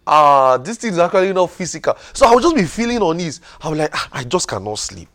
ah, 0.06 0.52
uh, 0.52 0.58
this 0.58 0.76
thing 0.76 0.92
is 0.92 0.98
actually 0.98 1.32
not 1.32 1.50
physical. 1.50 1.96
So 2.12 2.26
I 2.26 2.34
would 2.34 2.42
just 2.42 2.54
be 2.54 2.64
feeling 2.64 3.00
on 3.00 3.16
this. 3.16 3.40
I 3.62 3.70
was 3.70 3.78
like, 3.78 3.90
ah, 3.94 4.08
I 4.12 4.24
just 4.24 4.46
cannot 4.46 4.78
sleep. 4.78 5.08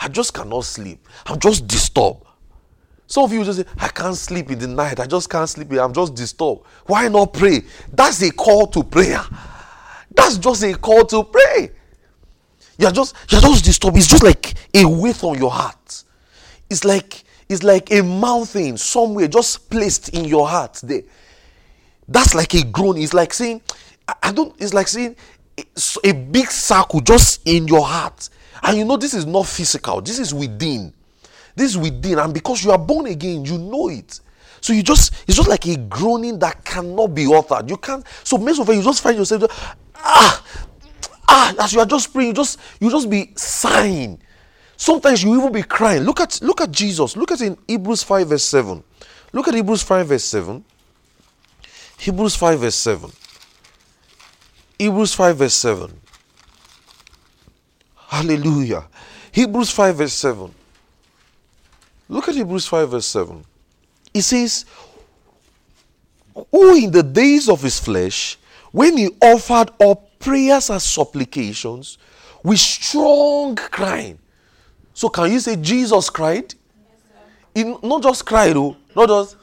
I 0.00 0.08
just 0.08 0.32
cannot 0.32 0.64
sleep. 0.64 1.06
I'm 1.26 1.38
just 1.38 1.68
disturbed. 1.68 2.24
Some 3.06 3.24
of 3.24 3.32
you 3.32 3.44
just 3.44 3.58
say, 3.58 3.66
I 3.78 3.88
can't 3.88 4.16
sleep 4.16 4.50
in 4.50 4.58
the 4.58 4.66
night. 4.66 4.98
I 4.98 5.06
just 5.06 5.28
can't 5.28 5.48
sleep. 5.48 5.70
I'm 5.72 5.92
just 5.92 6.14
disturbed. 6.14 6.64
Why 6.86 7.08
not 7.08 7.34
pray? 7.34 7.62
That's 7.92 8.22
a 8.22 8.30
call 8.30 8.66
to 8.68 8.82
prayer. 8.82 9.20
That's 10.14 10.38
just 10.38 10.62
a 10.62 10.74
call 10.74 11.04
to 11.06 11.24
pray. 11.24 11.72
You're 12.78 12.92
just 12.92 13.14
you're 13.30 13.42
just 13.42 13.64
disturbed. 13.64 13.96
It's 13.98 14.06
just 14.06 14.22
like 14.22 14.54
a 14.74 14.86
weight 14.86 15.22
on 15.22 15.38
your 15.38 15.50
heart. 15.50 16.04
It's 16.70 16.84
like 16.84 17.24
it's 17.48 17.62
like 17.62 17.90
a 17.92 18.02
mountain 18.02 18.78
somewhere 18.78 19.28
just 19.28 19.68
placed 19.68 20.10
in 20.10 20.24
your 20.24 20.48
heart 20.48 20.80
there. 20.82 21.02
That's 22.08 22.34
like 22.34 22.54
a 22.54 22.64
groan. 22.64 22.96
It's 22.96 23.12
like 23.12 23.34
saying, 23.34 23.60
I 24.22 24.32
don't. 24.32 24.54
It's 24.58 24.72
like 24.72 24.88
saying 24.88 25.16
eh, 25.58 25.64
a 26.04 26.12
big 26.12 26.50
circle 26.50 27.00
just 27.00 27.46
in 27.46 27.68
your 27.68 27.84
heart 27.84 28.30
and 28.62 28.78
you 28.78 28.84
know, 28.84 28.96
this 28.96 29.14
is 29.14 29.26
not 29.26 29.46
physical, 29.46 30.00
this 30.00 30.18
is 30.18 30.34
within. 30.34 30.92
This 31.54 31.72
is 31.72 31.78
within. 31.78 32.18
And 32.18 32.32
because 32.32 32.64
you 32.64 32.70
are 32.70 32.78
born 32.78 33.06
again, 33.06 33.44
you 33.44 33.58
know 33.58 33.88
it. 33.88 34.20
So 34.60 34.72
you 34.72 34.82
just, 34.82 35.14
it's 35.26 35.36
just 35.36 35.48
like 35.48 35.66
a 35.66 35.76
groaning 35.76 36.38
that 36.40 36.64
cannot 36.64 37.14
be 37.14 37.26
uttered. 37.32 37.68
You 37.68 37.76
can't, 37.76 38.04
so 38.24 38.38
most 38.38 38.60
of 38.60 38.68
it, 38.68 38.76
you 38.76 38.82
just 38.82 39.02
find 39.02 39.16
yourself, 39.16 39.44
ah, 39.96 40.44
ah, 41.28 41.54
as 41.58 41.72
you 41.72 41.80
are 41.80 41.86
just 41.86 42.12
praying, 42.12 42.28
you 42.28 42.34
just, 42.34 42.58
you 42.78 42.90
just 42.90 43.08
be 43.08 43.32
sighing. 43.36 44.20
Sometimes 44.80 45.22
you 45.22 45.36
even 45.36 45.52
be 45.52 45.62
crying. 45.62 46.04
Look 46.04 46.20
at 46.20 46.40
look 46.40 46.62
at 46.62 46.70
Jesus. 46.70 47.14
Look 47.14 47.30
at 47.32 47.42
in 47.42 47.58
Hebrews 47.68 48.02
5 48.02 48.28
verse 48.28 48.44
7. 48.44 48.82
Look 49.30 49.46
at 49.46 49.52
Hebrews 49.52 49.82
5 49.82 50.06
verse 50.06 50.24
7. 50.24 50.64
Hebrews 51.98 52.34
5 52.34 52.60
verse 52.60 52.76
7. 52.76 53.10
Hebrews 54.78 55.12
5 55.12 55.36
verse 55.36 55.54
7. 55.54 55.99
Hallelujah. 58.10 58.88
Hebrews 59.30 59.70
5 59.70 59.94
verse 59.94 60.12
7. 60.14 60.52
Look 62.08 62.28
at 62.28 62.34
Hebrews 62.34 62.66
5 62.66 62.90
verse 62.90 63.06
7. 63.06 63.44
It 64.12 64.22
says, 64.22 64.64
Who 66.34 66.74
in 66.74 66.90
the 66.90 67.04
days 67.04 67.48
of 67.48 67.62
his 67.62 67.78
flesh, 67.78 68.36
when 68.72 68.96
he 68.96 69.10
offered 69.22 69.70
up 69.80 70.18
prayers 70.18 70.70
and 70.70 70.82
supplications 70.82 71.98
with 72.42 72.58
strong 72.58 73.54
crying. 73.54 74.18
So 74.92 75.08
can 75.08 75.30
you 75.30 75.38
say 75.38 75.54
Jesus 75.54 76.10
cried? 76.10 76.52
He 77.54 77.62
not 77.62 78.02
just 78.02 78.26
cried, 78.26 78.56
oh, 78.56 78.76
not 78.96 79.08
just 79.08 79.36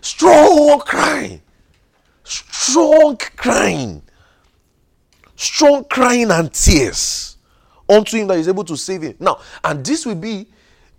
strong 0.00 0.80
crying. 0.80 1.42
Strong 2.24 3.18
crying. 3.36 4.02
Strong 5.36 5.84
crying 5.84 6.30
and 6.30 6.52
tears 6.54 7.29
unto 7.90 8.16
him 8.16 8.28
that 8.28 8.38
is 8.38 8.48
able 8.48 8.64
to 8.64 8.76
save 8.76 9.02
him. 9.02 9.14
Now, 9.18 9.40
and 9.64 9.84
this 9.84 10.06
will 10.06 10.14
be 10.14 10.46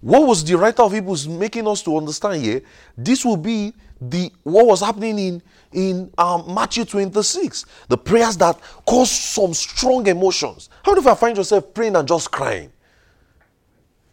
what 0.02 0.28
was 0.28 0.44
the 0.44 0.58
writer 0.58 0.82
of 0.82 0.92
Hebrews 0.92 1.28
making 1.28 1.68
us 1.68 1.84
to 1.84 1.96
understand 1.96 2.42
here? 2.42 2.62
This 2.98 3.24
will 3.24 3.38
be 3.38 3.74
the 4.02 4.32
what 4.44 4.66
was 4.66 4.82
happening 4.82 5.20
in 5.20 5.44
in 5.72 6.12
um, 6.18 6.54
Matthew 6.54 6.86
26. 6.86 7.66
The 7.88 7.98
prayers 7.98 8.36
that 8.38 8.60
cause 8.86 9.12
some 9.12 9.54
strong 9.54 10.08
emotions. 10.08 10.70
How 10.84 10.92
many 10.92 11.00
of 11.00 11.06
you 11.06 11.16
find 11.16 11.38
yourself 11.38 11.74
praying 11.74 11.96
and 11.96 12.08
just 12.08 12.32
crying? 12.32 12.72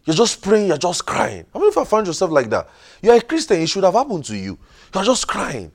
You're 0.05 0.15
just 0.15 0.41
praying, 0.41 0.67
you're 0.67 0.77
just 0.77 1.05
crying. 1.05 1.45
How 1.53 1.59
many 1.59 1.69
of 1.69 1.75
you 1.75 1.85
find 1.85 2.07
yourself 2.07 2.31
like 2.31 2.49
that? 2.51 2.69
You're 3.01 3.15
a 3.15 3.21
Christian, 3.21 3.61
it 3.61 3.67
should 3.67 3.83
have 3.83 3.93
happened 3.93 4.25
to 4.25 4.37
you. 4.37 4.57
You're 4.93 5.03
just 5.03 5.27
crying. 5.27 5.71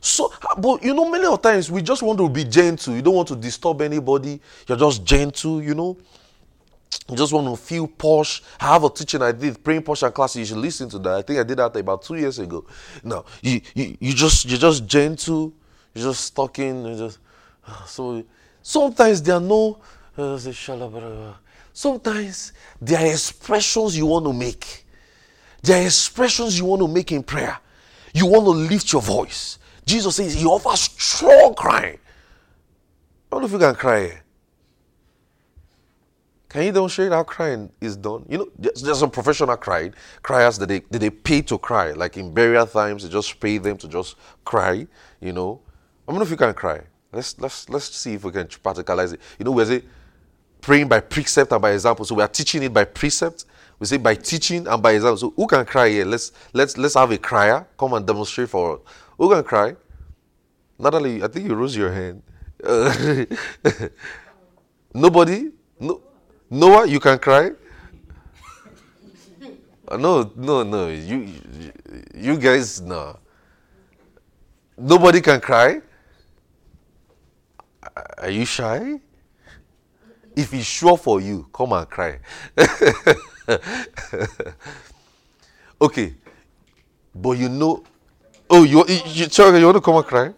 So, 0.00 0.32
but 0.58 0.84
you 0.84 0.94
know, 0.94 1.10
many 1.10 1.24
of 1.26 1.40
times 1.42 1.70
we 1.70 1.82
just 1.82 2.02
want 2.02 2.18
to 2.18 2.28
be 2.28 2.44
gentle. 2.44 2.94
You 2.94 3.02
don't 3.02 3.14
want 3.14 3.28
to 3.28 3.36
disturb 3.36 3.80
anybody. 3.80 4.40
You're 4.68 4.78
just 4.78 5.04
gentle, 5.04 5.62
you 5.62 5.74
know. 5.74 5.96
You 7.08 7.16
just 7.16 7.32
want 7.32 7.46
to 7.48 7.62
feel 7.62 7.86
posh. 7.86 8.42
I 8.60 8.66
have 8.66 8.84
a 8.84 8.90
teaching 8.90 9.22
I 9.22 9.32
did, 9.32 9.62
praying 9.62 9.82
posh 9.82 10.02
and 10.02 10.14
classy. 10.14 10.40
You 10.40 10.46
should 10.46 10.58
listen 10.58 10.88
to 10.90 10.98
that. 11.00 11.14
I 11.14 11.22
think 11.22 11.38
I 11.38 11.42
did 11.42 11.58
that 11.58 11.76
about 11.76 12.02
two 12.02 12.16
years 12.16 12.38
ago. 12.38 12.64
Now 13.02 13.24
you, 13.42 13.60
you, 13.74 13.96
you 14.00 14.14
just 14.14 14.44
you're 14.46 14.58
just 14.58 14.86
gentle. 14.86 15.52
You're 15.94 16.12
just 16.12 16.34
talking. 16.34 16.84
You 16.84 16.96
just 16.96 17.18
so 17.86 18.24
sometimes 18.62 19.22
there 19.22 19.36
are 19.36 19.40
no. 19.40 19.78
Uh, 20.16 21.32
sometimes 21.72 22.52
there 22.80 23.00
are 23.00 23.10
expressions 23.12 23.96
you 23.96 24.06
want 24.06 24.24
to 24.24 24.32
make. 24.32 24.84
There 25.62 25.82
are 25.82 25.86
expressions 25.86 26.58
you 26.58 26.66
want 26.66 26.82
to 26.82 26.88
make 26.88 27.10
in 27.10 27.22
prayer. 27.22 27.58
You 28.12 28.26
want 28.26 28.44
to 28.44 28.50
lift 28.50 28.92
your 28.92 29.02
voice. 29.02 29.58
Jesus 29.84 30.16
says 30.16 30.34
he 30.34 30.44
offers 30.44 30.80
strong 30.80 31.54
crying. 31.54 31.98
I 31.98 33.30
don't 33.30 33.40
know 33.40 33.46
if 33.46 33.52
you 33.52 33.58
can 33.58 33.74
cry. 33.74 34.20
Can 36.54 36.62
you 36.62 36.70
demonstrate 36.70 37.10
how 37.10 37.24
crying 37.24 37.68
is 37.80 37.96
done? 37.96 38.24
You 38.28 38.38
know, 38.38 38.48
there's 38.56 39.00
some 39.00 39.10
professional 39.10 39.56
crying 39.56 39.92
criers 40.22 40.56
that 40.58 40.68
they 40.68 40.78
that 40.88 41.00
they 41.00 41.10
pay 41.10 41.42
to 41.42 41.58
cry. 41.58 41.90
Like 41.90 42.16
in 42.16 42.32
burial 42.32 42.64
times, 42.64 43.02
they 43.02 43.08
just 43.08 43.40
pay 43.40 43.58
them 43.58 43.76
to 43.78 43.88
just 43.88 44.14
cry. 44.44 44.86
You 45.20 45.32
know, 45.32 45.60
I 46.06 46.12
don't 46.12 46.20
know 46.20 46.24
if 46.24 46.30
you 46.30 46.36
can 46.36 46.54
cry. 46.54 46.82
Let's 47.10 47.36
let's 47.40 47.68
let's 47.68 47.86
see 47.96 48.14
if 48.14 48.22
we 48.22 48.30
can 48.30 48.46
practicalize 48.46 49.14
it. 49.14 49.20
You 49.36 49.46
know, 49.46 49.50
we 49.50 49.64
say 49.64 49.82
praying 50.60 50.86
by 50.86 51.00
precept 51.00 51.50
and 51.50 51.60
by 51.60 51.72
example. 51.72 52.04
So 52.04 52.14
we 52.14 52.22
are 52.22 52.28
teaching 52.28 52.62
it 52.62 52.72
by 52.72 52.84
precept. 52.84 53.46
We 53.80 53.86
say 53.88 53.96
by 53.96 54.14
teaching 54.14 54.68
and 54.68 54.80
by 54.80 54.92
example. 54.92 55.16
So 55.16 55.30
who 55.34 55.48
can 55.48 55.66
cry 55.66 55.88
here? 55.88 56.04
Let's 56.04 56.30
let's 56.52 56.78
let's 56.78 56.94
have 56.94 57.10
a 57.10 57.18
crier 57.18 57.66
come 57.76 57.94
and 57.94 58.06
demonstrate 58.06 58.48
for 58.48 58.74
us. 58.74 58.80
Who 59.18 59.28
can 59.28 59.42
cry? 59.42 59.74
Natalie, 60.78 61.20
I 61.20 61.26
think 61.26 61.48
you 61.48 61.56
raised 61.56 61.74
your 61.74 61.90
hand. 61.90 62.22
Nobody? 64.94 65.50
No. 65.80 66.00
Noah, 66.54 66.86
you 66.86 67.00
can 67.00 67.18
cry. 67.18 67.50
Uh, 69.88 69.96
no, 69.96 70.30
no, 70.36 70.62
no. 70.62 70.86
You, 70.88 71.28
you 72.14 72.38
guys, 72.38 72.80
no. 72.80 73.18
Nobody 74.78 75.20
can 75.20 75.40
cry. 75.40 75.80
Are 78.18 78.30
you 78.30 78.44
shy? 78.44 79.00
If 80.36 80.54
it's 80.54 80.64
sure 80.64 80.96
for 80.96 81.20
you, 81.20 81.48
come 81.52 81.72
and 81.72 81.90
cry. 81.90 82.20
okay, 85.80 86.14
but 87.12 87.32
you 87.32 87.48
know, 87.48 87.82
oh, 88.48 88.62
you, 88.62 88.84
you, 88.86 89.00
you, 89.06 89.26
you 89.26 89.66
want 89.66 89.76
to 89.76 89.80
come 89.80 89.96
and 89.96 90.06
cry? 90.06 90.32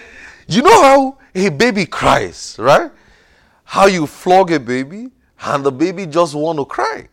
You 0.51 0.63
know 0.63 0.83
how 0.83 1.19
a 1.33 1.49
baby 1.49 1.87
cries, 1.87 2.57
right? 2.59 2.91
How 3.63 3.87
you 3.87 4.05
flog 4.05 4.51
a 4.51 4.59
baby 4.59 5.09
and 5.41 5.65
the 5.65 5.71
baby 5.71 6.07
just 6.07 6.35
want 6.35 6.59
to 6.59 6.65
cry. 6.65 7.09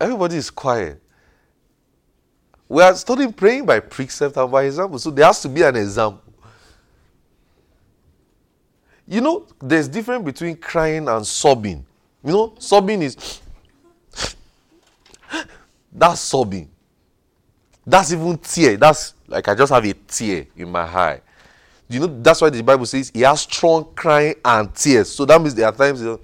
Everybody 0.00 0.36
is 0.36 0.48
quiet. 0.48 1.02
We 2.66 2.82
are 2.82 2.94
studying 2.94 3.30
praying 3.30 3.66
by 3.66 3.80
precept 3.80 4.38
and 4.38 4.50
by 4.50 4.64
example. 4.64 4.98
So 4.98 5.10
there 5.10 5.26
has 5.26 5.42
to 5.42 5.48
be 5.50 5.60
an 5.60 5.76
example. 5.76 6.32
You 9.06 9.20
know, 9.20 9.46
there's 9.60 9.86
difference 9.86 10.24
between 10.24 10.56
crying 10.56 11.08
and 11.08 11.26
sobbing. 11.26 11.84
You 12.24 12.32
know, 12.32 12.54
sobbing 12.58 13.02
is 13.02 13.42
that's 15.92 16.20
sobbing. 16.20 16.70
That's 17.86 18.12
even 18.12 18.38
tear. 18.38 18.76
That's 18.76 19.14
like 19.26 19.48
I 19.48 19.54
just 19.54 19.72
have 19.72 19.84
a 19.84 19.92
tear 19.92 20.46
in 20.56 20.70
my 20.70 20.82
eye. 20.82 21.20
You 21.88 22.00
know, 22.00 22.20
that's 22.22 22.40
why 22.40 22.50
the 22.50 22.62
Bible 22.62 22.86
says 22.86 23.10
he 23.12 23.20
has 23.20 23.42
strong 23.42 23.92
crying 23.94 24.36
and 24.44 24.74
tears. 24.74 25.10
So 25.10 25.24
that 25.26 25.40
means 25.40 25.54
there 25.54 25.66
are 25.66 25.72
times 25.72 26.00
you 26.00 26.06
know, 26.06 26.20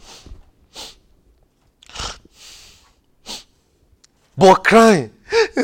but 4.37 4.65
crying. 4.65 5.13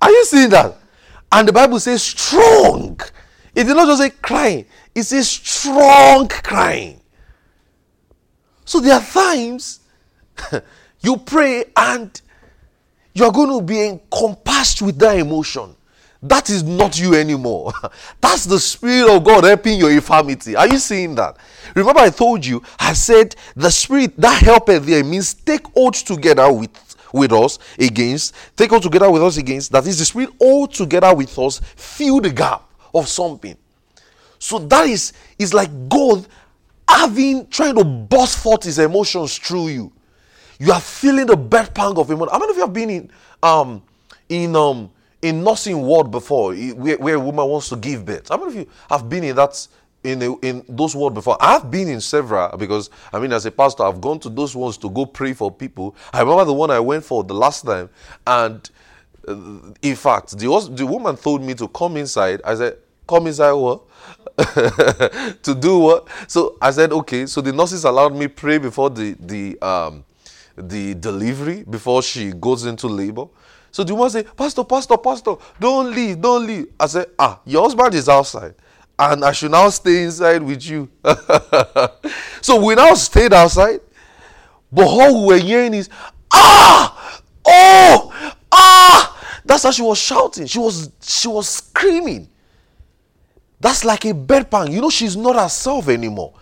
Are 0.00 0.10
you 0.10 0.24
seeing 0.26 0.50
that? 0.50 0.76
And 1.32 1.48
the 1.48 1.52
Bible 1.52 1.80
says 1.80 2.02
strong. 2.02 3.00
It 3.54 3.64
did 3.64 3.74
not 3.74 3.86
just 3.86 4.02
say 4.02 4.10
crying, 4.10 4.66
it 4.94 5.02
says 5.02 5.28
strong 5.28 6.28
crying. 6.28 7.00
So 8.64 8.80
there 8.80 8.94
are 8.94 9.02
times 9.04 9.80
you 11.00 11.16
pray 11.16 11.64
and 11.74 12.20
you 13.18 13.24
are 13.24 13.32
going 13.32 13.50
to 13.50 13.64
be 13.64 13.88
encompassed 13.88 14.80
with 14.82 14.98
that 14.98 15.18
emotion. 15.18 15.74
That 16.22 16.50
is 16.50 16.62
not 16.62 16.98
you 16.98 17.14
anymore. 17.14 17.72
That's 18.20 18.44
the 18.44 18.58
Spirit 18.58 19.10
of 19.10 19.24
God 19.24 19.44
helping 19.44 19.78
your 19.78 19.90
infirmity. 19.90 20.56
Are 20.56 20.66
you 20.66 20.78
seeing 20.78 21.14
that? 21.14 21.36
Remember, 21.74 22.00
I 22.00 22.10
told 22.10 22.44
you, 22.44 22.62
I 22.78 22.92
said 22.92 23.36
the 23.54 23.70
Spirit 23.70 24.16
that 24.16 24.42
helpeth 24.42 24.84
there 24.84 25.04
means 25.04 25.34
take 25.34 25.66
oath 25.76 26.04
together 26.04 26.52
with, 26.52 26.70
with 27.12 27.32
us 27.32 27.58
against, 27.78 28.34
take 28.56 28.72
oath 28.72 28.82
together 28.82 29.10
with 29.10 29.22
us 29.22 29.36
against. 29.36 29.70
That 29.72 29.86
is 29.86 29.98
the 29.98 30.04
Spirit 30.04 30.30
all 30.40 30.66
together 30.66 31.14
with 31.14 31.36
us, 31.38 31.60
fill 31.76 32.20
the 32.20 32.30
gap 32.30 32.68
of 32.94 33.08
something. 33.08 33.56
So 34.40 34.58
that 34.58 34.86
is, 34.86 35.12
is 35.38 35.54
like 35.54 35.70
God 35.88 36.26
having, 36.88 37.46
trying 37.48 37.76
to 37.76 37.84
burst 37.84 38.38
forth 38.38 38.64
his 38.64 38.78
emotions 38.78 39.38
through 39.38 39.68
you. 39.68 39.92
You 40.58 40.72
are 40.72 40.80
feeling 40.80 41.26
the 41.26 41.36
birth 41.36 41.72
pang 41.72 41.96
of 41.96 42.10
emotion. 42.10 42.32
How 42.32 42.38
many 42.38 42.50
of 42.50 42.56
you 42.56 42.62
have 42.62 42.72
been 42.72 42.90
in 42.90 43.10
um 43.42 43.82
in 44.28 44.56
um 44.56 44.90
in 45.22 45.42
nursing 45.42 45.80
ward 45.82 46.10
before, 46.10 46.54
where, 46.54 46.96
where 46.98 47.14
a 47.14 47.20
woman 47.20 47.46
wants 47.46 47.68
to 47.70 47.76
give 47.76 48.04
birth? 48.04 48.28
How 48.28 48.36
many 48.36 48.48
of 48.48 48.56
you 48.56 48.68
have 48.90 49.08
been 49.08 49.24
in 49.24 49.36
that 49.36 49.66
in 50.04 50.22
a, 50.22 50.36
in 50.38 50.64
those 50.68 50.96
wards 50.96 51.14
before? 51.14 51.36
I've 51.40 51.70
been 51.70 51.88
in 51.88 52.00
several 52.00 52.56
because 52.56 52.90
I 53.12 53.20
mean, 53.20 53.32
as 53.32 53.46
a 53.46 53.50
pastor, 53.50 53.84
I've 53.84 54.00
gone 54.00 54.18
to 54.20 54.28
those 54.28 54.56
ones 54.56 54.76
to 54.78 54.90
go 54.90 55.06
pray 55.06 55.32
for 55.32 55.50
people. 55.50 55.94
I 56.12 56.20
remember 56.20 56.44
the 56.44 56.54
one 56.54 56.70
I 56.70 56.80
went 56.80 57.04
for 57.04 57.22
the 57.22 57.34
last 57.34 57.64
time, 57.64 57.88
and 58.26 58.68
uh, 59.28 59.36
in 59.82 59.94
fact, 59.94 60.36
the 60.38 60.70
the 60.72 60.86
woman 60.86 61.16
told 61.16 61.42
me 61.42 61.54
to 61.54 61.68
come 61.68 61.96
inside. 61.96 62.40
I 62.44 62.56
said, 62.56 62.78
"Come 63.06 63.28
inside, 63.28 63.52
what?" 63.52 63.82
to 65.42 65.54
do 65.54 65.78
what? 65.78 66.08
So 66.28 66.56
I 66.62 66.70
said, 66.70 66.92
okay. 66.92 67.26
So 67.26 67.40
the 67.40 67.52
nurses 67.52 67.84
allowed 67.84 68.14
me 68.14 68.28
pray 68.28 68.58
before 68.58 68.90
the 68.90 69.16
the 69.18 69.58
um 69.60 70.04
the 70.62 70.94
delivery 70.94 71.64
before 71.68 72.02
she 72.02 72.32
goes 72.32 72.64
into 72.64 72.86
labor. 72.86 73.26
So 73.70 73.84
the 73.84 73.94
woman 73.94 74.10
say, 74.10 74.22
Pastor, 74.22 74.64
Pastor, 74.64 74.96
Pastor, 74.96 75.34
don't 75.60 75.94
leave, 75.94 76.20
don't 76.20 76.46
leave. 76.46 76.66
I 76.80 76.86
said, 76.86 77.06
Ah, 77.18 77.40
your 77.44 77.62
husband 77.62 77.94
is 77.94 78.08
outside. 78.08 78.54
And 78.98 79.24
I 79.24 79.32
should 79.32 79.50
now 79.50 79.68
stay 79.68 80.02
inside 80.04 80.42
with 80.42 80.64
you. 80.66 80.88
so 82.40 82.64
we 82.64 82.74
now 82.74 82.94
stayed 82.94 83.32
outside. 83.32 83.80
But 84.72 84.86
all 84.86 85.26
we 85.26 85.34
were 85.34 85.40
hearing 85.40 85.74
is, 85.74 85.88
Ah! 86.32 87.20
Oh! 87.44 88.34
Ah! 88.50 89.40
That's 89.44 89.62
how 89.62 89.70
she 89.70 89.82
was 89.82 89.98
shouting. 89.98 90.46
She 90.46 90.58
was 90.58 90.90
she 91.00 91.28
was 91.28 91.48
screaming. 91.48 92.28
That's 93.60 93.84
like 93.84 94.04
a 94.04 94.12
bedpan. 94.12 94.70
You 94.72 94.80
know, 94.80 94.90
she's 94.90 95.16
not 95.16 95.36
herself 95.36 95.88
anymore. 95.88 96.34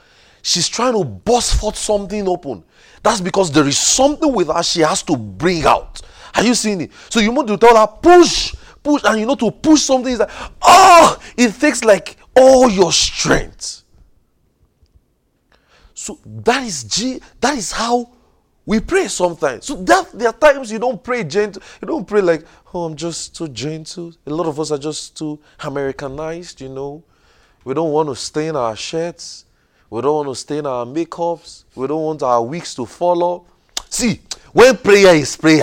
She's 0.46 0.68
trying 0.68 0.92
to 0.92 1.02
burst 1.02 1.56
forth 1.56 1.76
something 1.76 2.28
open. 2.28 2.62
That's 3.02 3.20
because 3.20 3.50
there 3.50 3.66
is 3.66 3.76
something 3.76 4.32
with 4.32 4.46
her 4.46 4.62
she 4.62 4.80
has 4.82 5.02
to 5.02 5.16
bring 5.16 5.64
out. 5.64 6.00
Are 6.36 6.44
you 6.44 6.54
seeing 6.54 6.82
it? 6.82 6.92
So 7.08 7.18
you 7.18 7.32
want 7.32 7.48
to 7.48 7.56
tell 7.56 7.74
her, 7.76 7.88
push, 7.88 8.54
push, 8.80 9.02
and 9.02 9.18
you 9.18 9.26
know 9.26 9.34
to 9.34 9.50
push 9.50 9.82
something 9.82 10.12
is 10.12 10.20
like, 10.20 10.30
oh, 10.30 10.48
ah, 10.62 11.20
it 11.36 11.52
takes 11.54 11.82
like 11.82 12.16
all 12.36 12.70
your 12.70 12.92
strength. 12.92 13.82
So 15.94 16.20
that 16.24 16.62
is 16.62 16.84
G, 16.84 17.20
that 17.40 17.58
is 17.58 17.72
how 17.72 18.12
we 18.64 18.78
pray 18.78 19.08
sometimes. 19.08 19.66
So 19.66 19.74
that 19.82 20.12
there 20.12 20.28
are 20.28 20.32
times 20.32 20.70
you 20.70 20.78
don't 20.78 21.02
pray 21.02 21.24
gentle. 21.24 21.60
You 21.82 21.88
don't 21.88 22.06
pray 22.06 22.20
like, 22.20 22.46
oh, 22.72 22.84
I'm 22.84 22.94
just 22.94 23.34
too 23.34 23.48
gentle. 23.48 24.12
A 24.24 24.30
lot 24.30 24.46
of 24.46 24.60
us 24.60 24.70
are 24.70 24.78
just 24.78 25.18
too 25.18 25.40
Americanized, 25.58 26.60
you 26.60 26.68
know. 26.68 27.02
We 27.64 27.74
don't 27.74 27.90
want 27.90 28.10
to 28.10 28.14
stain 28.14 28.54
our 28.54 28.76
shirts. 28.76 29.45
We 29.88 30.00
don't 30.00 30.26
want 30.26 30.28
to 30.28 30.34
stain 30.34 30.66
our 30.66 30.84
makeups. 30.84 31.64
We 31.74 31.86
don't 31.86 32.02
want 32.02 32.22
our 32.22 32.44
wigs 32.44 32.74
to 32.74 32.86
follow. 32.86 33.46
See, 33.88 34.20
when 34.52 34.76
prayer 34.76 35.14
is 35.14 35.36
prayer, 35.36 35.62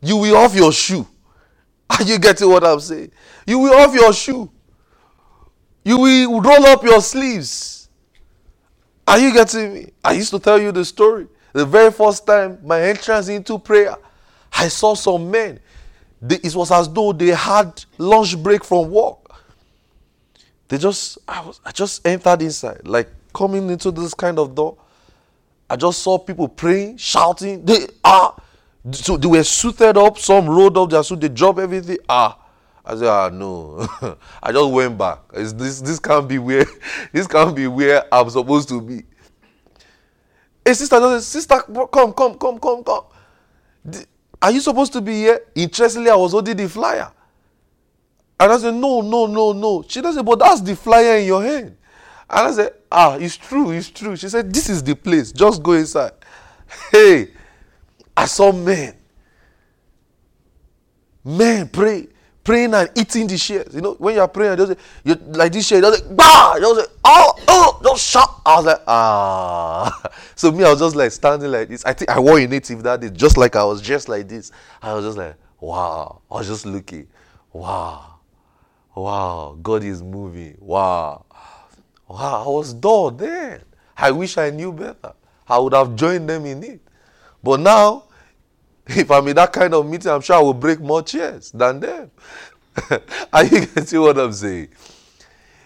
you 0.00 0.16
will 0.16 0.36
off 0.36 0.54
your 0.54 0.72
shoe. 0.72 1.06
Are 1.90 2.02
you 2.02 2.18
getting 2.18 2.48
what 2.48 2.64
I'm 2.64 2.80
saying? 2.80 3.10
You 3.46 3.58
will 3.58 3.74
off 3.74 3.94
your 3.94 4.12
shoe. 4.12 4.50
You 5.84 5.98
will 5.98 6.40
roll 6.40 6.66
up 6.66 6.82
your 6.82 7.00
sleeves. 7.00 7.88
Are 9.06 9.18
you 9.18 9.32
getting 9.32 9.74
me? 9.74 9.92
I 10.02 10.12
used 10.12 10.30
to 10.30 10.38
tell 10.38 10.58
you 10.58 10.72
the 10.72 10.84
story. 10.84 11.26
The 11.52 11.64
very 11.64 11.92
first 11.92 12.26
time 12.26 12.58
my 12.64 12.80
entrance 12.80 13.28
into 13.28 13.58
prayer, 13.58 13.96
I 14.52 14.68
saw 14.68 14.94
some 14.94 15.30
men. 15.30 15.60
it 16.28 16.54
was 16.54 16.70
as 16.70 16.88
though 16.88 17.12
they 17.12 17.28
had 17.28 17.84
lunch 17.98 18.36
break 18.42 18.64
from 18.64 18.90
work. 18.90 19.23
They 20.74 20.78
just, 20.78 21.18
I, 21.28 21.40
was, 21.40 21.60
I 21.64 21.70
just 21.70 22.04
entered 22.04 22.42
inside, 22.42 22.80
like 22.84 23.08
coming 23.32 23.70
into 23.70 23.92
this 23.92 24.12
kind 24.12 24.40
of 24.40 24.56
door. 24.56 24.76
I 25.70 25.76
just 25.76 26.02
saw 26.02 26.18
people 26.18 26.48
praying, 26.48 26.96
shouting. 26.96 27.64
They 27.64 27.86
are, 28.02 28.36
so 28.90 29.16
they 29.16 29.28
were 29.28 29.44
suited 29.44 29.96
up. 29.96 30.18
Some 30.18 30.50
rolled 30.50 30.76
up 30.76 30.90
their 30.90 31.04
suit. 31.04 31.20
They 31.20 31.28
dropped 31.28 31.60
everything. 31.60 31.98
Ah, 32.08 32.36
I 32.84 32.96
said, 32.96 33.06
ah, 33.06 33.28
no. 33.32 33.86
I 34.42 34.50
just 34.50 34.72
went 34.72 34.98
back. 34.98 35.20
It's, 35.34 35.52
this 35.52 35.80
this 35.80 36.00
can't 36.00 36.26
be 36.26 36.40
where 36.40 36.66
this 37.12 37.28
can't 37.28 37.54
be 37.54 37.68
where 37.68 38.12
I'm 38.12 38.28
supposed 38.28 38.68
to 38.70 38.80
be. 38.80 39.04
A 40.66 40.74
sister 40.74 40.98
just 40.98 41.28
sister, 41.28 41.60
come, 41.92 42.12
come, 42.12 42.34
come, 42.34 42.58
come, 42.58 42.82
come. 42.82 43.04
Are 44.42 44.50
you 44.50 44.58
supposed 44.58 44.92
to 44.94 45.00
be 45.00 45.12
here? 45.12 45.40
Interestingly, 45.54 46.10
I 46.10 46.16
was 46.16 46.32
holding 46.32 46.56
the 46.56 46.68
flyer. 46.68 47.12
And 48.38 48.52
I 48.52 48.58
said, 48.58 48.74
no, 48.74 49.00
no, 49.00 49.26
no, 49.26 49.52
no. 49.52 49.84
She 49.88 50.00
doesn't 50.00 50.24
but 50.24 50.38
that's 50.38 50.60
the 50.60 50.76
flyer 50.76 51.18
in 51.18 51.26
your 51.26 51.42
hand. 51.42 51.76
And 52.28 52.48
I 52.48 52.50
said, 52.52 52.72
ah, 52.90 53.16
it's 53.16 53.36
true, 53.36 53.70
it's 53.70 53.90
true. 53.90 54.16
She 54.16 54.28
said, 54.28 54.52
this 54.52 54.68
is 54.68 54.82
the 54.82 54.96
place. 54.96 55.32
Just 55.32 55.62
go 55.62 55.72
inside. 55.72 56.12
Hey, 56.90 57.28
I 58.16 58.26
saw 58.26 58.52
men. 58.52 58.94
Men 61.24 61.68
pray 61.68 62.08
praying 62.44 62.74
and 62.74 62.90
eating 62.94 63.26
the 63.26 63.38
shares. 63.38 63.74
You 63.74 63.80
know, 63.80 63.94
when 63.94 64.14
you're 64.14 64.28
praying, 64.28 64.58
just 64.58 64.74
you 65.02 65.14
like 65.14 65.52
this 65.52 65.66
share, 65.66 65.80
just 65.80 66.04
like 66.04 66.16
bah, 66.16 66.56
just 66.60 66.76
like, 66.76 66.88
oh, 67.04 67.34
oh, 67.48 67.80
just 67.82 68.06
shout. 68.06 68.42
I 68.44 68.56
was 68.56 68.66
like, 68.66 68.80
ah. 68.86 70.10
so 70.36 70.52
me, 70.52 70.62
I 70.62 70.70
was 70.70 70.78
just 70.78 70.94
like 70.94 71.10
standing 71.10 71.50
like 71.50 71.68
this. 71.68 71.84
I 71.84 71.94
think 71.94 72.10
I 72.10 72.20
wore 72.20 72.38
a 72.38 72.46
native 72.46 72.82
that 72.84 73.00
day, 73.00 73.10
just 73.10 73.36
like 73.36 73.56
I 73.56 73.64
was 73.64 73.80
just 73.80 74.08
like 74.08 74.28
this. 74.28 74.52
I 74.82 74.92
was 74.92 75.04
just 75.04 75.18
like, 75.18 75.36
wow. 75.60 76.20
I 76.30 76.34
was 76.34 76.46
just 76.46 76.66
looking, 76.66 77.08
wow, 77.52 78.13
wow. 78.94 79.58
God 79.62 79.84
is 79.84 80.02
moving, 80.02 80.56
wow, 80.60 81.24
wow. 82.08 82.44
I 82.44 82.48
was 82.48 82.74
dull 82.74 83.10
then. 83.10 83.62
I 83.96 84.10
wish 84.10 84.36
I 84.38 84.50
knew 84.50 84.72
better. 84.72 85.14
I 85.48 85.58
would 85.58 85.72
have 85.72 85.94
joined 85.94 86.28
them 86.28 86.46
in 86.46 86.62
it. 86.64 86.80
But 87.42 87.60
now 87.60 88.04
if 88.86 89.10
I'm 89.10 89.26
in 89.28 89.36
that 89.36 89.52
kind 89.52 89.74
of 89.74 89.88
meeting, 89.88 90.10
I'm 90.10 90.20
sure 90.20 90.36
I 90.36 90.40
will 90.40 90.54
break 90.54 90.80
more 90.80 91.02
chairs 91.02 91.50
than 91.52 91.80
them. 91.80 92.10
Are 93.32 93.44
you 93.44 93.66
getting 93.66 94.00
what 94.00 94.18
I'm 94.18 94.32
saying? 94.32 94.68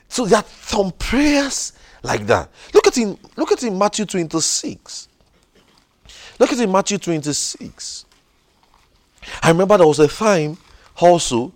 So 0.09 0.27
there 0.27 0.39
are 0.39 0.45
some 0.45 0.93
prayers 0.93 1.73
like 2.03 2.27
that. 2.27 2.51
Look 2.75 2.87
at 2.87 2.97
in 2.99 3.19
look 3.37 3.53
at 3.53 3.63
in 3.63 3.77
Matthew 3.77 4.05
26. 4.05 5.09
Look 6.39 6.53
at 6.53 6.59
in 6.59 6.71
Matthew 6.71 6.99
26. 6.99 8.05
I 9.43 9.51
remember 9.51 9.79
there 9.79 9.87
was 9.87 9.99
a 9.99 10.09
time 10.09 10.57
also 10.97 11.53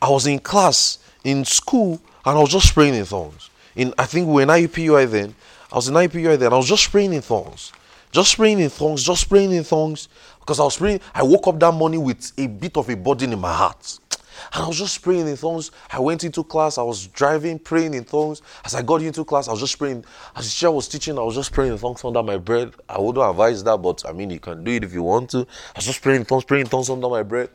I 0.00 0.10
was 0.10 0.26
in 0.26 0.38
class 0.38 0.98
in 1.26 1.44
school 1.44 2.00
and 2.24 2.38
I 2.38 2.40
was 2.40 2.50
just 2.50 2.72
praying 2.72 2.94
in 2.94 3.04
tongues. 3.04 3.50
In 3.74 3.92
I 3.98 4.06
think 4.06 4.28
we 4.28 4.34
were 4.34 4.42
in 4.42 4.48
IUPUI 4.48 5.10
then. 5.10 5.34
I 5.72 5.74
was 5.74 5.88
in 5.88 5.94
IUPUI 5.94 6.38
then. 6.38 6.52
I 6.52 6.56
was 6.56 6.68
just 6.68 6.90
praying 6.90 7.12
in 7.12 7.20
tongues. 7.20 7.72
Just 8.12 8.36
praying 8.36 8.60
in 8.60 8.70
tongues, 8.70 9.02
just 9.02 9.28
praying 9.28 9.50
in 9.50 9.64
tongues. 9.64 10.08
Because 10.38 10.60
I 10.60 10.62
was 10.62 10.76
praying, 10.76 11.00
I 11.12 11.24
woke 11.24 11.48
up 11.48 11.58
that 11.58 11.74
morning 11.74 12.04
with 12.04 12.32
a 12.38 12.46
bit 12.46 12.76
of 12.76 12.88
a 12.88 12.96
burden 12.96 13.32
in 13.32 13.40
my 13.40 13.52
heart. 13.52 13.98
And 14.54 14.62
I 14.62 14.68
was 14.68 14.78
just 14.78 15.02
praying 15.02 15.26
in 15.26 15.36
tongues. 15.36 15.72
I 15.90 15.98
went 15.98 16.22
into 16.22 16.44
class, 16.44 16.78
I 16.78 16.82
was 16.82 17.08
driving, 17.08 17.58
praying 17.58 17.94
in 17.94 18.04
tongues. 18.04 18.42
As 18.64 18.76
I 18.76 18.82
got 18.82 19.02
into 19.02 19.24
class, 19.24 19.48
I 19.48 19.50
was 19.50 19.60
just 19.60 19.76
praying. 19.76 20.04
As 20.36 20.44
the 20.44 20.50
teacher 20.50 20.70
was 20.70 20.86
teaching, 20.86 21.18
I 21.18 21.22
was 21.22 21.34
just 21.34 21.52
praying 21.52 21.72
in 21.72 21.78
tongues 21.78 22.04
under 22.04 22.22
my 22.22 22.36
breath. 22.36 22.70
I 22.88 23.00
wouldn't 23.00 23.28
advise 23.28 23.64
that, 23.64 23.78
but 23.78 24.04
I 24.08 24.12
mean, 24.12 24.30
you 24.30 24.38
can 24.38 24.62
do 24.62 24.70
it 24.70 24.84
if 24.84 24.92
you 24.92 25.02
want 25.02 25.30
to. 25.30 25.38
I 25.38 25.78
was 25.78 25.86
just 25.86 26.00
praying 26.02 26.20
in 26.20 26.26
tongues, 26.26 26.44
praying 26.44 26.66
in 26.66 26.70
tongues 26.70 26.88
under 26.88 27.08
my 27.08 27.24
breath. 27.24 27.50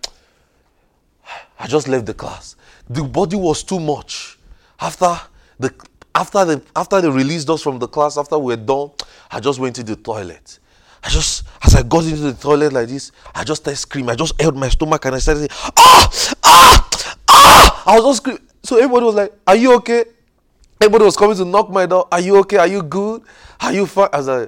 I 1.62 1.68
just 1.68 1.88
left 1.88 2.08
the 2.08 2.14
class. 2.14 2.56
The 2.90 3.04
body 3.04 3.36
was 3.36 3.64
too 3.64 3.80
much. 3.80 4.40
After 4.80 5.16
the 5.60 5.72
after 6.16 6.44
the 6.44 6.62
after 6.76 7.00
they 7.02 7.10
released 7.10 7.50
us 7.52 7.62
from 7.62 7.78
the 7.78 7.88
class, 7.88 8.18
after 8.18 8.38
we 8.40 8.56
were 8.56 8.62
done, 8.62 8.90
I 9.30 9.40
just 9.40 9.60
went 9.60 9.76
to 9.76 9.84
the 9.84 9.96
toilet. 9.96 10.58
I 11.04 11.10
just, 11.10 11.44
as 11.64 11.76
I 11.76 11.84
got 11.84 12.04
into 12.04 12.22
the 12.22 12.34
toilet 12.34 12.74
like 12.74 12.88
this, 12.88 13.12
I 13.34 13.44
just 13.44 13.64
started 13.64 13.78
screaming. 13.78 14.12
I 14.12 14.16
just 14.16 14.40
held 14.40 14.56
my 14.56 14.70
stomach 14.70 15.04
and 15.06 15.16
I 15.16 15.20
started 15.20 15.52
saying, 15.52 15.72
ah, 15.78 16.10
ah, 16.44 17.08
ah. 17.28 17.84
I 17.88 17.96
was 17.96 18.06
just 18.06 18.18
screaming. 18.18 18.44
So 18.64 18.78
everybody 18.78 19.06
was 19.06 19.16
like, 19.16 19.34
are 19.48 19.56
you 19.56 19.74
okay? 19.78 20.06
Everybody 20.80 21.06
was 21.06 21.18
coming 21.18 21.38
to 21.38 21.46
knock 21.46 21.72
my 21.72 21.86
door. 21.88 22.08
Are 22.12 22.20
you 22.20 22.38
okay? 22.38 22.58
Are 22.58 22.68
you 22.68 22.84
good? 22.84 23.24
Are 23.60 23.74
you 23.74 23.88
fine? 23.88 24.10
As 24.14 24.30
I, 24.30 24.48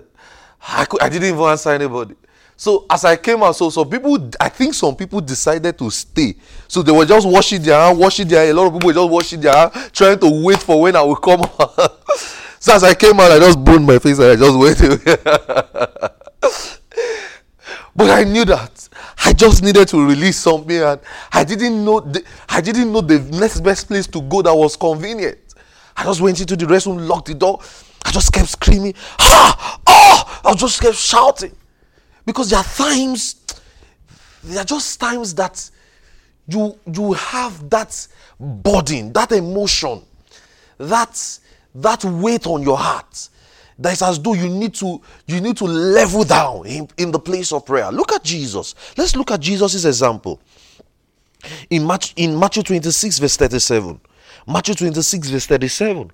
I, 0.68 0.86
could, 0.86 1.02
I 1.02 1.10
didn't 1.10 1.30
even 1.30 1.40
answer 1.42 1.72
anybody. 1.72 2.16
So 2.64 2.86
as 2.90 3.04
I 3.04 3.18
came 3.18 3.44
out, 3.44 3.58
so 3.58 3.70
some 3.70 3.90
people, 3.90 4.18
I 4.40 4.48
think 4.48 4.74
some 4.74 4.96
people 4.96 5.20
decided 5.20 5.78
to 5.78 5.90
stay. 5.90 6.34
So 6.70 6.82
they 6.82 6.94
were 6.94 7.06
just 7.06 7.28
washing 7.28 7.62
their 7.62 7.78
hand, 7.78 8.00
washing 8.00 8.26
their. 8.26 8.50
A 8.50 8.54
lot 8.54 8.68
of 8.68 8.72
people 8.72 8.88
were 8.88 8.94
just 8.94 9.10
washing 9.10 9.42
their 9.42 9.54
hand, 9.54 9.74
trying 9.92 10.18
to 10.20 10.42
wait 10.42 10.60
for 10.60 10.80
when 10.80 10.96
I 10.96 11.02
would 11.02 11.22
come 11.22 11.42
out. 11.42 12.08
so 12.62 12.74
as 12.74 12.86
I 12.86 12.94
came 12.94 13.20
out, 13.20 13.34
I 13.34 13.40
just 13.40 13.62
burned 13.62 13.86
my 13.86 14.00
face 14.00 14.18
and 14.18 14.28
I 14.32 14.36
just 14.38 14.58
waited. 14.58 15.04
but 17.98 18.10
I 18.10 18.24
knew 18.24 18.46
that 18.46 18.88
I 19.26 19.34
just 19.34 19.62
needed 19.62 19.90
to 19.90 20.08
release 20.08 20.38
something, 20.38 20.78
and 20.78 21.02
I 21.34 21.44
didn't 21.44 21.84
know 21.84 22.00
the, 22.00 22.24
I 22.48 22.62
didn't 22.62 22.94
know 22.94 23.02
the 23.02 23.20
next 23.38 23.60
best 23.60 23.90
place 23.90 24.08
to 24.08 24.22
go 24.22 24.42
that 24.42 24.56
was 24.56 24.78
convenient. 24.78 25.38
I 25.98 26.06
just 26.06 26.22
went 26.22 26.40
into 26.40 26.56
the 26.56 26.66
restroom, 26.66 27.10
locked 27.10 27.28
the 27.28 27.34
door. 27.34 27.60
I 28.06 28.12
just 28.12 28.32
kept 28.32 28.48
screaming, 28.48 28.94
ah, 29.20 29.82
oh! 29.86 30.42
I 30.46 30.54
just 30.56 30.82
kept 30.82 30.96
shouting 30.96 31.58
because 32.26 32.50
there 32.50 32.60
are 32.60 32.66
times, 32.66 33.36
there 34.44 34.62
are 34.62 34.66
just 34.66 35.00
times 35.00 35.34
that 35.36 35.70
you 36.48 36.78
you 36.92 37.14
have 37.14 37.70
that 37.70 38.08
burden, 38.40 39.14
that 39.14 39.32
emotion, 39.32 40.02
that 40.78 41.40
that 41.76 42.04
weight 42.06 42.46
on 42.46 42.62
your 42.62 42.78
heart 42.78 43.30
that 43.80 43.94
is 43.94 44.02
as 44.02 44.20
though 44.20 44.34
you 44.34 44.50
need 44.50 44.74
to 44.74 45.02
you 45.28 45.42
need 45.42 45.58
to 45.58 45.66
level 45.66 46.24
down 46.24 46.66
in, 46.66 46.88
in 46.98 47.12
the 47.12 47.20
place 47.20 47.52
of 47.52 47.66
prayer. 47.66 47.92
Look 47.92 48.12
at 48.12 48.24
jesus. 48.24 48.76
Let's 48.98 49.16
look 49.16 49.32
at 49.32 49.40
jesus' 49.40 49.86
example. 49.86 50.40
In 51.70 51.86
matthew, 51.86 52.14
in 52.18 52.40
matthew 52.40 52.64
26 52.64 53.20
verse 53.20 53.36
37 53.36 54.00
matthew 54.48 54.76
26 54.76 55.30
verse 55.30 55.46
37 55.46 56.12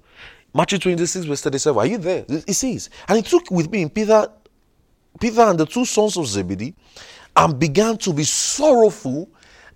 matthew 0.53 0.79
26 0.79 1.25
verse 1.25 1.41
37 1.41 1.77
are 1.77 1.85
you 1.85 1.97
there? 1.99 2.25
It 2.27 2.53
says 2.53 2.89
and 3.07 3.17
he 3.17 3.21
took 3.21 3.51
with 3.51 3.69
me 3.69 3.87
peter 3.89 4.27
peter 5.19 5.41
and 5.41 5.59
the 5.59 5.65
two 5.65 5.85
sons 5.85 6.17
of 6.17 6.27
zebedee 6.27 6.73
and 7.35 7.59
began 7.59 7.97
to 7.97 8.13
be 8.13 8.23
sorrowful 8.23 9.29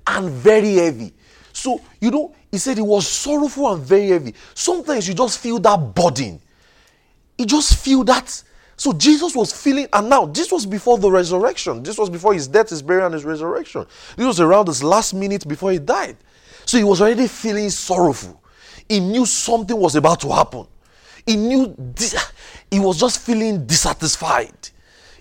and 0.07 0.29
very 0.29 0.75
heavy 0.75 1.13
so 1.53 1.79
you 2.01 2.11
know 2.11 2.33
he 2.51 2.57
said 2.57 2.77
he 2.77 2.83
was 2.83 3.07
sorrowful 3.07 3.71
and 3.73 3.83
very 3.83 4.07
heavy 4.09 4.33
sometimes 4.53 5.07
you 5.07 5.13
just 5.13 5.39
feel 5.39 5.59
that 5.59 5.77
burden 5.95 6.39
he 7.37 7.45
just 7.45 7.75
feel 7.83 8.03
that. 8.05 8.43
So 8.75 8.93
Jesus 8.93 9.35
was 9.35 9.53
feeling, 9.53 9.87
and 9.93 10.09
now 10.09 10.25
this 10.25 10.51
was 10.51 10.65
before 10.65 10.97
the 10.97 11.09
resurrection. 11.09 11.83
This 11.83 11.97
was 11.97 12.09
before 12.09 12.33
his 12.33 12.47
death, 12.47 12.69
his 12.69 12.81
burial, 12.81 13.05
and 13.05 13.13
his 13.13 13.25
resurrection. 13.25 13.85
This 14.17 14.25
was 14.25 14.39
around 14.39 14.67
his 14.67 14.83
last 14.83 15.13
minute 15.13 15.47
before 15.47 15.71
he 15.71 15.79
died. 15.79 16.17
So 16.65 16.77
he 16.77 16.83
was 16.83 17.01
already 17.01 17.27
feeling 17.27 17.69
sorrowful. 17.69 18.41
He 18.89 18.99
knew 18.99 19.25
something 19.25 19.77
was 19.77 19.95
about 19.95 20.21
to 20.21 20.31
happen. 20.31 20.67
He 21.25 21.35
knew 21.35 21.75
he 22.69 22.79
was 22.79 22.99
just 22.99 23.19
feeling 23.19 23.65
dissatisfied. 23.65 24.69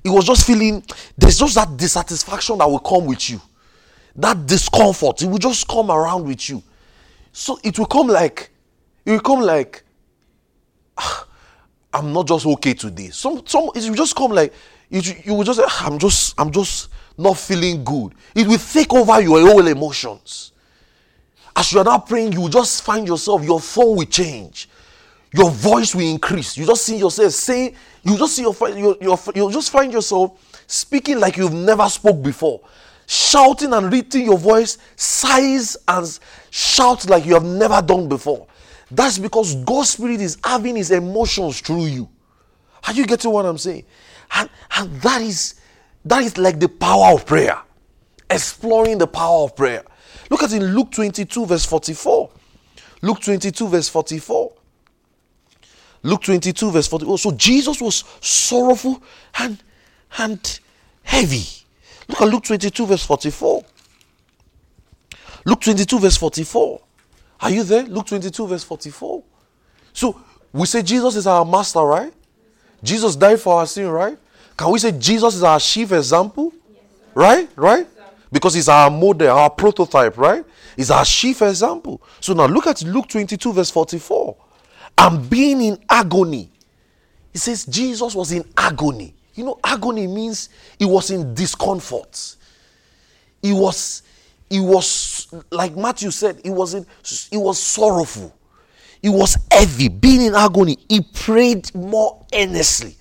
He 0.02 0.10
was 0.10 0.24
just 0.24 0.46
feeling 0.46 0.82
there's 1.16 1.38
just 1.38 1.54
that 1.54 1.76
dissatisfaction 1.76 2.58
that 2.58 2.68
will 2.68 2.80
come 2.80 3.06
with 3.06 3.30
you. 3.30 3.40
that 4.16 4.46
discomfort, 4.46 5.22
it 5.22 5.26
will 5.26 5.38
just 5.38 5.66
come 5.68 5.90
around 5.90 6.26
with 6.26 6.48
you. 6.48 6.62
So 7.32 7.58
it 7.64 7.78
will 7.78 7.86
come 7.86 8.08
like, 8.08 8.50
it 9.04 9.10
will 9.12 9.20
come 9.20 9.40
like, 9.40 9.82
ah, 10.98 11.26
I'm 11.94 12.12
not 12.12 12.28
just 12.28 12.46
okay 12.46 12.74
today. 12.74 13.08
Some, 13.08 13.46
some, 13.46 13.70
it 13.74 13.88
will 13.88 13.96
just 13.96 14.14
come 14.14 14.32
like, 14.32 14.52
it, 14.90 15.24
you 15.24 15.34
will 15.34 15.44
just 15.44 15.60
ah, 15.62 15.86
I'm 15.86 15.98
just, 15.98 16.34
I'm 16.38 16.50
just 16.50 16.90
not 17.16 17.38
feeling 17.38 17.82
good. 17.84 18.14
It 18.34 18.46
will 18.46 18.58
take 18.58 18.92
over 18.92 19.20
your 19.20 19.40
whole 19.40 19.66
emotions. 19.66 20.52
As 21.54 21.72
you 21.72 21.78
are 21.80 21.84
not 21.84 22.06
praying, 22.06 22.32
you 22.32 22.42
will 22.42 22.48
just 22.48 22.82
find 22.82 23.06
yourself, 23.06 23.42
your 23.44 23.60
phone 23.60 23.96
will 23.96 24.06
change. 24.06 24.68
Your 25.34 25.50
voice 25.50 25.94
will 25.94 26.08
increase. 26.08 26.56
You 26.56 26.66
just 26.66 26.84
see 26.84 26.98
yourself 26.98 27.32
saying, 27.32 27.74
you 28.02 28.18
just 28.18 28.36
see 28.36 28.42
your, 28.42 28.54
your, 28.76 28.96
your 29.00 29.18
you 29.34 29.50
just 29.50 29.70
find 29.70 29.92
yourself 29.92 30.38
speaking 30.66 31.18
like 31.20 31.36
you've 31.36 31.54
never 31.54 31.88
spoke 31.88 32.22
before. 32.22 32.60
Shouting 33.06 33.72
and 33.72 33.90
reading 33.92 34.26
your 34.26 34.38
voice 34.38 34.78
sighs 34.96 35.76
and 35.88 36.18
shout 36.50 37.08
like 37.08 37.24
you 37.24 37.34
have 37.34 37.44
never 37.44 37.80
done 37.80 38.08
before. 38.08 38.46
That's 38.90 39.18
because 39.18 39.54
god's 39.56 39.90
spirit 39.90 40.20
is 40.20 40.38
having 40.44 40.76
his 40.76 40.90
emotions 40.90 41.60
through 41.60 41.86
you. 41.86 42.08
Are 42.86 42.92
you 42.92 43.06
getting 43.06 43.30
what 43.30 43.46
i'm 43.46 43.58
saying? 43.58 43.84
And, 44.34 44.50
and 44.76 45.00
that 45.02 45.22
is 45.22 45.54
that 46.04 46.22
is 46.22 46.36
like 46.36 46.60
the 46.60 46.68
power 46.68 47.14
of 47.14 47.24
prayer. 47.24 47.58
Exploring 48.30 48.98
the 48.98 49.06
power 49.06 49.44
of 49.44 49.56
prayer. 49.56 49.82
Look 50.30 50.42
at 50.42 50.52
in 50.52 50.74
luke 50.74 50.90
22 50.92 51.46
verse 51.46 51.64
44 51.64 52.30
luke 53.02 53.20
22 53.20 53.68
verse 53.68 53.88
44 53.88 54.52
luke 56.02 56.22
22 56.22 56.70
verse 56.70 56.88
44 56.88 57.18
so 57.18 57.32
jesus 57.32 57.80
was 57.80 58.04
sorrowful 58.20 59.02
and 59.38 59.62
and 60.18 60.60
heavy. 61.02 61.44
Look 62.08 62.20
at 62.20 62.28
Luke 62.28 62.44
22, 62.44 62.86
verse 62.86 63.04
44. 63.04 63.64
Luke 65.44 65.60
22, 65.60 65.98
verse 65.98 66.16
44. 66.16 66.80
Are 67.40 67.50
you 67.50 67.64
there? 67.64 67.84
Luke 67.84 68.06
22, 68.06 68.46
verse 68.46 68.64
44. 68.64 69.22
So 69.92 70.20
we 70.52 70.66
say 70.66 70.82
Jesus 70.82 71.16
is 71.16 71.26
our 71.26 71.44
master, 71.44 71.80
right? 71.80 72.12
Jesus 72.82 73.16
died 73.16 73.40
for 73.40 73.58
our 73.58 73.66
sin, 73.66 73.88
right? 73.88 74.18
Can 74.56 74.70
we 74.70 74.78
say 74.78 74.92
Jesus 74.92 75.34
is 75.36 75.42
our 75.42 75.58
chief 75.58 75.92
example? 75.92 76.52
right? 77.14 77.48
Right? 77.56 77.86
Because 78.30 78.54
he's 78.54 78.68
our 78.68 78.90
model, 78.90 79.30
our 79.30 79.50
prototype, 79.50 80.16
right? 80.16 80.44
He's 80.76 80.90
our 80.90 81.04
chief 81.04 81.42
example. 81.42 82.00
So 82.20 82.32
now 82.32 82.46
look 82.46 82.66
at 82.66 82.82
Luke 82.82 83.08
22, 83.08 83.52
verse 83.52 83.70
44. 83.70 84.36
And 85.02 85.28
being 85.28 85.60
in 85.60 85.78
agony. 85.90 86.48
He 87.32 87.38
says 87.38 87.64
Jesus 87.64 88.14
was 88.14 88.30
in 88.30 88.44
agony. 88.56 89.14
You 89.34 89.44
know, 89.44 89.58
agony 89.64 90.06
means 90.06 90.48
he 90.78 90.84
was 90.84 91.10
in 91.10 91.34
discomfort. 91.34 92.36
He 93.40 93.52
was, 93.52 94.02
he 94.48 94.60
was, 94.60 95.26
like 95.50 95.74
Matthew 95.76 96.12
said, 96.12 96.40
he 96.44 96.50
was 96.50 96.74
in, 96.74 96.86
he 97.30 97.36
was 97.36 97.58
sorrowful. 97.58 98.32
He 99.00 99.08
was 99.08 99.36
heavy, 99.50 99.88
being 99.88 100.22
in 100.22 100.36
agony. 100.36 100.76
He 100.88 101.00
prayed 101.00 101.74
more 101.74 102.24
earnestly. 102.32 102.96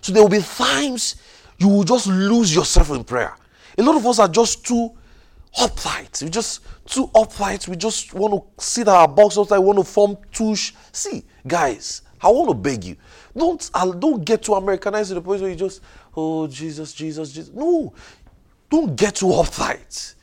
So 0.00 0.12
there 0.12 0.22
will 0.22 0.30
be 0.30 0.40
times 0.40 1.14
you 1.58 1.68
will 1.68 1.84
just 1.84 2.08
lose 2.08 2.52
yourself 2.52 2.90
in 2.90 3.04
prayer. 3.04 3.36
A 3.78 3.82
lot 3.84 3.94
of 3.94 4.04
us 4.04 4.18
are 4.18 4.28
just 4.28 4.66
too 4.66 4.90
upright. 5.56 6.20
We 6.22 6.30
just 6.30 6.62
too 6.86 7.10
upright. 7.14 7.68
We 7.68 7.76
just 7.76 8.14
want 8.14 8.34
to 8.34 8.64
sit 8.64 8.88
our 8.88 9.08
box 9.08 9.38
outside, 9.38 9.58
We 9.58 9.66
want 9.66 9.78
to 9.78 9.84
form 9.84 10.16
tush. 10.32 10.72
See, 10.92 11.24
guys, 11.46 12.02
I 12.20 12.28
want 12.28 12.48
to 12.48 12.54
beg 12.54 12.84
you. 12.84 12.96
Don't 13.36 13.70
uh, 13.74 13.92
don't 13.92 14.24
get 14.24 14.42
too 14.42 14.54
Americanized 14.54 15.08
to 15.10 15.14
the 15.14 15.20
point 15.20 15.42
where 15.42 15.50
you 15.50 15.56
just, 15.56 15.80
oh 16.16 16.46
Jesus, 16.46 16.92
Jesus, 16.92 17.32
Jesus. 17.32 17.54
No, 17.54 17.92
don't 18.70 18.96
get 18.96 19.16
too 19.16 19.26
uptight. 19.26 20.14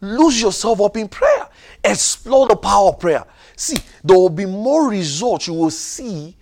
Lose 0.00 0.40
yourself 0.40 0.80
up 0.80 0.96
in 0.96 1.08
prayer. 1.08 1.48
Explore 1.84 2.48
the 2.48 2.56
power 2.56 2.88
of 2.88 2.98
prayer. 2.98 3.24
See, 3.56 3.76
there 4.02 4.16
will 4.16 4.28
be 4.28 4.46
more 4.46 4.88
results 4.88 5.46
you 5.46 5.54
will 5.54 5.70
see 5.70 6.36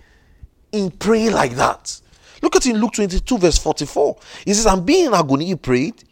in 0.73 0.91
praying 0.91 1.33
like 1.33 1.53
that. 1.57 2.01
Look 2.43 2.57
at 2.57 2.67
in 2.67 2.81
Luke 2.81 2.95
22, 2.95 3.39
verse 3.39 3.59
44. 3.59 4.17
He 4.47 4.55
says, 4.55 4.67
And 4.67 4.85
being 4.87 5.07
in 5.07 5.15
agony, 5.15 5.47
he 5.47 5.57
prayed 5.57 6.05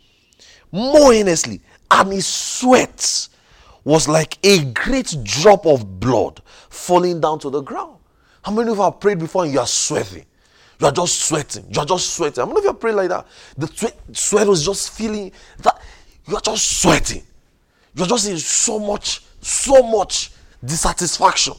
more 0.71 1.15
earnestly, 1.15 1.63
and 1.91 2.13
his 2.13 2.27
sweat 2.27 3.28
was 3.89 4.07
like 4.07 4.37
a 4.45 4.63
great 4.73 5.17
drop 5.23 5.65
of 5.65 5.99
blood 5.99 6.43
falling 6.69 7.23
down 7.23 7.39
to 7.39 7.49
the 7.49 7.63
ground. 7.63 7.97
How 8.43 8.53
many 8.53 8.71
of 8.71 8.77
you 8.77 8.83
have 8.83 9.01
prayed 9.01 9.19
before 9.19 9.45
and 9.45 9.53
you 9.55 9.61
are 9.61 9.67
sweating? 9.67 10.27
You 10.79 10.89
are 10.89 10.93
just 10.93 11.23
sweating. 11.23 11.65
You 11.71 11.81
are 11.81 11.87
just 11.87 12.13
sweating. 12.13 12.43
How 12.43 12.47
many 12.47 12.59
of 12.59 12.65
you 12.65 12.71
have 12.73 12.81
prayed 12.81 12.97
like 12.97 13.09
that? 13.09 13.27
The 13.57 13.67
sweat, 13.67 13.99
sweat 14.13 14.47
was 14.47 14.63
just 14.63 14.91
feeling 14.91 15.33
that 15.63 15.81
you 16.27 16.37
are 16.37 16.41
just 16.43 16.83
sweating. 16.83 17.23
You 17.95 18.05
are 18.05 18.07
just 18.07 18.29
in 18.29 18.37
so 18.37 18.79
much, 18.79 19.23
so 19.41 19.83
much 19.83 20.33
dissatisfaction. 20.63 21.55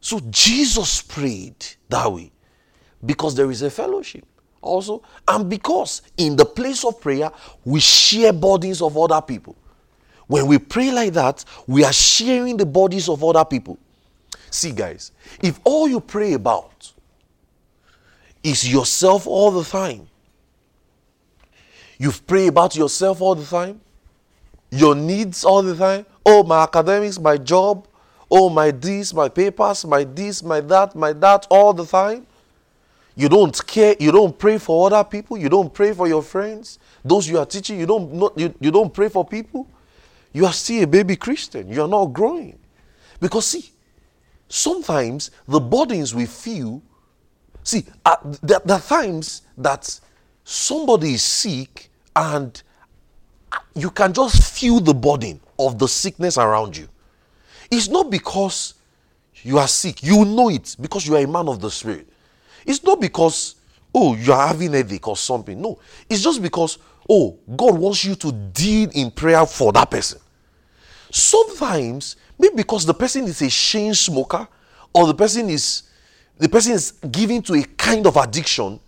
So 0.00 0.20
Jesus 0.30 1.02
prayed 1.02 1.66
that 1.88 2.12
way 2.12 2.30
because 3.04 3.34
there 3.34 3.50
is 3.50 3.62
a 3.62 3.70
fellowship 3.70 4.24
also, 4.62 5.02
and 5.26 5.50
because 5.50 6.02
in 6.16 6.36
the 6.36 6.44
place 6.44 6.84
of 6.84 7.00
prayer 7.00 7.32
we 7.64 7.80
share 7.80 8.32
bodies 8.32 8.80
of 8.80 8.96
other 8.96 9.20
people. 9.20 9.56
When 10.28 10.46
we 10.46 10.58
pray 10.58 10.92
like 10.92 11.14
that, 11.14 11.44
we 11.66 11.84
are 11.84 11.92
sharing 11.92 12.56
the 12.56 12.66
bodies 12.66 13.08
of 13.08 13.24
other 13.24 13.44
people. 13.44 13.78
See, 14.50 14.72
guys, 14.72 15.10
if 15.42 15.58
all 15.64 15.88
you 15.88 16.00
pray 16.00 16.34
about 16.34 16.92
is 18.42 18.70
yourself 18.70 19.26
all 19.26 19.50
the 19.50 19.64
time, 19.64 20.06
you 21.98 22.12
pray 22.26 22.46
about 22.46 22.76
yourself 22.76 23.20
all 23.20 23.34
the 23.34 23.44
time, 23.44 23.80
your 24.70 24.94
needs 24.94 25.44
all 25.44 25.62
the 25.62 25.74
time. 25.74 26.06
Oh, 26.24 26.44
my 26.44 26.62
academics, 26.62 27.18
my 27.18 27.38
job, 27.38 27.88
oh, 28.30 28.50
my 28.50 28.70
this, 28.70 29.12
my 29.14 29.28
papers, 29.28 29.84
my 29.84 30.04
this, 30.04 30.42
my 30.42 30.60
that, 30.60 30.94
my 30.94 31.12
that, 31.14 31.46
all 31.50 31.72
the 31.72 31.86
time. 31.86 32.26
You 33.16 33.28
don't 33.28 33.66
care, 33.66 33.96
you 33.98 34.12
don't 34.12 34.38
pray 34.38 34.58
for 34.58 34.86
other 34.86 35.02
people, 35.02 35.38
you 35.38 35.48
don't 35.48 35.72
pray 35.72 35.92
for 35.92 36.06
your 36.06 36.22
friends, 36.22 36.78
those 37.04 37.26
you 37.26 37.38
are 37.38 37.46
teaching, 37.46 37.80
you 37.80 37.86
don't, 37.86 38.38
you, 38.38 38.54
you 38.60 38.70
don't 38.70 38.92
pray 38.94 39.08
for 39.08 39.24
people. 39.24 39.66
You 40.32 40.46
are 40.46 40.52
still 40.52 40.84
a 40.84 40.86
baby 40.86 41.16
Christian, 41.16 41.68
you 41.68 41.82
are 41.82 41.88
not 41.88 42.06
growing. 42.06 42.58
Because, 43.20 43.46
see, 43.46 43.70
sometimes 44.48 45.30
the 45.46 45.60
burdens 45.60 46.14
we 46.14 46.26
feel, 46.26 46.82
see, 47.62 47.84
uh, 48.04 48.16
there, 48.42 48.60
there 48.64 48.76
are 48.76 48.82
times 48.82 49.42
that 49.56 49.98
somebody 50.44 51.14
is 51.14 51.22
sick 51.22 51.90
and 52.14 52.62
you 53.74 53.90
can 53.90 54.12
just 54.12 54.58
feel 54.58 54.80
the 54.80 54.94
burden 54.94 55.40
of 55.58 55.78
the 55.78 55.88
sickness 55.88 56.38
around 56.38 56.76
you. 56.76 56.88
It's 57.70 57.88
not 57.88 58.10
because 58.10 58.74
you 59.42 59.58
are 59.58 59.68
sick, 59.68 60.02
you 60.02 60.24
know 60.24 60.48
it 60.48 60.76
because 60.80 61.06
you 61.06 61.16
are 61.16 61.22
a 61.22 61.28
man 61.28 61.48
of 61.48 61.60
the 61.60 61.70
spirit. 61.70 62.08
It's 62.66 62.82
not 62.82 63.00
because, 63.00 63.56
oh, 63.94 64.14
you 64.16 64.32
are 64.32 64.48
having 64.48 64.74
a 64.74 64.78
headache 64.78 65.06
or 65.06 65.16
something. 65.16 65.60
No, 65.60 65.78
it's 66.08 66.22
just 66.22 66.42
because, 66.42 66.78
oh, 67.08 67.38
God 67.56 67.78
wants 67.78 68.04
you 68.04 68.14
to 68.16 68.32
deal 68.32 68.90
in 68.94 69.10
prayer 69.10 69.46
for 69.46 69.72
that 69.72 69.90
person. 69.90 70.20
Sometimes 71.10 72.16
Maybe 72.38 72.56
because 72.56 72.86
the 72.86 72.94
person 72.94 73.24
is 73.24 73.42
a 73.42 73.48
chain 73.48 73.94
smoker 73.94 74.46
or 74.94 75.06
the 75.06 75.14
person 75.14 75.50
is 75.50 75.82
the 76.38 76.48
person 76.48 76.72
is 76.72 76.92
giving 77.10 77.42
to 77.42 77.54
a 77.54 77.64
kind 77.64 78.06
of 78.06 78.16
addiction, 78.16 78.78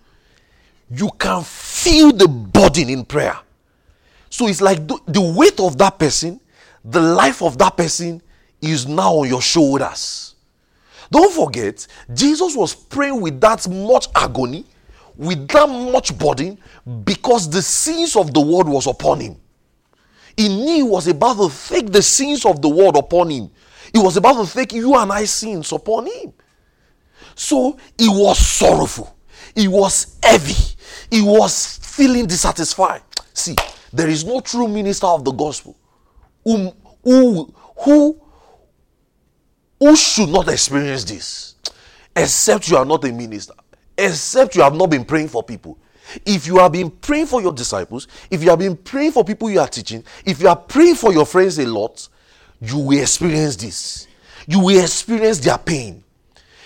you 0.89 1.11
can 1.19 1.43
feel 1.43 2.13
the 2.13 2.29
burden 2.29 2.89
in 2.89 3.05
prayer. 3.05 3.37
So 4.29 4.47
it's 4.47 4.61
like 4.61 4.87
the, 4.87 4.97
the 5.09 5.21
weight 5.21 5.59
of 5.59 5.77
that 5.79 5.99
person, 5.99 6.41
the 6.85 7.01
life 7.01 7.43
of 7.43 7.59
that 7.59 7.77
person 7.77 8.23
is 8.63 8.87
now 8.87 9.15
on 9.15 9.29
your 9.29 9.43
shoulders. 9.43 10.37
Don't 11.11 11.35
forget, 11.35 11.85
Jesus 12.15 12.55
was 12.55 12.73
praying 12.73 13.21
with 13.21 13.41
that 13.41 13.69
much 13.69 14.07
agony, 14.15 14.65
with 15.21 15.47
that 15.49 15.69
much 15.69 16.17
burden, 16.17 16.59
because 17.05 17.51
the 17.51 17.61
sins 17.61 18.17
of 18.17 18.33
the 18.33 18.41
world 18.41 18.67
was 18.69 18.87
upon 18.87 19.21
him. 19.21 19.37
He 20.35 20.49
knew 20.49 20.77
he 20.77 20.83
was 20.83 21.07
about 21.09 21.37
to 21.37 21.69
take 21.69 21.93
the 21.93 22.01
sins 22.01 22.47
of 22.47 22.63
the 22.63 22.71
world 22.71 22.97
upon 22.97 23.29
him. 23.29 23.51
He 23.93 23.99
was 23.99 24.17
about 24.17 24.43
to 24.47 24.51
take 24.51 24.73
you 24.73 24.97
and 24.97 25.13
I 25.13 25.27
sins 25.27 25.73
upon 25.73 26.07
him. 26.07 26.33
So 27.35 27.77
he 27.99 28.09
was 28.09 28.39
sorrowful. 28.39 29.15
He 29.55 29.69
was 29.69 30.17
heavy. 30.23 30.55
He 31.11 31.21
was 31.21 31.79
feeling 31.83 32.27
dissatisfied. 32.27 33.03
See, 33.35 33.57
there 33.93 34.09
is 34.09 34.25
no 34.25 34.41
true 34.41 34.69
minister 34.69 35.07
of 35.07 35.23
the 35.23 35.33
gospel 35.33 35.77
who, 36.45 36.73
who, 37.05 37.55
who, 37.77 38.23
who 39.79 39.97
should 39.97 40.31
not 40.31 40.49
experience 40.49 41.05
this 41.05 41.57
except 42.17 42.71
you 42.71 42.79
are 42.79 42.87
not 42.87 43.05
a 43.05 43.13
minister, 43.13 43.55
except 44.01 44.55
you 44.57 44.63
have 44.63 44.75
not 44.75 44.91
been 44.91 45.05
praying 45.05 45.29
for 45.29 45.43
people. 45.43 45.79
If 46.27 46.47
you 46.47 46.59
have 46.59 46.73
been 46.73 46.91
praying 46.91 47.27
for 47.27 47.41
your 47.41 47.53
disciples, 47.53 48.09
if 48.31 48.43
you 48.43 48.51
have 48.51 48.59
been 48.59 48.77
praying 48.77 49.13
for 49.13 49.25
people 49.25 49.49
you 49.51 49.61
are 49.61 49.69
teaching, 49.69 50.03
if 50.25 50.41
you 50.41 50.49
are 50.49 50.57
praying 50.57 50.97
for 50.97 51.13
your 51.13 51.25
friends 51.27 51.59
a 51.59 51.67
lot, 51.67 52.09
you 52.61 52.79
will 52.79 53.01
experience 53.01 53.57
this. 53.57 54.07
You 54.47 54.61
will 54.61 54.83
experience 54.83 55.39
their 55.39 55.59
pain. 55.59 56.03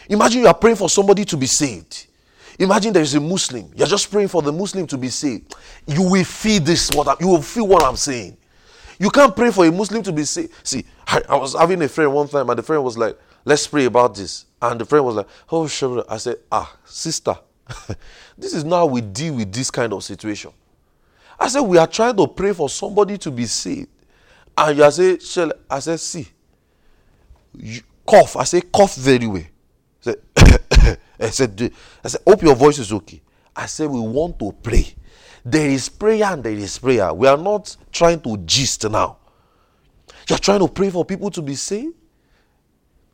Imagine 0.08 0.42
you 0.42 0.46
are 0.46 0.54
praying 0.54 0.76
for 0.76 0.88
somebody 0.88 1.24
to 1.26 1.36
be 1.36 1.46
saved. 1.46 2.06
Imagine 2.58 2.92
there 2.92 3.02
is 3.02 3.14
a 3.14 3.20
Muslim. 3.20 3.70
You're 3.74 3.86
just 3.86 4.10
praying 4.10 4.28
for 4.28 4.40
the 4.42 4.52
Muslim 4.52 4.86
to 4.86 4.98
be 4.98 5.08
saved. 5.08 5.54
You 5.86 6.02
will 6.02 6.24
feel 6.24 6.62
this. 6.62 6.90
What 6.92 7.08
I, 7.08 7.14
you 7.20 7.28
will 7.28 7.42
feel 7.42 7.66
what 7.66 7.82
I'm 7.82 7.96
saying. 7.96 8.36
You 8.98 9.10
can't 9.10 9.34
pray 9.34 9.50
for 9.50 9.66
a 9.66 9.72
Muslim 9.72 10.02
to 10.04 10.12
be 10.12 10.24
saved. 10.24 10.52
See, 10.62 10.84
I, 11.06 11.20
I, 11.28 11.36
was 11.36 11.54
having 11.54 11.82
a 11.82 11.88
friend 11.88 12.12
one 12.12 12.28
time, 12.28 12.48
and 12.48 12.58
the 12.58 12.62
friend 12.62 12.84
was 12.84 12.96
like, 12.96 13.18
"Let's 13.44 13.66
pray 13.66 13.86
about 13.86 14.14
this." 14.14 14.46
And 14.70 14.80
the 14.80 14.86
friend 14.86 15.04
was 15.04 15.16
like, 15.16 15.28
"Oh, 15.50 15.66
sure." 15.66 16.04
I 16.08 16.16
said, 16.16 16.36
"Ah, 16.50 16.74
sister, 16.86 17.36
this 18.38 18.54
is 18.54 18.64
not 18.64 18.78
how 18.78 18.86
we 18.86 19.02
deal 19.02 19.34
with 19.34 19.52
this 19.52 19.70
kind 19.70 19.92
of 19.92 20.02
situation." 20.02 20.52
I 21.38 21.48
said, 21.48 21.60
"We 21.60 21.76
are 21.76 21.86
trying 21.86 22.16
to 22.16 22.26
pray 22.26 22.54
for 22.54 22.70
somebody 22.70 23.18
to 23.18 23.30
be 23.30 23.44
saved," 23.44 23.88
and 24.56 24.78
you 24.78 24.82
are 24.82 24.90
saying, 24.90 25.52
"I 25.68 25.80
said, 25.80 26.00
see, 26.00 26.28
you, 27.58 27.82
cough." 28.06 28.36
I 28.36 28.44
said, 28.44 28.72
"Cough 28.72 28.94
very 28.96 29.26
well." 29.26 29.42
I 29.42 30.00
said, 30.00 30.18
I 31.20 31.30
said, 31.30 31.72
I 32.02 32.08
said, 32.08 32.20
"Hope 32.26 32.42
your 32.42 32.54
voice 32.54 32.78
is 32.78 32.90
okay." 32.90 33.20
I 33.54 33.66
said, 33.66 33.90
"We 33.90 34.00
want 34.00 34.38
to 34.38 34.50
pray." 34.62 34.94
There 35.44 35.68
is 35.68 35.90
prayer 35.90 36.24
and 36.24 36.42
there 36.42 36.52
is 36.54 36.78
prayer. 36.78 37.12
We 37.12 37.28
are 37.28 37.36
not 37.36 37.76
trying 37.92 38.20
to 38.22 38.38
gist 38.38 38.88
now. 38.88 39.18
You're 40.26 40.38
trying 40.38 40.60
to 40.60 40.68
pray 40.68 40.88
for 40.88 41.04
people 41.04 41.30
to 41.32 41.42
be 41.42 41.54
saved. 41.54 41.94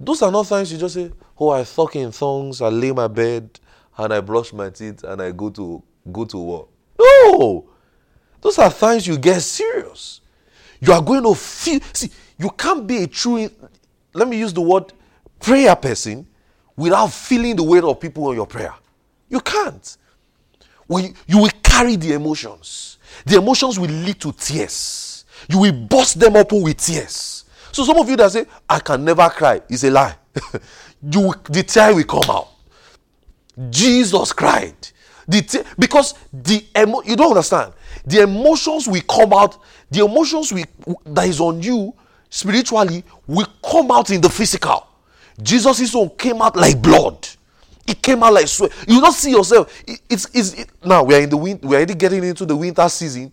Those 0.00 0.22
are 0.22 0.32
not 0.32 0.46
times 0.46 0.72
you 0.72 0.78
just 0.78 0.94
say, 0.94 1.12
Oh, 1.38 1.50
I 1.50 1.62
talk 1.62 1.94
in 1.94 2.10
tongues, 2.10 2.62
I 2.62 2.68
lay 2.68 2.90
my 2.90 3.06
bed, 3.06 3.60
and 3.98 4.14
I 4.14 4.20
brush 4.20 4.52
my 4.52 4.70
teeth, 4.70 5.04
and 5.04 5.20
I 5.20 5.30
go 5.30 5.50
to 5.50 5.82
go 6.10 6.24
to 6.24 6.38
work. 6.38 6.68
No! 6.98 7.68
Those 8.40 8.58
are 8.58 8.72
times 8.72 9.06
you 9.06 9.18
get 9.18 9.40
serious. 9.40 10.22
You 10.80 10.94
are 10.94 11.02
going 11.02 11.22
to 11.22 11.34
feel 11.34 11.80
see, 11.92 12.10
you 12.38 12.50
can't 12.50 12.86
be 12.86 13.04
a 13.04 13.06
true 13.06 13.50
let 14.14 14.26
me 14.26 14.38
use 14.38 14.52
the 14.52 14.62
word 14.62 14.92
prayer 15.38 15.76
person 15.76 16.26
without 16.76 17.08
feeling 17.08 17.56
the 17.56 17.62
weight 17.62 17.84
of 17.84 18.00
people 18.00 18.26
on 18.26 18.34
your 18.34 18.46
prayer. 18.46 18.74
You 19.28 19.40
can't. 19.40 19.96
When 20.86 21.14
you 21.26 21.38
will 21.38 21.50
carry 21.62 21.96
the 21.96 22.14
emotions. 22.14 22.98
The 23.24 23.36
emotions 23.36 23.78
will 23.78 23.90
lead 23.90 24.20
to 24.20 24.32
tears. 24.32 25.24
You 25.48 25.58
will 25.58 25.72
burst 25.72 26.18
them 26.18 26.36
open 26.36 26.62
with 26.62 26.78
tears. 26.78 27.39
So 27.72 27.84
some 27.84 27.98
of 27.98 28.08
you 28.08 28.16
that 28.16 28.32
say, 28.32 28.46
I 28.68 28.80
can 28.80 29.04
never 29.04 29.28
cry, 29.30 29.60
is 29.68 29.84
a 29.84 29.90
lie. 29.90 30.16
you 31.02 31.32
the 31.48 31.62
tear 31.62 31.94
will 31.94 32.04
come 32.04 32.28
out. 32.28 32.48
Jesus 33.70 34.32
cried. 34.32 34.74
The 35.28 35.64
because 35.78 36.14
the 36.32 36.64
emo- 36.76 37.02
you 37.02 37.16
don't 37.16 37.30
understand. 37.30 37.72
The 38.04 38.22
emotions 38.22 38.88
will 38.88 39.02
come 39.02 39.32
out. 39.32 39.58
The 39.90 40.04
emotions 40.04 40.52
we 40.52 40.64
that 41.06 41.28
is 41.28 41.40
on 41.40 41.62
you 41.62 41.94
spiritually 42.28 43.04
will 43.26 43.46
come 43.64 43.90
out 43.90 44.10
in 44.10 44.20
the 44.20 44.30
physical. 44.30 44.86
Jesus' 45.42 45.94
own 45.94 46.10
came 46.10 46.40
out 46.42 46.56
like 46.56 46.80
blood. 46.80 47.28
It 47.86 48.02
came 48.02 48.22
out 48.22 48.32
like 48.32 48.46
sweat. 48.46 48.72
You 48.86 49.00
don't 49.00 49.12
see 49.12 49.30
yourself. 49.30 49.82
It, 49.86 50.00
it's, 50.08 50.28
it's 50.34 50.52
it, 50.54 50.70
now 50.84 51.02
we 51.02 51.14
are 51.14 51.20
in 51.20 51.30
the 51.30 51.36
winter. 51.36 51.66
We 51.66 51.74
are 51.74 51.78
already 51.78 51.94
getting 51.94 52.22
into 52.24 52.46
the 52.46 52.56
winter 52.56 52.88
season. 52.88 53.32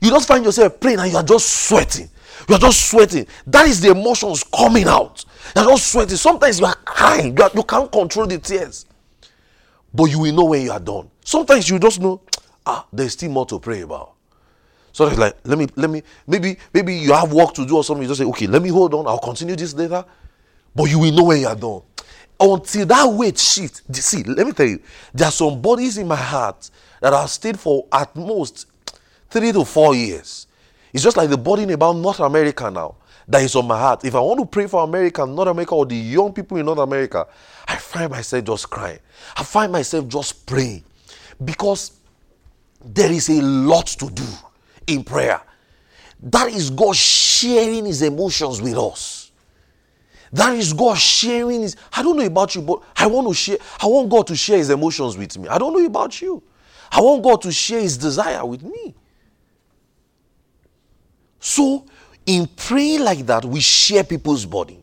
You 0.00 0.10
just 0.10 0.28
find 0.28 0.44
yourself 0.44 0.78
praying 0.80 0.98
and 0.98 1.10
you 1.10 1.16
are 1.16 1.22
just 1.22 1.66
sweating. 1.66 2.10
You 2.48 2.56
are 2.56 2.58
just 2.58 2.90
sweating. 2.90 3.26
That 3.46 3.66
is 3.66 3.80
the 3.80 3.90
emotions 3.90 4.44
coming 4.44 4.86
out. 4.86 5.24
You 5.56 5.62
are 5.62 5.68
just 5.68 5.92
sweating. 5.92 6.16
Sometimes 6.16 6.60
you 6.60 6.66
are 6.66 6.74
crying. 6.74 7.36
You, 7.36 7.42
are, 7.44 7.50
you 7.54 7.62
can't 7.62 7.90
control 7.90 8.26
the 8.26 8.38
tears. 8.38 8.86
But 9.92 10.04
you 10.04 10.18
will 10.18 10.32
know 10.32 10.44
when 10.44 10.62
you 10.62 10.72
are 10.72 10.80
done. 10.80 11.10
Sometimes 11.24 11.68
you 11.68 11.78
just 11.78 12.00
know, 12.00 12.20
ah, 12.66 12.86
there's 12.92 13.12
still 13.12 13.30
more 13.30 13.46
to 13.46 13.58
pray 13.58 13.80
about. 13.82 14.12
So 14.92 15.06
it's 15.06 15.18
like, 15.18 15.36
let 15.44 15.58
me, 15.58 15.66
let 15.76 15.90
me, 15.90 16.02
maybe, 16.26 16.56
maybe 16.72 16.94
you 16.94 17.12
have 17.12 17.32
work 17.32 17.52
to 17.54 17.66
do 17.66 17.76
or 17.76 17.84
something. 17.84 18.02
You 18.02 18.08
just 18.08 18.20
say, 18.20 18.26
okay, 18.26 18.46
let 18.46 18.62
me 18.62 18.68
hold 18.68 18.94
on. 18.94 19.06
I'll 19.06 19.18
continue 19.18 19.56
this 19.56 19.74
later. 19.74 20.04
But 20.74 20.84
you 20.84 20.98
will 20.98 21.12
know 21.12 21.24
when 21.24 21.40
you 21.40 21.48
are 21.48 21.56
done 21.56 21.82
until 22.40 22.86
that 22.86 23.04
weight 23.06 23.38
shifts. 23.38 23.82
See, 23.92 24.22
let 24.24 24.46
me 24.46 24.52
tell 24.52 24.66
you, 24.66 24.80
there 25.12 25.28
are 25.28 25.32
some 25.32 25.60
bodies 25.60 25.98
in 25.98 26.06
my 26.06 26.16
heart 26.16 26.70
that 27.00 27.12
have 27.12 27.30
stayed 27.30 27.58
for 27.58 27.86
at 27.92 28.14
most 28.16 28.66
three 29.30 29.52
to 29.52 29.64
four 29.64 29.94
years. 29.94 30.46
It's 30.94 31.02
just 31.02 31.16
like 31.16 31.28
the 31.28 31.36
burden 31.36 31.70
about 31.70 31.96
North 31.96 32.20
America 32.20 32.70
now 32.70 32.94
that 33.26 33.42
is 33.42 33.56
on 33.56 33.66
my 33.66 33.76
heart. 33.76 34.04
If 34.04 34.14
I 34.14 34.20
want 34.20 34.38
to 34.38 34.46
pray 34.46 34.68
for 34.68 34.84
America, 34.84 35.26
North 35.26 35.48
America, 35.48 35.74
or 35.74 35.84
the 35.84 35.96
young 35.96 36.32
people 36.32 36.56
in 36.56 36.66
North 36.66 36.78
America, 36.78 37.26
I 37.66 37.74
find 37.76 38.12
myself 38.12 38.44
just 38.44 38.70
crying. 38.70 39.00
I 39.36 39.42
find 39.42 39.72
myself 39.72 40.06
just 40.06 40.46
praying 40.46 40.84
because 41.44 41.98
there 42.84 43.10
is 43.10 43.28
a 43.28 43.42
lot 43.42 43.88
to 43.88 44.08
do 44.08 44.26
in 44.86 45.02
prayer. 45.02 45.40
That 46.22 46.52
is 46.52 46.70
God 46.70 46.94
sharing 46.94 47.86
his 47.86 48.00
emotions 48.02 48.62
with 48.62 48.78
us. 48.78 49.32
That 50.32 50.54
is 50.54 50.72
God 50.72 50.96
sharing 50.96 51.62
his. 51.62 51.76
I 51.92 52.04
don't 52.04 52.16
know 52.16 52.24
about 52.24 52.54
you, 52.54 52.62
but 52.62 52.84
I 52.96 53.08
want 53.08 53.26
to 53.26 53.34
share. 53.34 53.58
I 53.82 53.86
want 53.86 54.10
God 54.10 54.28
to 54.28 54.36
share 54.36 54.58
his 54.58 54.70
emotions 54.70 55.16
with 55.16 55.36
me. 55.38 55.48
I 55.48 55.58
don't 55.58 55.72
know 55.72 55.84
about 55.84 56.22
you. 56.22 56.40
I 56.92 57.00
want 57.00 57.24
God 57.24 57.42
to 57.42 57.50
share 57.50 57.80
his 57.80 57.98
desire 57.98 58.46
with 58.46 58.62
me. 58.62 58.94
So, 61.44 61.84
in 62.26 62.46
praying 62.46 63.02
like 63.04 63.26
that, 63.26 63.44
we 63.44 63.60
share 63.60 64.02
people's 64.04 64.46
body. 64.46 64.82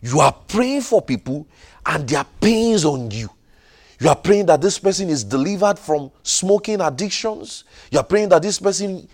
You 0.00 0.20
are 0.20 0.32
praying 0.32 0.82
for 0.82 1.02
people 1.02 1.46
and 1.84 2.08
their 2.08 2.24
pains 2.40 2.84
on 2.84 3.10
you. 3.10 3.28
You 4.00 4.08
are 4.08 4.16
praying 4.16 4.46
that 4.46 4.62
this 4.62 4.78
person 4.78 5.10
is 5.10 5.22
delivered 5.22 5.78
from 5.78 6.10
smoking 6.22 6.80
addictions. 6.80 7.64
You 7.90 7.98
are 7.98 8.04
praying 8.04 8.30
that 8.30 8.40
this 8.40 8.58
person 8.58 9.06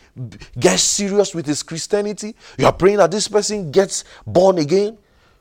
gets 0.60 0.82
serious 0.82 1.34
with 1.34 1.46
his 1.46 1.64
Christianity. 1.64 2.36
You 2.56 2.66
are 2.66 2.72
praying 2.72 2.98
that 2.98 3.10
this 3.10 3.26
person 3.26 3.72
gets 3.72 4.04
born 4.24 4.58
again 4.58 4.96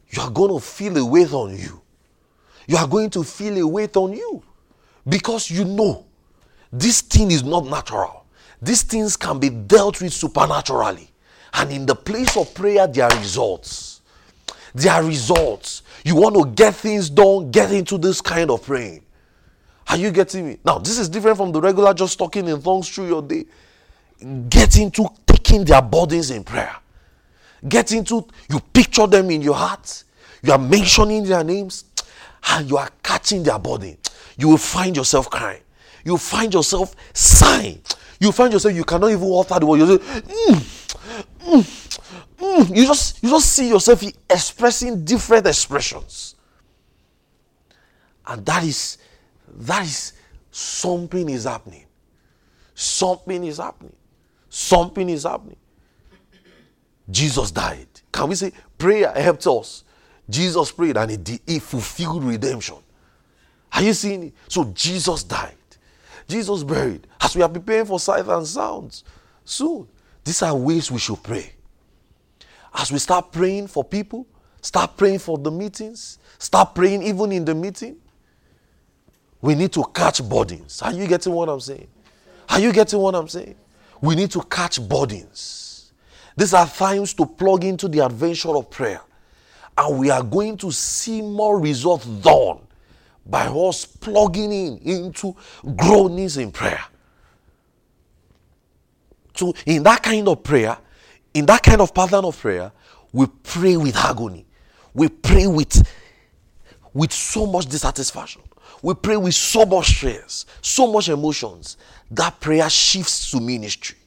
you 0.09 0.21
are 0.21 0.29
going 0.29 0.51
to 0.51 0.59
feel 0.59 0.97
a 0.97 1.05
weight 1.05 1.33
on 1.33 1.57
you. 1.57 1.81
You 2.67 2.77
are 2.77 2.87
going 2.87 3.09
to 3.11 3.23
feel 3.23 3.57
a 3.57 3.67
weight 3.67 3.95
on 3.97 4.13
you 4.13 4.43
because 5.07 5.49
you 5.51 5.65
know 5.65 6.05
this 6.71 7.01
thing 7.01 7.31
is 7.31 7.43
not 7.43 7.65
natural. 7.65 8.24
These 8.61 8.83
things 8.83 9.17
can 9.17 9.39
be 9.39 9.49
dealt 9.49 10.01
with 10.01 10.13
supernaturally. 10.13 11.09
And 11.53 11.71
in 11.71 11.85
the 11.85 11.95
place 11.95 12.35
of 12.37 12.53
prayer, 12.53 12.87
there 12.87 13.05
are 13.05 13.17
results. 13.17 14.01
There 14.73 14.91
are 14.91 15.03
results. 15.03 15.83
You 16.03 16.15
want 16.15 16.35
to 16.35 16.45
get 16.45 16.75
things 16.75 17.09
done, 17.09 17.51
get 17.51 17.71
into 17.71 17.97
this 17.97 18.21
kind 18.21 18.51
of 18.51 18.63
praying. 18.63 19.01
Are 19.87 19.97
you 19.97 20.11
getting 20.11 20.47
me? 20.47 20.57
Now, 20.65 20.79
this 20.79 20.97
is 20.97 21.07
different 21.07 21.37
from 21.37 21.51
the 21.51 21.61
regular 21.61 21.93
just 21.93 22.17
talking 22.17 22.47
in 22.47 22.61
tongues 22.61 22.89
through 22.89 23.07
your 23.07 23.21
day. 23.21 23.45
Get 24.49 24.77
into 24.77 25.07
taking 25.25 25.63
their 25.63 25.81
burdens 25.81 26.31
in 26.31 26.43
prayer. 26.43 26.75
Get 27.67 27.91
into, 27.91 28.27
you 28.49 28.59
picture 28.59 29.07
them 29.07 29.31
in 29.31 29.41
your 29.41 29.55
heart, 29.55 30.03
you 30.43 30.51
are 30.51 30.59
mentioning 30.59 31.23
their 31.23 31.43
names, 31.43 31.85
and 32.49 32.69
you 32.69 32.77
are 32.77 32.89
catching 33.01 33.43
their 33.43 33.59
body. 33.59 33.97
You 34.37 34.49
will 34.49 34.57
find 34.57 34.95
yourself 34.95 35.29
crying. 35.29 35.61
You 36.03 36.17
find 36.17 36.53
yourself 36.53 36.95
sighing. 37.13 37.81
You 38.19 38.31
find 38.31 38.53
yourself, 38.53 38.73
you 38.73 38.83
cannot 38.83 39.11
even 39.11 39.31
utter 39.33 39.59
the 39.59 39.65
word. 39.65 39.79
You 39.79 39.97
say, 39.97 40.03
mm, 40.03 40.99
mm, 41.39 41.99
mm. 42.37 42.75
You 42.75 42.85
just 42.85 43.21
you 43.23 43.29
just 43.29 43.51
see 43.51 43.69
yourself 43.69 44.03
expressing 44.29 45.03
different 45.03 45.47
expressions. 45.47 46.35
And 48.27 48.45
that 48.45 48.63
is 48.63 48.97
that 49.57 49.83
is 49.83 50.13
something 50.51 51.29
is 51.29 51.43
happening. 51.43 51.85
Something 52.73 53.43
is 53.43 53.57
happening. 53.57 53.95
Something 54.49 55.09
is 55.09 55.23
happening. 55.23 55.57
Jesus 57.09 57.51
died. 57.51 57.87
Can 58.11 58.29
we 58.29 58.35
say 58.35 58.51
prayer 58.77 59.11
helped 59.11 59.45
us? 59.47 59.83
Jesus 60.29 60.71
prayed 60.71 60.97
and 60.97 61.27
he, 61.27 61.39
he 61.45 61.59
fulfilled 61.59 62.23
redemption. 62.23 62.77
Are 63.71 63.83
you 63.83 63.93
seeing 63.93 64.23
it? 64.23 64.33
So 64.47 64.65
Jesus 64.73 65.23
died. 65.23 65.55
Jesus 66.27 66.63
buried. 66.63 67.07
As 67.21 67.35
we 67.35 67.41
are 67.41 67.49
preparing 67.49 67.85
for 67.85 67.99
sight 67.99 68.27
and 68.27 68.45
sounds 68.45 69.03
soon, 69.43 69.87
these 70.23 70.41
are 70.41 70.55
ways 70.55 70.91
we 70.91 70.99
should 70.99 71.21
pray. 71.21 71.53
As 72.73 72.91
we 72.91 72.99
start 72.99 73.31
praying 73.31 73.67
for 73.67 73.83
people, 73.83 74.27
start 74.61 74.97
praying 74.97 75.19
for 75.19 75.37
the 75.37 75.51
meetings, 75.51 76.19
start 76.37 76.75
praying 76.75 77.03
even 77.03 77.31
in 77.31 77.45
the 77.45 77.55
meeting, 77.55 77.97
we 79.41 79.55
need 79.55 79.71
to 79.73 79.83
catch 79.93 80.27
burdens. 80.27 80.81
Are 80.81 80.91
you 80.91 81.07
getting 81.07 81.33
what 81.33 81.49
I'm 81.49 81.59
saying? 81.59 81.87
Are 82.49 82.59
you 82.59 82.73
getting 82.73 82.99
what 82.99 83.15
I'm 83.15 83.27
saying? 83.27 83.55
We 84.01 84.15
need 84.15 84.31
to 84.31 84.41
catch 84.41 84.81
burdens. 84.81 85.93
These 86.35 86.53
are 86.53 86.67
times 86.67 87.13
to 87.13 87.25
plug 87.25 87.63
into 87.63 87.87
the 87.87 87.99
adventure 87.99 88.55
of 88.55 88.69
prayer. 88.69 89.01
And 89.77 89.99
we 89.99 90.09
are 90.09 90.23
going 90.23 90.57
to 90.57 90.71
see 90.71 91.21
more 91.21 91.59
results 91.59 92.05
done 92.05 92.59
by 93.25 93.47
us 93.47 93.85
plugging 93.85 94.51
in 94.51 94.77
into 94.79 95.35
groanings 95.75 96.37
in 96.37 96.51
prayer. 96.51 96.83
So, 99.35 99.53
in 99.65 99.83
that 99.83 100.01
kind 100.03 100.27
of 100.27 100.43
prayer, 100.43 100.77
in 101.33 101.45
that 101.47 101.61
kind 101.63 101.81
of 101.81 101.93
pattern 101.93 102.25
of 102.25 102.39
prayer, 102.39 102.71
we 103.11 103.27
pray 103.43 103.77
with 103.77 103.95
agony. 103.95 104.45
We 104.93 105.09
pray 105.09 105.47
with, 105.47 105.85
with 106.93 107.11
so 107.11 107.45
much 107.45 107.65
dissatisfaction. 107.65 108.41
We 108.81 108.93
pray 108.93 109.17
with 109.17 109.35
so 109.35 109.65
much 109.65 109.87
stress, 109.87 110.45
so 110.61 110.91
much 110.91 111.09
emotions. 111.09 111.77
That 112.11 112.39
prayer 112.39 112.69
shifts 112.69 113.31
to 113.31 113.41
ministry. 113.41 113.97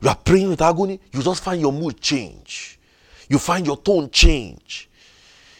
You 0.00 0.10
are 0.10 0.16
praying 0.16 0.48
with 0.48 0.60
agony, 0.60 1.00
you 1.12 1.22
just 1.22 1.42
find 1.42 1.60
your 1.60 1.72
mood 1.72 2.00
change. 2.00 2.78
You 3.28 3.38
find 3.38 3.66
your 3.66 3.78
tone 3.78 4.10
change. 4.10 4.88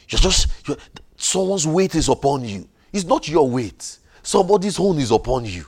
You're 0.09 0.21
just, 0.21 0.47
you're, 0.69 0.77
someone's 1.27 1.67
weight 1.67 1.95
is 1.95 2.09
upon 2.09 2.45
you. 2.45 2.69
It's 2.93 3.05
not 3.05 3.29
your 3.29 3.49
weight. 3.49 3.99
somebody's 4.27 4.79
own 4.81 4.99
is 4.99 5.11
upon 5.11 5.45
you. 5.45 5.65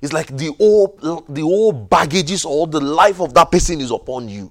It's 0.00 0.12
like 0.12 0.28
the 0.36 0.52
whole 0.58 1.24
the 1.28 1.40
whole 1.40 1.72
baggages 1.72 2.44
or 2.44 2.66
the 2.66 2.80
life 2.80 3.20
of 3.20 3.34
that 3.34 3.50
person 3.50 3.80
is 3.80 3.90
upon 3.90 4.28
you. 4.28 4.50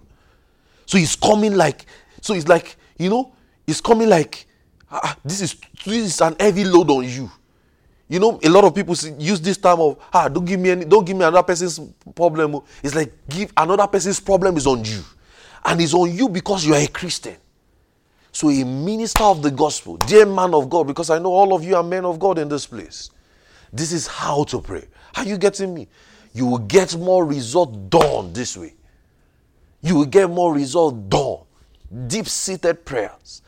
So 0.85 0.97
it's 0.97 1.15
coming 1.15 1.55
like 1.55 1.85
so 2.21 2.33
it's 2.33 2.47
like 2.47 2.75
you 2.97 3.09
know 3.09 3.31
it's 3.67 3.79
coming 3.79 4.09
like 4.09 4.45
ah, 4.91 5.15
this 5.23 5.41
is 5.41 5.55
this 5.85 6.03
is 6.05 6.21
an 6.21 6.35
heavy 6.39 6.63
load 6.63 6.89
on 6.89 7.03
you. 7.07 7.31
You 8.09 8.19
know, 8.19 8.39
a 8.43 8.49
lot 8.49 8.63
of 8.63 8.75
people 8.75 8.95
use 9.17 9.39
this 9.41 9.57
time 9.57 9.79
of 9.79 9.97
ah, 10.13 10.27
don't 10.27 10.45
give 10.45 10.59
me 10.59 10.71
any, 10.71 10.85
don't 10.85 11.05
give 11.05 11.15
me 11.15 11.23
another 11.23 11.43
person's 11.43 11.79
problem. 12.13 12.59
It's 12.83 12.95
like 12.95 13.13
give 13.29 13.51
another 13.55 13.87
person's 13.87 14.19
problem 14.19 14.57
is 14.57 14.67
on 14.67 14.83
you, 14.83 15.01
and 15.65 15.79
it's 15.79 15.93
on 15.93 16.11
you 16.13 16.29
because 16.29 16.65
you 16.65 16.73
are 16.73 16.81
a 16.81 16.87
Christian. 16.87 17.37
So 18.33 18.49
a 18.49 18.65
minister 18.65 19.23
of 19.23 19.43
the 19.43 19.51
gospel, 19.51 19.95
dear 19.97 20.25
man 20.25 20.55
of 20.55 20.67
God, 20.67 20.87
because 20.87 21.11
I 21.11 21.19
know 21.19 21.31
all 21.31 21.53
of 21.53 21.63
you 21.63 21.75
are 21.75 21.83
men 21.83 22.03
of 22.03 22.17
God 22.19 22.39
in 22.39 22.49
this 22.49 22.65
place. 22.65 23.11
This 23.71 23.91
is 23.91 24.07
how 24.07 24.43
to 24.45 24.59
pray. 24.59 24.85
Are 25.15 25.23
you 25.23 25.37
getting 25.37 25.73
me? 25.73 25.87
You 26.33 26.47
will 26.47 26.57
get 26.57 26.97
more 26.97 27.25
result 27.25 27.91
done 27.91 28.33
this 28.33 28.57
way. 28.57 28.73
You 29.81 29.95
will 29.95 30.05
get 30.05 30.31
more 30.31 30.51
result 30.51 31.09
done. 31.09 31.41
Deep 32.07 32.27
seated 32.27 32.83
prayers. 32.83 33.43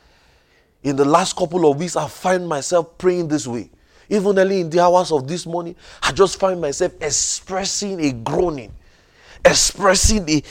In 0.84 0.96
the 0.96 1.06
last 1.06 1.36
couple 1.36 1.70
of 1.70 1.80
weeks, 1.80 1.96
I 1.96 2.08
find 2.08 2.48
myself 2.48 2.96
praying 3.00 3.28
this 3.28 3.48
way. 3.48 3.72
Even 4.08 4.38
early 4.38 4.62
in 4.62 4.70
the 4.70 4.82
hours 4.82 5.12
of 5.12 5.28
this 5.28 5.48
morning, 5.48 5.76
I 6.04 6.12
just 6.12 6.40
find 6.40 6.62
myself 6.62 6.94
expressing 7.02 8.00
a 8.06 8.12
groaning, 8.12 8.72
expressing 9.44 10.30
a. 10.30 10.44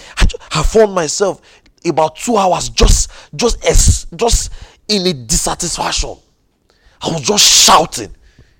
I 0.50 0.64
found 0.64 0.92
myself 0.92 1.40
about 1.84 2.16
two 2.16 2.36
hours 2.36 2.68
just, 2.68 3.10
just, 3.34 3.64
as 3.64 4.06
just 4.16 4.52
in 4.88 5.06
a 5.06 5.12
dissatisfaction. 5.12 6.16
I 7.02 7.08
was 7.12 7.22
just 7.22 7.44
shouting 7.44 8.14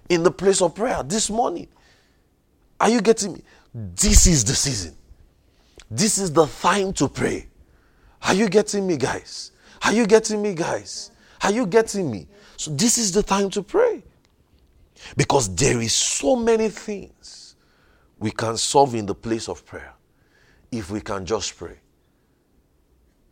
in 0.09 0.23
the 0.23 0.31
place 0.31 0.61
of 0.61 0.75
prayer 0.75 1.03
this 1.03 1.31
morning. 1.31 1.69
Are 2.81 2.91
you 2.91 3.01
getting 3.01 3.35
me? 3.35 3.43
This 3.75 4.27
is 4.27 4.45
the 4.45 4.55
season. 4.55 4.95
This 5.91 6.19
is 6.19 6.33
the 6.33 6.47
time 6.47 6.93
to 6.95 7.09
pray. 7.09 7.49
Are 8.23 8.35
you 8.35 8.49
getting 8.49 8.87
me, 8.87 8.97
guys? 8.97 9.53
Are 9.85 9.93
you 9.93 10.07
getting 10.07 10.43
me, 10.43 10.55
guys? 10.55 11.11
Are 11.43 11.53
you 11.53 11.67
getting 11.67 12.11
me? 12.11 12.27
So 12.57 12.71
this 12.71 12.99
is 12.99 13.13
the 13.13 13.23
time 13.23 13.51
to 13.51 13.63
pray. 13.63 14.03
Because 15.17 15.55
there 15.55 15.81
is 15.81 15.93
so 15.93 16.37
many 16.37 16.69
things 16.69 17.57
we 18.19 18.31
can 18.31 18.57
solve 18.57 18.95
in 18.95 19.07
the 19.07 19.15
place 19.15 19.49
of 19.49 19.67
prayer 19.67 19.93
if 20.73 20.91
we 20.91 21.01
can 21.01 21.27
just 21.27 21.57
pray. 21.57 21.79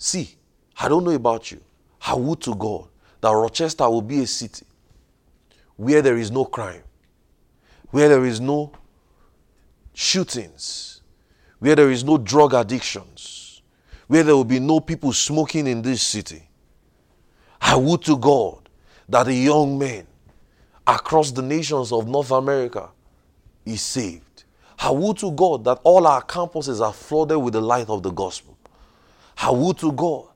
See, 0.02 0.34
I 0.80 0.88
don't 0.88 1.04
know 1.04 1.12
about 1.12 1.52
you. 1.52 1.60
I 2.04 2.14
would 2.14 2.40
to 2.40 2.56
God 2.56 2.88
that 3.20 3.30
Rochester 3.30 3.88
will 3.88 4.02
be 4.02 4.20
a 4.24 4.26
city 4.26 4.66
where 5.76 6.02
there 6.02 6.18
is 6.18 6.28
no 6.28 6.44
crime, 6.44 6.82
where 7.92 8.08
there 8.08 8.24
is 8.24 8.40
no 8.40 8.72
shootings, 9.94 11.02
where 11.60 11.76
there 11.76 11.92
is 11.92 12.02
no 12.02 12.18
drug 12.18 12.52
addictions, 12.52 13.62
where 14.08 14.24
there 14.24 14.34
will 14.34 14.42
be 14.42 14.58
no 14.58 14.80
people 14.80 15.12
smoking 15.12 15.68
in 15.68 15.82
this 15.82 16.02
city. 16.02 16.48
I 17.60 17.76
would 17.76 18.02
to 18.02 18.18
God 18.18 18.68
that 19.08 19.28
a 19.28 19.32
young 19.32 19.78
man 19.78 20.04
across 20.84 21.30
the 21.30 21.42
nations 21.42 21.92
of 21.92 22.08
North 22.08 22.32
America 22.32 22.88
is 23.64 23.82
saved. 23.82 24.42
I 24.80 24.90
would 24.90 25.18
to 25.18 25.30
God 25.30 25.62
that 25.62 25.78
all 25.84 26.08
our 26.08 26.24
campuses 26.24 26.84
are 26.84 26.92
flooded 26.92 27.38
with 27.38 27.52
the 27.52 27.60
light 27.60 27.88
of 27.88 28.02
the 28.02 28.10
gospel. 28.10 28.51
I 29.42 29.50
would 29.50 29.76
to 29.78 29.90
God 29.90 30.28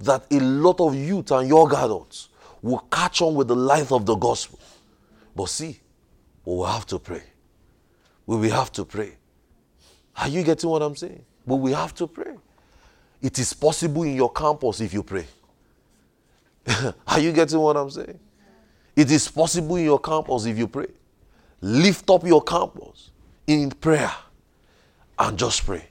that 0.00 0.26
a 0.30 0.38
lot 0.38 0.80
of 0.80 0.94
youth 0.94 1.30
and 1.30 1.48
young 1.48 1.72
adults 1.72 2.28
will 2.60 2.80
catch 2.90 3.22
on 3.22 3.34
with 3.34 3.48
the 3.48 3.56
light 3.56 3.90
of 3.90 4.04
the 4.04 4.14
gospel. 4.14 4.58
But 5.34 5.46
see, 5.46 5.80
we 6.44 6.54
will 6.54 6.66
have 6.66 6.86
to 6.86 6.98
pray. 6.98 7.22
We 8.26 8.36
will 8.36 8.50
have 8.50 8.70
to 8.72 8.84
pray. 8.84 9.12
Are 10.16 10.28
you 10.28 10.42
getting 10.42 10.68
what 10.68 10.82
I'm 10.82 10.94
saying? 10.94 11.24
But 11.46 11.56
we 11.56 11.72
have 11.72 11.94
to 11.94 12.06
pray. 12.06 12.34
It 13.22 13.38
is 13.38 13.54
possible 13.54 14.02
in 14.02 14.14
your 14.14 14.30
campus 14.30 14.80
if 14.80 14.92
you 14.92 15.02
pray. 15.02 15.26
Are 17.06 17.20
you 17.20 17.32
getting 17.32 17.58
what 17.58 17.76
I'm 17.76 17.90
saying? 17.90 18.18
It 18.94 19.10
is 19.10 19.28
possible 19.28 19.76
in 19.76 19.84
your 19.84 20.00
campus 20.00 20.44
if 20.44 20.58
you 20.58 20.68
pray. 20.68 20.88
Lift 21.62 22.10
up 22.10 22.26
your 22.26 22.42
campus 22.42 23.10
in 23.46 23.70
prayer 23.70 24.12
and 25.18 25.38
just 25.38 25.64
pray. 25.64 25.86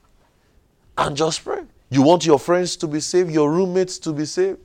And 0.98 1.18
just 1.18 1.44
pray. 1.44 1.64
You 1.90 2.02
want 2.02 2.26
your 2.26 2.40
friends 2.40 2.76
to 2.78 2.88
be 2.88 3.00
saved, 3.00 3.32
your 3.32 3.52
roommates 3.52 3.98
to 4.00 4.12
be 4.12 4.26
saved, 4.26 4.60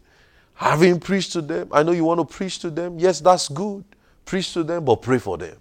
having 0.55 0.99
preached 0.99 1.33
to 1.33 1.43
them. 1.43 1.69
I 1.73 1.83
know 1.83 1.93
you 1.93 2.05
want 2.05 2.19
to 2.21 2.25
preach 2.25 2.59
to 2.61 2.71
them. 2.71 2.99
Yes, 2.99 3.21
that's 3.21 3.49
good. 3.49 3.85
Preach 4.25 4.53
to 4.55 4.65
them, 4.65 4.85
but 4.85 5.03
pray 5.03 5.19
for 5.19 5.39
them. 5.39 5.57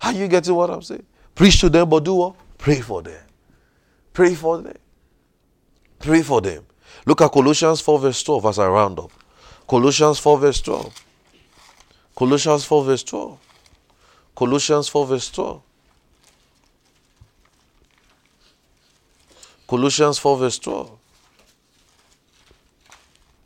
Are 0.00 0.12
you 0.12 0.28
getting 0.28 0.54
what 0.54 0.70
I'm 0.70 0.82
saying? 0.82 1.04
Preach 1.34 1.60
to 1.60 1.68
them, 1.68 1.88
but 1.88 2.04
do 2.04 2.14
what? 2.14 2.34
Pray 2.58 2.80
for 2.80 3.02
them. 3.02 3.22
Pray 4.12 4.34
for 4.34 4.58
them. 4.58 4.76
Pray 5.98 6.22
for 6.22 6.40
them. 6.40 6.64
Look 7.04 7.20
at 7.20 7.32
Colossians 7.32 7.80
4, 7.80 7.98
verse 7.98 8.22
12 8.22 8.46
as 8.46 8.58
I 8.58 8.68
round 8.68 8.98
up. 8.98 9.10
Colossians 9.68 10.18
4, 10.18 10.38
verse 10.38 10.60
12. 10.60 11.04
Colossians 12.14 12.64
4, 12.64 12.84
verse 12.84 13.02
12. 13.02 13.38
Colossians 14.34 14.88
4, 14.88 15.06
verse 15.06 15.30
12. 15.30 15.62
Colossians 19.66 20.18
4, 20.18 20.36
verse 20.38 20.58
12. 20.58 20.90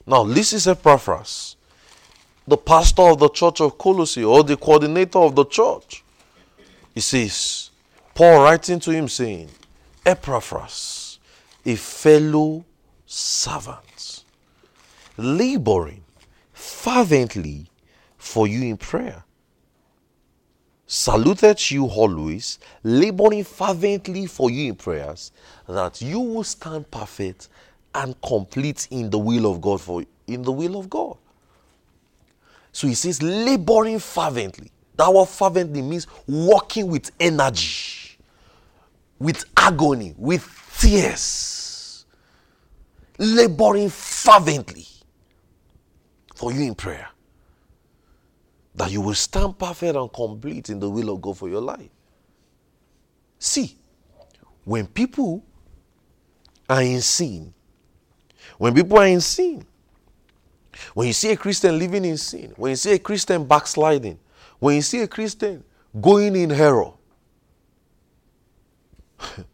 Now, 0.06 0.24
this 0.24 0.52
is 0.52 0.66
Epaphras, 0.66 1.56
the 2.46 2.56
pastor 2.56 3.02
of 3.02 3.18
the 3.18 3.28
church 3.28 3.60
of 3.60 3.78
Colossae, 3.78 4.24
or 4.24 4.42
the 4.42 4.56
coordinator 4.56 5.18
of 5.18 5.34
the 5.34 5.44
church. 5.44 6.02
He 6.94 7.00
says, 7.00 7.70
Paul 8.14 8.42
writing 8.42 8.80
to 8.80 8.90
him 8.90 9.08
saying, 9.08 9.48
Epaphras, 10.04 11.18
a 11.64 11.76
fellow 11.76 12.64
servant, 13.06 14.24
laboring 15.16 16.02
fervently 16.52 17.66
for 18.18 18.46
you 18.46 18.62
in 18.62 18.76
prayer. 18.76 19.24
Saluted 20.92 21.70
you 21.70 21.86
always, 21.86 22.58
laboring 22.82 23.44
fervently 23.44 24.26
for 24.26 24.50
you 24.50 24.70
in 24.70 24.74
prayers, 24.74 25.30
that 25.68 26.02
you 26.02 26.18
will 26.18 26.42
stand 26.42 26.90
perfect 26.90 27.46
and 27.94 28.20
complete 28.22 28.88
in 28.90 29.08
the 29.08 29.16
will 29.16 29.48
of 29.48 29.60
God 29.60 29.80
for 29.80 30.02
in 30.26 30.42
the 30.42 30.50
will 30.50 30.76
of 30.76 30.90
God. 30.90 31.16
So 32.72 32.88
he 32.88 32.94
says, 32.94 33.22
laboring 33.22 34.00
fervently. 34.00 34.72
That 34.96 35.14
word 35.14 35.28
fervently 35.28 35.80
means 35.80 36.08
working 36.26 36.88
with 36.88 37.12
energy, 37.20 38.16
with 39.20 39.44
agony, 39.56 40.12
with 40.18 40.44
tears, 40.76 42.04
laboring 43.16 43.90
fervently 43.90 44.88
for 46.34 46.52
you 46.52 46.62
in 46.62 46.74
prayer 46.74 47.06
that 48.74 48.90
you 48.90 49.00
will 49.00 49.14
stand 49.14 49.58
perfect 49.58 49.96
and 49.96 50.12
complete 50.12 50.70
in 50.70 50.78
the 50.78 50.88
will 50.88 51.10
of 51.10 51.20
God 51.20 51.38
for 51.38 51.48
your 51.48 51.60
life. 51.60 51.90
See, 53.38 53.76
when 54.64 54.86
people 54.86 55.44
are 56.68 56.82
in 56.82 57.00
sin, 57.00 57.52
when 58.58 58.74
people 58.74 58.98
are 58.98 59.06
in 59.06 59.20
sin, 59.20 59.66
when 60.94 61.08
you 61.08 61.12
see 61.12 61.30
a 61.30 61.36
Christian 61.36 61.78
living 61.78 62.04
in 62.04 62.16
sin, 62.16 62.52
when 62.56 62.70
you 62.70 62.76
see 62.76 62.92
a 62.92 62.98
Christian 62.98 63.46
backsliding, 63.46 64.18
when 64.58 64.76
you 64.76 64.82
see 64.82 65.00
a 65.00 65.08
Christian 65.08 65.64
going 66.00 66.36
in 66.36 66.52
error, 66.52 66.92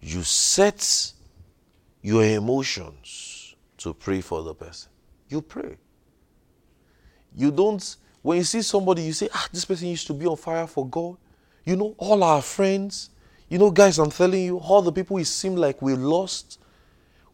you 0.00 0.22
set 0.22 1.12
your 2.02 2.24
emotions 2.24 3.56
to 3.78 3.92
pray 3.92 4.20
for 4.20 4.42
the 4.42 4.54
person. 4.54 4.90
You 5.28 5.42
pray. 5.42 5.76
You 7.36 7.50
don't, 7.50 7.96
when 8.22 8.38
you 8.38 8.44
see 8.44 8.62
somebody, 8.62 9.02
you 9.02 9.12
say, 9.12 9.28
ah, 9.32 9.46
this 9.52 9.64
person 9.64 9.88
used 9.88 10.06
to 10.06 10.14
be 10.14 10.26
on 10.26 10.36
fire 10.36 10.66
for 10.66 10.88
God. 10.88 11.16
You 11.64 11.76
know, 11.76 11.94
all 11.98 12.24
our 12.24 12.40
friends, 12.40 13.10
you 13.48 13.58
know, 13.58 13.70
guys, 13.70 13.98
I'm 13.98 14.10
telling 14.10 14.42
you, 14.42 14.58
all 14.58 14.82
the 14.82 14.92
people 14.92 15.18
it 15.18 15.26
seem 15.26 15.54
like 15.54 15.82
we 15.82 15.94
lost, 15.94 16.58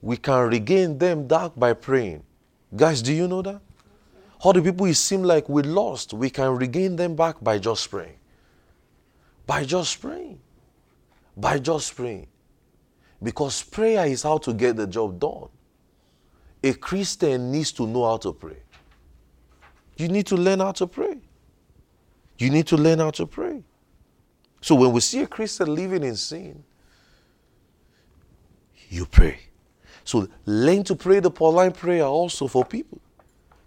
we 0.01 0.17
can 0.17 0.49
regain 0.49 0.99
them 0.99 1.27
back 1.27 1.53
by 1.57 1.73
praying. 1.73 2.25
Guys, 2.75 3.01
do 3.01 3.13
you 3.13 3.29
know 3.29 3.43
that? 3.43 3.61
All 4.41 4.53
the 4.53 4.61
people 4.61 4.87
it 4.87 4.95
seem 4.95 5.23
like 5.23 5.49
we 5.49 5.63
lost, 5.63 6.13
we 6.13 6.29
can 6.29 6.57
regain 6.57 6.97
them 6.97 7.15
back 7.15 7.37
by 7.41 7.59
just 7.59 7.89
praying. 7.91 8.19
By 9.47 9.65
just 9.65 10.01
praying. 10.01 10.41
By 11.37 11.59
just 11.59 11.95
praying. 11.95 12.27
Because 13.23 13.63
prayer 13.63 14.07
is 14.07 14.25
how 14.25 14.39
to 14.39 14.53
get 14.53 14.77
the 14.77 14.87
job 14.87 15.21
done. 15.21 15.49
A 16.65 16.73
Christian 16.75 17.53
needs 17.53 17.71
to 17.73 17.87
know 17.87 18.05
how 18.05 18.17
to 18.19 18.33
pray. 18.33 18.62
You 20.03 20.09
need 20.09 20.27
to 20.27 20.37
learn 20.37 20.59
how 20.59 20.73
to 20.73 20.89
pray. 20.89 21.17
You 22.37 22.51
need 22.51 22.67
to 22.67 22.77
learn 22.77 22.99
how 22.99 23.13
to 23.13 23.25
pray. 23.25 23.63
So 24.61 24.75
when 24.75 24.91
we 24.91 25.01
see 25.01 25.23
a 25.23 25.29
Christian 25.29 25.73
living 25.73 26.03
in 26.03 26.17
sin, 26.17 26.65
you 28.89 29.07
pray. 29.07 29.39
So 30.03 30.27
learn 30.45 30.83
to 30.85 30.97
pray 30.97 31.21
the 31.21 31.31
Pauline 31.31 31.71
prayer 31.71 32.03
also 32.03 32.49
for 32.49 32.65
people. 32.65 33.01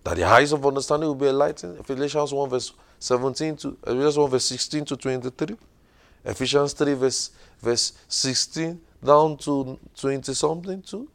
That 0.03 0.17
the 0.17 0.25
eyes 0.25 0.51
of 0.51 0.65
understanding 0.65 1.07
will 1.07 1.15
be 1.15 1.27
enlightened. 1.27 1.79
Ephesians 1.79 2.33
1 2.33 2.49
verse 2.49 2.73
17 2.99 3.55
to 3.55 3.77
Ephesians 3.87 4.17
1 4.17 4.29
verse 4.29 4.45
16 4.45 4.85
to 4.85 4.97
23. 4.97 5.55
Ephesians 6.25 6.73
3 6.73 6.93
verse 6.95 7.31
verse 7.61 7.93
16 8.09 8.81
down 9.01 9.37
to 9.37 9.79
20 9.95 10.33
something 10.33 10.81
too. 10.81 11.07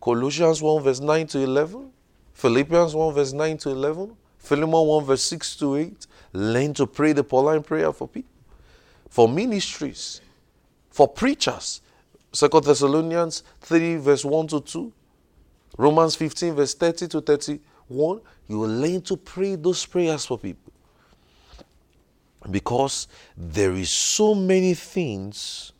Colossians 0.00 0.60
1 0.60 0.82
verse 0.82 0.98
9 0.98 1.26
to 1.28 1.38
11. 1.38 1.92
Philippians 2.38 2.94
1 2.94 3.14
verse 3.14 3.32
9 3.32 3.58
to 3.58 3.70
11. 3.70 4.16
Philemon 4.38 4.86
1 4.86 5.04
verse 5.04 5.22
6 5.24 5.56
to 5.56 5.74
8. 5.74 6.06
Learn 6.34 6.72
to 6.72 6.86
pray 6.86 7.12
the 7.12 7.24
Pauline 7.24 7.64
prayer 7.64 7.92
for 7.92 8.06
people, 8.06 8.30
for 9.10 9.28
ministries, 9.28 10.20
for 10.88 11.08
preachers. 11.08 11.80
Second 12.32 12.62
Thessalonians 12.62 13.42
3 13.62 13.96
verse 13.96 14.24
1 14.24 14.46
to 14.46 14.60
2. 14.60 14.92
Romans 15.78 16.14
15 16.14 16.54
verse 16.54 16.74
30 16.74 17.08
to 17.08 17.20
31. 17.22 18.20
You 18.46 18.58
will 18.60 18.68
learn 18.68 19.02
to 19.02 19.16
pray 19.16 19.56
those 19.56 19.84
prayers 19.84 20.24
for 20.24 20.38
people. 20.38 20.72
Because 22.48 23.08
there 23.36 23.72
is 23.72 23.90
so 23.90 24.36
many 24.36 24.74
things 24.74 25.72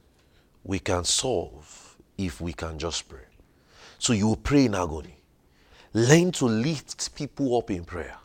we 0.64 0.80
can 0.80 1.04
solve 1.04 1.96
if 2.16 2.40
we 2.40 2.52
can 2.52 2.80
just 2.80 3.08
pray. 3.08 3.28
So 4.00 4.12
you 4.12 4.26
will 4.26 4.36
pray 4.36 4.64
in 4.64 4.74
agony. 4.74 5.17
Learn 5.94 6.32
to 6.32 6.46
lift 6.46 7.14
people 7.14 7.56
up 7.56 7.70
in 7.70 7.84
prayer. 7.84 8.16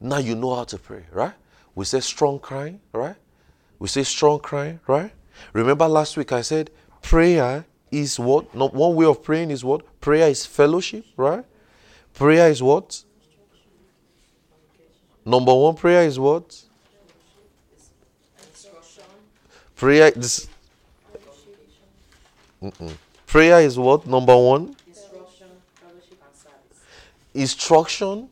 Now 0.00 0.18
you 0.18 0.34
know 0.34 0.54
how 0.54 0.64
to 0.64 0.78
pray, 0.78 1.04
right? 1.12 1.34
We 1.74 1.84
say 1.84 2.00
strong 2.00 2.38
crying, 2.38 2.80
right? 2.92 3.16
We 3.78 3.88
say 3.88 4.02
strong 4.02 4.40
crying, 4.40 4.80
right? 4.86 5.12
Remember 5.52 5.86
last 5.88 6.16
week 6.16 6.32
I 6.32 6.42
said 6.42 6.70
prayer 7.00 7.64
is 7.90 8.18
what? 8.18 8.54
Not 8.54 8.74
one 8.74 8.94
way 8.96 9.06
of 9.06 9.22
praying 9.22 9.50
is 9.50 9.64
what? 9.64 10.00
Prayer 10.00 10.28
is 10.28 10.44
fellowship, 10.44 11.04
right? 11.16 11.44
Prayer 12.14 12.50
is 12.50 12.62
what? 12.62 13.04
Number 15.24 15.54
one 15.54 15.76
prayer 15.76 16.02
is 16.02 16.18
what? 16.18 16.62
Prayer 19.76 20.12
is. 20.14 20.48
Mm-mm. 22.62 22.92
Prayer 23.26 23.60
is 23.60 23.76
what? 23.76 24.06
Number 24.06 24.36
one? 24.36 24.76
Instruction, 24.86 25.48
fellowship, 25.74 26.22
and 26.24 26.36
service. 26.36 26.82
Instruction. 27.34 28.28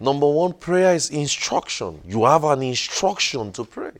Number 0.00 0.28
one, 0.28 0.52
prayer 0.52 0.94
is 0.94 1.10
instruction. 1.10 2.00
You 2.06 2.24
have 2.24 2.44
an 2.44 2.62
instruction 2.62 3.52
to 3.52 3.64
pray. 3.64 3.92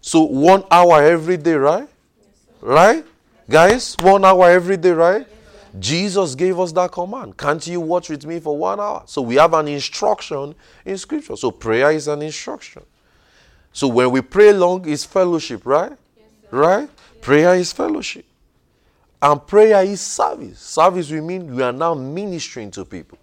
So 0.00 0.22
one 0.22 0.64
hour 0.70 1.02
every 1.02 1.36
day, 1.36 1.54
right? 1.54 1.88
Yes, 1.88 2.28
right? 2.60 3.04
Guys, 3.48 3.96
one 4.00 4.24
hour 4.24 4.50
every 4.50 4.76
day, 4.76 4.90
right? 4.90 5.26
Yes, 5.28 5.80
Jesus 5.80 6.34
gave 6.34 6.58
us 6.58 6.72
that 6.72 6.92
command. 6.92 7.36
Can't 7.36 7.64
you 7.66 7.80
watch 7.80 8.08
with 8.08 8.24
me 8.24 8.40
for 8.40 8.56
one 8.56 8.80
hour? 8.80 9.02
So 9.06 9.22
we 9.22 9.36
have 9.36 9.54
an 9.54 9.68
instruction 9.68 10.54
in 10.84 10.96
scripture. 10.98 11.36
So 11.36 11.50
prayer 11.50 11.90
is 11.90 12.08
an 12.08 12.22
instruction. 12.22 12.82
So 13.72 13.88
when 13.88 14.10
we 14.10 14.20
pray 14.20 14.52
long, 14.52 14.88
it's 14.88 15.04
fellowship, 15.04 15.66
right? 15.66 15.92
Yes, 15.92 16.26
right? 16.50 16.88
Prayer 17.20 17.54
is 17.56 17.72
fellowship. 17.72 18.24
And 19.26 19.44
prayer 19.44 19.82
is 19.82 20.00
service. 20.00 20.60
Service, 20.60 21.10
we 21.10 21.20
mean 21.20 21.52
we 21.52 21.60
are 21.60 21.72
now 21.72 21.94
ministering 21.94 22.70
to 22.70 22.84
people. 22.84 23.18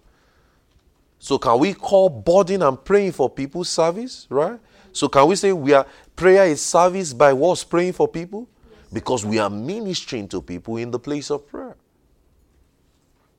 So 1.18 1.38
can 1.38 1.58
we 1.58 1.72
call 1.72 2.10
budding 2.10 2.60
and 2.60 2.84
praying 2.84 3.12
for 3.12 3.30
people 3.30 3.64
service, 3.64 4.26
right? 4.28 4.60
So 4.92 5.08
can 5.08 5.26
we 5.26 5.34
say 5.34 5.50
we 5.54 5.72
are 5.72 5.86
prayer 6.14 6.44
is 6.44 6.60
service 6.60 7.14
by 7.14 7.32
what's 7.32 7.64
praying 7.64 7.94
for 7.94 8.06
people? 8.06 8.46
Because 8.92 9.24
we 9.24 9.38
are 9.38 9.48
ministering 9.48 10.28
to 10.28 10.42
people 10.42 10.76
in 10.76 10.90
the 10.90 10.98
place 10.98 11.30
of 11.30 11.48
prayer. 11.48 11.74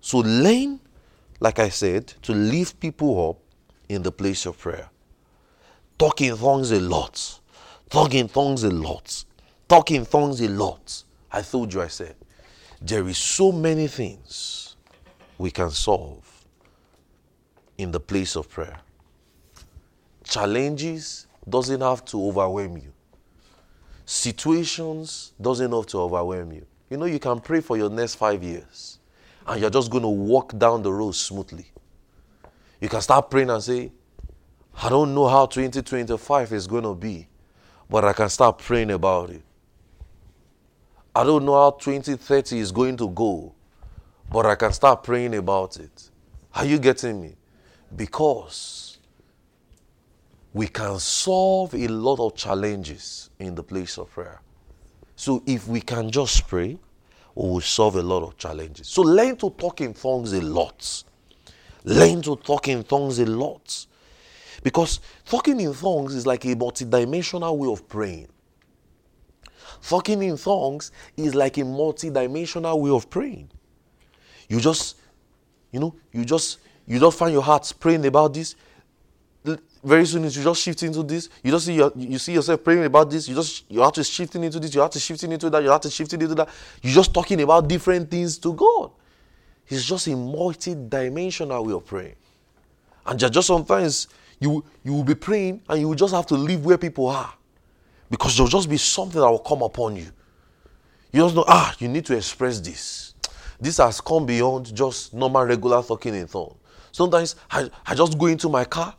So 0.02 0.18
learn, 0.18 0.80
like 1.40 1.60
I 1.60 1.70
said, 1.70 2.08
to 2.24 2.34
lift 2.34 2.80
people 2.80 3.30
up 3.30 3.38
in 3.90 4.02
the 4.02 4.12
place 4.12 4.48
of 4.48 4.58
prayer. 4.58 4.90
Talk 6.00 6.20
in 6.20 6.36
tongues 6.36 6.72
a 6.72 6.80
lot. 6.80 7.40
Talk 7.92 8.16
in 8.16 8.28
tongues 8.28 8.64
a 8.64 8.72
lot. 8.72 9.24
Talk 9.68 9.92
in 9.92 10.04
tongues 10.08 10.42
a 10.42 10.50
lot. 10.50 11.04
I 11.32 11.44
told 11.44 11.72
you, 11.72 11.84
I 11.84 11.90
said 11.90 12.16
there 12.86 13.08
is 13.08 13.18
so 13.18 13.52
many 13.52 13.88
things 13.88 14.76
we 15.40 15.50
can 15.50 15.72
solve 15.72 16.24
in 17.80 17.92
the 17.92 18.00
place 18.00 18.36
of 18.36 18.48
prayer. 18.48 18.80
Challenges 20.24 21.26
doesn't 21.50 21.82
have 21.82 22.06
to 22.06 22.24
overwhelm 22.28 22.78
you. 22.78 22.94
Situations 24.06 25.34
doesn't 25.42 25.72
have 25.72 25.88
to 25.88 25.98
overwhelm 26.00 26.52
you. 26.52 26.66
You 26.92 26.98
know, 26.98 27.06
you 27.06 27.18
can 27.18 27.40
pray 27.40 27.60
for 27.62 27.76
your 27.76 27.90
next 27.90 28.16
five 28.16 28.44
years 28.44 29.00
and 29.48 29.60
you're 29.60 29.72
just 29.72 29.90
going 29.90 30.04
to 30.04 30.10
walk 30.10 30.56
down 30.56 30.84
the 30.84 30.94
road 30.94 31.16
smoothly. 31.16 31.66
You 32.80 32.88
can 32.88 33.02
start 33.02 33.32
praying 33.32 33.50
and 33.50 33.64
say, 33.64 33.92
I 34.76 34.90
don't 34.90 35.16
know 35.16 35.28
how 35.28 35.48
2025 35.48 36.54
is 36.54 36.68
going 36.68 36.84
to 36.84 36.94
be, 36.94 37.28
but 37.90 38.06
I 38.06 38.14
can 38.14 38.30
start 38.30 38.60
praying 38.60 38.92
about 38.92 39.32
it. 39.32 39.42
I 41.16 41.24
don't 41.24 41.46
know 41.46 41.54
how 41.54 41.72
2030 41.72 42.60
is 42.60 42.74
going 42.74 42.98
to 42.98 43.08
go, 43.08 43.54
but 44.30 44.46
I 44.46 44.56
can 44.56 44.74
start 44.74 45.02
praying 45.04 45.34
about 45.36 45.78
it. 45.78 46.10
Are 46.54 46.66
you 46.66 46.78
getting 46.78 47.22
me? 47.22 47.36
Because 47.96 48.98
we 50.54 50.68
can 50.68 51.00
solve 51.00 51.74
a 51.74 51.88
lot 51.88 52.20
of 52.20 52.36
challenges 52.36 53.30
in 53.40 53.56
the 53.56 53.64
place 53.64 53.98
of 53.98 54.12
prayer. 54.12 54.42
So 55.16 55.42
if 55.46 55.70
we 55.70 55.80
can 55.80 56.12
just 56.12 56.48
pray, 56.48 56.78
we 57.34 57.50
will 57.50 57.62
solve 57.62 57.96
a 57.96 58.02
lot 58.02 58.24
of 58.24 58.38
challenges. 58.38 58.88
So 58.90 59.02
learn 59.02 59.38
to 59.38 59.50
talk 59.52 59.80
in 59.80 59.94
tongues 59.94 60.34
a 60.34 60.42
lot. 60.42 61.04
Learn 61.86 62.22
to 62.24 62.36
talk 62.36 62.68
in 62.68 62.84
tongues 62.84 63.20
a 63.20 63.26
lot. 63.26 63.86
Because 64.64 65.00
talking 65.26 65.60
in 65.60 65.74
tongues 65.74 66.16
is 66.16 66.26
like 66.26 66.44
a 66.46 66.56
multidimensional 66.56 67.56
way 67.58 67.72
of 67.72 67.88
praying. 67.88 68.28
Talking 69.88 70.24
in 70.24 70.38
tongues 70.38 70.92
is 71.16 71.36
like 71.36 71.58
a 71.58 71.64
multi-dimensional 71.64 72.82
way 72.82 72.90
of 72.90 73.08
praying. 73.10 73.50
You 74.50 74.60
just, 74.60 74.98
you 75.72 75.80
know, 75.80 75.96
you 76.12 76.26
just 76.26 76.60
you 76.88 77.00
just 77.00 77.18
find 77.18 77.34
your 77.34 77.44
heart 77.44 77.72
praying 77.80 78.06
about 78.06 78.34
this. 78.34 78.56
Very 79.84 80.06
soon, 80.08 80.24
you 80.24 80.30
just 80.32 80.62
shift 80.62 80.82
into 80.82 81.04
this. 81.04 81.30
You 81.44 81.52
just 81.52 81.68
see 81.68 81.76
your, 81.76 81.92
you 81.96 82.18
see 82.18 82.34
yourself 82.34 82.64
praying 82.64 82.86
about 82.86 83.12
this. 83.12 83.28
You 83.30 83.36
just 83.36 83.70
your 83.70 83.84
heart 83.84 84.00
is 84.00 84.10
shifting 84.10 84.44
into 84.44 84.60
this. 84.60 84.74
Your 84.74 84.82
heart 84.84 84.96
is 84.96 85.04
shifting 85.04 85.32
into 85.32 85.52
that. 85.52 85.62
Your 85.62 85.72
heart 85.72 85.86
is 85.86 85.94
shifting 85.94 86.20
into 86.20 86.34
that. 86.34 86.50
You're 86.82 86.96
just 86.96 87.14
talking 87.14 87.40
about 87.42 87.68
different 87.68 88.10
things 88.10 88.40
to 88.40 88.54
God. 88.54 88.90
It's 89.68 89.86
just 89.86 90.08
a 90.08 90.16
multi-dimensional 90.16 91.64
way 91.64 91.74
of 91.74 91.86
praying. 91.86 92.16
And 93.06 93.20
just 93.20 93.46
sometimes 93.46 94.08
you 94.40 94.66
you 94.84 94.94
will 94.94 95.04
be 95.04 95.16
praying 95.16 95.62
and 95.70 95.80
you 95.80 95.90
will 95.90 95.96
just 95.96 96.14
have 96.16 96.26
to 96.28 96.36
live 96.36 96.66
where 96.66 96.80
people 96.80 97.08
are. 97.08 97.34
Because 98.10 98.36
there'll 98.36 98.50
just 98.50 98.70
be 98.70 98.78
something 98.78 99.20
that 99.20 99.30
will 99.30 99.40
come 99.40 99.62
upon 99.62 99.96
you. 99.96 100.08
You 101.12 101.22
just 101.22 101.36
know, 101.36 101.46
ah, 101.48 101.74
you 101.80 101.88
need 101.88 102.06
to 102.08 102.16
express 102.16 102.60
this. 102.60 103.14
This 103.60 103.78
has 103.78 104.02
come 104.02 104.26
beyond 104.26 104.76
just 104.76 105.14
normal, 105.14 105.46
regular 105.46 105.82
talking 105.82 106.14
in 106.14 106.28
tongues. 106.28 106.56
Sometimes 106.92 107.36
I, 107.50 107.70
I 107.86 107.96
just 107.96 108.18
go 108.18 108.28
into 108.28 108.50
my 108.50 108.66
car. 108.66 108.96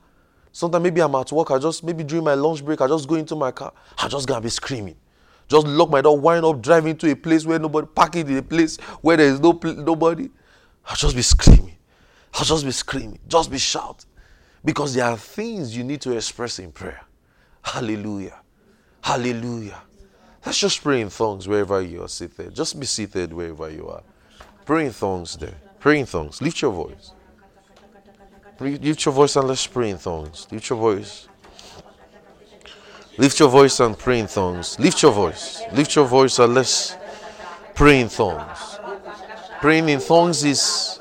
Sometimes 0.52 0.82
maybe 0.82 1.02
I'm 1.02 1.14
at 1.14 1.30
work. 1.32 1.51
I 1.51 1.59
just, 1.59 1.85
maybe 1.85 2.05
during 2.05 2.24
my 2.24 2.35
lunch 2.35 2.64
break, 2.64 2.80
I 2.80 2.89
just 2.89 3.06
go 3.06 3.14
into 3.16 3.36
my 3.36 3.51
car. 3.51 3.72
I 3.98 4.09
just 4.09 4.26
gonna 4.26 4.40
be 4.40 4.48
screaming. 4.48 4.97
Just 5.48 5.66
lock 5.66 5.90
my 5.90 6.01
door, 6.01 6.18
wind 6.18 6.44
up, 6.44 6.60
driving 6.60 6.97
to 6.97 7.10
a 7.10 7.14
place 7.14 7.47
where 7.47 7.59
nobody, 7.59 7.86
parking 7.94 8.28
in 8.28 8.39
a 8.39 8.43
place 8.43 8.78
where 9.01 9.16
there 9.16 9.26
is 9.26 9.39
no 9.39 9.52
nobody. 9.62 10.30
I'll 10.86 10.97
just 10.97 11.14
be 11.14 11.22
screaming. 11.22 11.76
I'll 12.35 12.44
just 12.44 12.64
be 12.64 12.72
screaming. 12.72 13.18
Just 13.28 13.51
be 13.51 13.59
shouting. 13.59 14.09
Because 14.64 14.94
there 14.94 15.05
are 15.05 15.16
things 15.16 15.76
you 15.76 15.85
need 15.85 16.01
to 16.01 16.16
express 16.16 16.59
in 16.59 16.72
prayer. 16.72 17.02
Hallelujah. 17.62 18.40
Hallelujah. 19.06 19.80
Let's 20.44 20.58
just 20.58 20.82
pray 20.82 21.00
in 21.00 21.10
tongues 21.10 21.46
wherever 21.46 21.80
you 21.80 22.02
are 22.02 22.08
seated. 22.08 22.52
Just 22.52 22.80
be 22.80 22.86
seated 22.86 23.32
wherever 23.32 23.70
you 23.70 23.86
are. 23.86 24.02
Pray 24.64 24.86
in 24.86 24.92
tongues 24.92 25.36
there. 25.36 25.54
Pray 25.78 26.00
in 26.00 26.06
tongues. 26.06 26.42
Lift 26.42 26.60
your 26.60 26.72
voice. 26.72 27.12
Lift 28.58 29.04
your 29.04 29.14
voice 29.14 29.36
and 29.36 29.46
let's 29.46 29.64
pray 29.64 29.90
in 29.90 29.98
tongues. 29.98 30.48
Lift 30.50 30.68
your 30.70 30.80
voice. 30.80 31.28
Lift 33.16 33.38
your 33.38 33.48
voice 33.48 33.78
and 33.78 33.96
pray 33.96 34.18
in 34.18 34.26
tongues. 34.26 34.76
Lift 34.80 35.00
your 35.00 35.12
voice. 35.12 35.62
Lift 35.72 35.94
your 35.94 36.06
voice 36.08 36.40
and 36.40 36.54
let's 36.54 36.96
pray 37.76 38.00
in 38.00 38.08
tongues. 38.08 38.80
Praying 39.60 39.88
in 39.88 40.00
tongues 40.00 40.42
is 40.42 40.98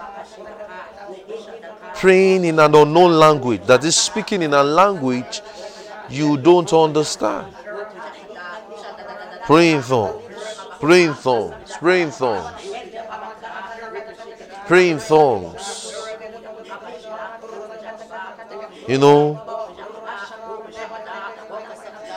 praying 1.95 2.45
in 2.45 2.59
an 2.59 2.75
unknown 2.75 3.13
language, 3.13 3.65
that 3.65 3.83
is 3.83 3.95
speaking 3.95 4.43
in 4.43 4.53
a 4.53 4.61
language 4.61 5.41
you 6.07 6.37
don't 6.37 6.71
understand. 6.71 7.51
Praying 9.45 9.83
tongues. 9.83 10.23
Praying 10.79 11.13
tongues. 11.13 11.71
Praying 11.77 12.11
tongues. 12.11 12.73
Praying 14.65 14.99
tongues. 14.99 15.93
You 18.87 18.97
know, 18.97 19.41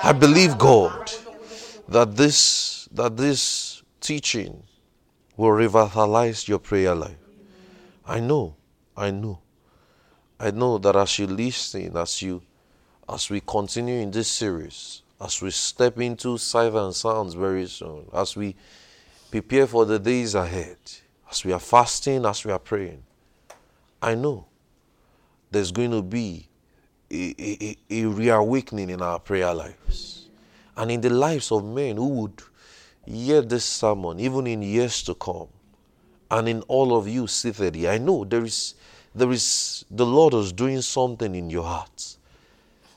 I 0.03 0.13
believe 0.13 0.57
God 0.57 1.11
that 1.89 2.17
this 2.17 2.89
that 2.93 3.17
this 3.17 3.83
teaching 4.01 4.63
will 5.37 5.53
revitalize 5.53 6.49
your 6.49 6.59
prayer 6.59 6.95
life. 6.95 7.17
I 8.07 8.21
know. 8.21 8.57
I 8.97 9.11
know. 9.11 9.41
I 10.41 10.51
know 10.51 10.79
that 10.79 10.97
as 10.97 11.19
you 11.19 11.27
listen, 11.27 11.97
as 11.97 12.23
you 12.23 12.43
as 13.09 13.29
we 13.29 13.41
continue 13.41 14.01
in 14.01 14.11
this 14.11 14.29
series, 14.29 15.03
as 15.21 15.43
we 15.43 15.51
step 15.51 15.99
into 16.01 16.39
sight 16.39 16.73
and 16.73 16.95
sounds 16.95 17.35
very 17.35 17.67
soon, 17.67 18.07
as 18.13 18.37
we 18.37 18.55
prepare 19.31 19.67
for 19.67 19.85
the 19.85 19.99
days 19.99 20.35
ahead, 20.35 20.79
as 21.31 21.45
we 21.45 21.53
are 21.53 21.59
fasting, 21.59 22.25
as 22.25 22.45
we 22.45 22.53
are 22.53 22.59
praying, 22.59 23.03
I 24.01 24.15
know 24.15 24.47
there's 25.51 25.73
going 25.73 25.91
to 25.91 26.03
be 26.03 26.49
a, 27.11 27.35
a, 27.39 27.77
a 27.91 28.05
reawakening 28.05 28.91
in 28.91 29.03
our 29.03 29.19
prayer 29.19 29.53
lives 29.55 30.29
and 30.77 30.91
in 30.91 31.01
the 31.01 31.11
lives 31.11 31.51
of 31.51 31.65
men 31.65 31.97
who 31.97 32.09
would 32.09 32.43
hear 33.05 33.43
this 33.43 33.65
sermon, 33.65 34.21
even 34.21 34.47
in 34.47 34.63
years 34.63 35.03
to 35.03 35.15
come, 35.15 35.49
and 36.31 36.49
in 36.49 36.63
all 36.63 36.97
of 36.97 37.09
you 37.09 37.27
seated 37.27 37.75
here. 37.75 37.91
I 37.91 37.99
know 37.99 38.25
there 38.25 38.45
is, 38.45 38.75
there 39.15 39.31
is, 39.33 39.85
the 39.91 40.07
Lord 40.07 40.35
is 40.35 40.53
doing 40.53 40.81
something 40.83 41.35
in 41.35 41.51
your 41.51 41.65
hearts. 41.65 42.19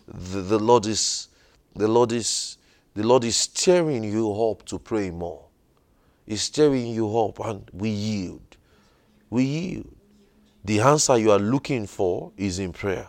The, 0.07 0.41
the 0.41 0.59
Lord 0.59 0.85
is, 0.85 1.29
the 1.75 1.87
Lord 1.87 2.11
is, 2.11 2.57
the 2.93 3.03
Lord 3.03 3.23
is 3.23 3.35
stirring 3.35 4.03
you 4.03 4.31
up 4.31 4.65
to 4.65 4.79
pray 4.79 5.09
more. 5.09 5.45
He's 6.25 6.43
stirring 6.43 6.87
you 6.87 7.17
up, 7.17 7.39
and 7.39 7.69
we 7.73 7.89
yield. 7.89 8.57
We 9.29 9.43
yield. 9.43 9.95
The 10.63 10.81
answer 10.81 11.17
you 11.17 11.31
are 11.31 11.39
looking 11.39 11.87
for 11.87 12.31
is 12.37 12.59
in 12.59 12.71
prayer. 12.71 13.07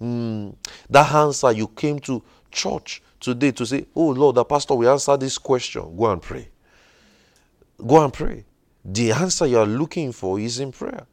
Mm, 0.00 0.56
that 0.90 1.12
answer 1.12 1.52
you 1.52 1.68
came 1.68 2.00
to 2.00 2.22
church 2.50 3.02
today 3.20 3.52
to 3.52 3.64
say, 3.64 3.86
Oh 3.94 4.08
Lord, 4.08 4.34
the 4.34 4.44
pastor 4.44 4.74
will 4.74 4.90
answer 4.90 5.16
this 5.16 5.38
question. 5.38 5.96
Go 5.96 6.10
and 6.10 6.20
pray. 6.20 6.48
Go 7.86 8.02
and 8.02 8.12
pray. 8.12 8.44
The 8.84 9.12
answer 9.12 9.46
you 9.46 9.58
are 9.58 9.66
looking 9.66 10.12
for 10.12 10.40
is 10.40 10.58
in 10.58 10.72
prayer. 10.72 11.06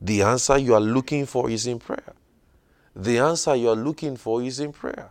The 0.00 0.22
answer 0.22 0.58
you 0.58 0.74
are 0.74 0.80
looking 0.80 1.26
for 1.26 1.48
is 1.48 1.66
in 1.66 1.78
prayer. 1.78 2.12
The 2.94 3.18
answer 3.18 3.54
you 3.54 3.70
are 3.70 3.76
looking 3.76 4.16
for 4.16 4.42
is 4.42 4.60
in 4.60 4.72
prayer. 4.72 5.10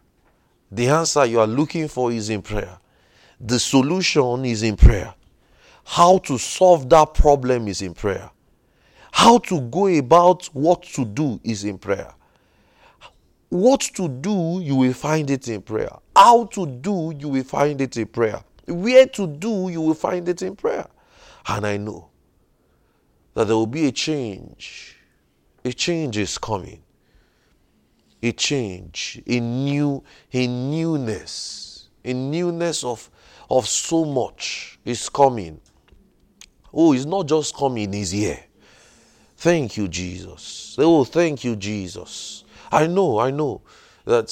The 0.72 0.88
answer 0.88 1.26
you 1.26 1.39
are 1.39 1.48
looking 1.48 1.88
for 1.88 2.11
is 2.11 2.30
in 2.30 2.41
prayer. 2.41 2.77
The 3.39 3.60
solution 3.60 4.45
is 4.45 4.64
in 4.64 4.77
prayer. 4.77 5.14
How 5.84 6.19
to 6.19 6.38
solve 6.38 6.89
that 6.89 7.14
problem 7.14 7.68
is 7.68 7.81
in 7.81 7.93
prayer. 7.93 8.30
How 9.11 9.39
to 9.39 9.60
go 9.61 9.88
about 9.88 10.45
what 10.53 10.84
to 10.84 11.03
do 11.03 11.39
is 11.43 11.65
in 11.65 11.77
prayer. 11.77 12.14
What 13.49 13.81
to 13.95 14.07
do, 14.07 14.61
you 14.64 14.76
will 14.77 14.93
find 14.93 15.30
it 15.30 15.49
in 15.49 15.61
prayer. 15.61 15.91
How 16.15 16.45
to 16.45 16.65
do, 16.65 17.14
you 17.19 17.27
will 17.27 17.43
find 17.43 17.81
it 17.81 17.98
in 17.98 18.07
prayer. 18.07 18.41
Where 18.65 19.06
to 19.07 19.27
do, 19.27 19.68
you 19.69 19.81
will 19.81 19.93
find 19.93 20.30
it 20.30 20.41
in 20.41 20.56
prayer. 20.56 20.88
And 21.48 21.68
I 21.68 21.76
know 21.76 22.10
that 23.34 23.48
there 23.48 23.56
will 23.57 23.68
be 23.68 23.88
a 23.88 23.91
change. 23.91 24.95
A 25.65 25.73
change 25.73 26.18
is 26.18 26.38
coming. 26.38 26.81
A 28.23 28.31
change, 28.31 29.22
a 29.26 29.39
new, 29.39 30.03
a 30.31 30.48
newness, 30.48 31.89
a 32.06 32.14
newness 32.14 32.84
of, 32.84 33.10
of 33.49 33.68
so 33.68 34.06
much 34.06 34.80
is 34.85 35.10
coming. 35.10 35.60
Oh, 36.73 36.93
it's 36.93 37.06
not 37.06 37.27
just 37.27 37.56
coming, 37.56 37.93
it's 37.93 38.11
here. 38.11 38.39
Thank 39.38 39.76
you, 39.77 39.88
Jesus. 39.88 40.76
Oh, 40.77 41.03
thank 41.03 41.43
you, 41.43 41.56
Jesus. 41.56 42.43
I 42.72 42.88
know, 42.88 43.19
I 43.19 43.31
know 43.31 43.61
that 44.06 44.27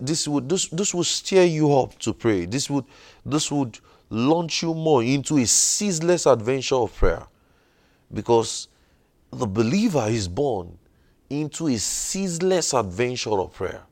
this 0.00 0.26
would 0.26 0.48
this, 0.48 0.68
this 0.68 0.94
would 0.94 1.06
steer 1.06 1.44
you 1.44 1.76
up 1.76 1.98
to 2.00 2.12
pray. 2.12 2.46
This 2.46 2.70
would 2.70 2.84
this 3.24 3.50
would 3.50 3.78
launch 4.10 4.62
you 4.62 4.74
more 4.74 5.02
into 5.02 5.36
a 5.38 5.46
ceaseless 5.46 6.26
adventure 6.26 6.76
of 6.76 6.94
prayer. 6.94 7.26
Because 8.12 8.68
the 9.30 9.46
believer 9.46 10.06
is 10.08 10.28
born 10.28 10.78
into 11.30 11.68
a 11.68 11.76
ceaseless 11.78 12.74
adventure 12.74 13.38
of 13.38 13.52
prayer. 13.52 13.82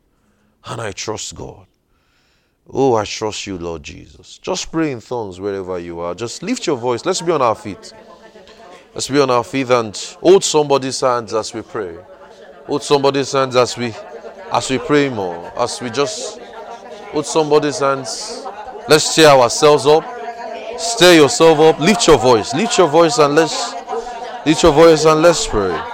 And 0.67 0.81
I 0.81 0.93
trust 0.93 1.35
God. 1.35 1.67
Oh, 2.69 2.95
I 2.95 3.05
trust 3.05 3.47
you, 3.47 3.59
Lord 3.59 3.83
Jesus. 3.83 4.39
Just 4.39 4.73
pray 4.73 4.93
in 4.93 5.01
tongues 5.01 5.39
wherever 5.39 5.79
you 5.79 6.01
are. 6.01 6.15
Just 6.15 6.43
lift 6.43 6.67
your 6.67 6.77
voice. 6.77 7.05
Let's 7.05 7.21
be 7.21 7.33
on 7.33 7.43
our 7.43 7.55
feet. 7.55 7.93
Let's 8.95 9.09
be 9.09 9.21
on 9.21 9.31
our 9.31 9.45
feet 9.45 9.69
and 9.71 9.95
hold 10.21 10.45
somebody's 10.45 11.01
hands 11.01 11.35
as 11.35 11.53
we 11.53 11.63
pray. 11.63 11.97
Hold 12.67 12.83
somebody's 12.83 13.33
hands 13.33 13.57
as 13.57 13.77
we 13.77 13.93
as 14.53 14.71
we 14.71 14.79
pray 14.79 15.11
more. 15.11 15.53
As 15.59 15.81
we 15.83 15.91
just 15.91 16.39
hold 17.11 17.27
somebody's 17.27 17.81
hands. 17.81 18.47
Let's 18.89 19.15
cheer 19.15 19.29
ourselves 19.29 19.87
up. 19.87 20.05
Stir 20.79 21.15
yourself 21.15 21.59
up. 21.59 21.81
Lift 21.81 22.07
your 22.07 22.19
voice. 22.19 22.55
Lift 22.55 22.79
your 22.79 22.89
voice 22.89 23.19
and 23.19 23.35
let's 23.35 23.75
lift 24.47 24.63
your 24.63 24.73
voice 24.73 25.05
and 25.05 25.21
let's 25.21 25.47
pray. 25.47 25.94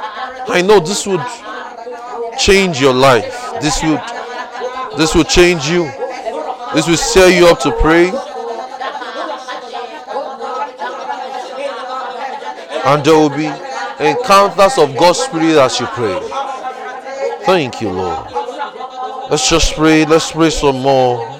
I 0.53 0.63
know 0.63 0.81
this 0.81 1.07
would 1.07 1.21
change 2.39 2.81
your 2.81 2.95
life. 2.95 3.33
This 3.61 3.83
would 3.83 4.01
this 4.99 5.15
will 5.15 5.25
change 5.25 5.69
you. 5.69 5.85
This 6.75 6.89
will 6.89 6.97
stir 6.97 7.29
you 7.29 7.47
up 7.47 7.61
to 7.61 7.73
pray. 7.81 8.09
And 12.85 13.05
there 13.05 13.15
will 13.15 13.31
be 13.31 13.47
encounters 14.05 14.79
of 14.79 14.97
God's 14.97 15.21
Spirit 15.21 15.59
as 15.59 15.79
you 15.79 15.87
pray. 15.87 16.19
Thank 17.45 17.81
you, 17.81 17.91
Lord. 17.91 18.27
Let's 19.31 19.49
just 19.49 19.75
pray. 19.75 20.05
Let's 20.05 20.33
pray 20.33 20.51
some 20.51 20.81
more. 20.81 21.40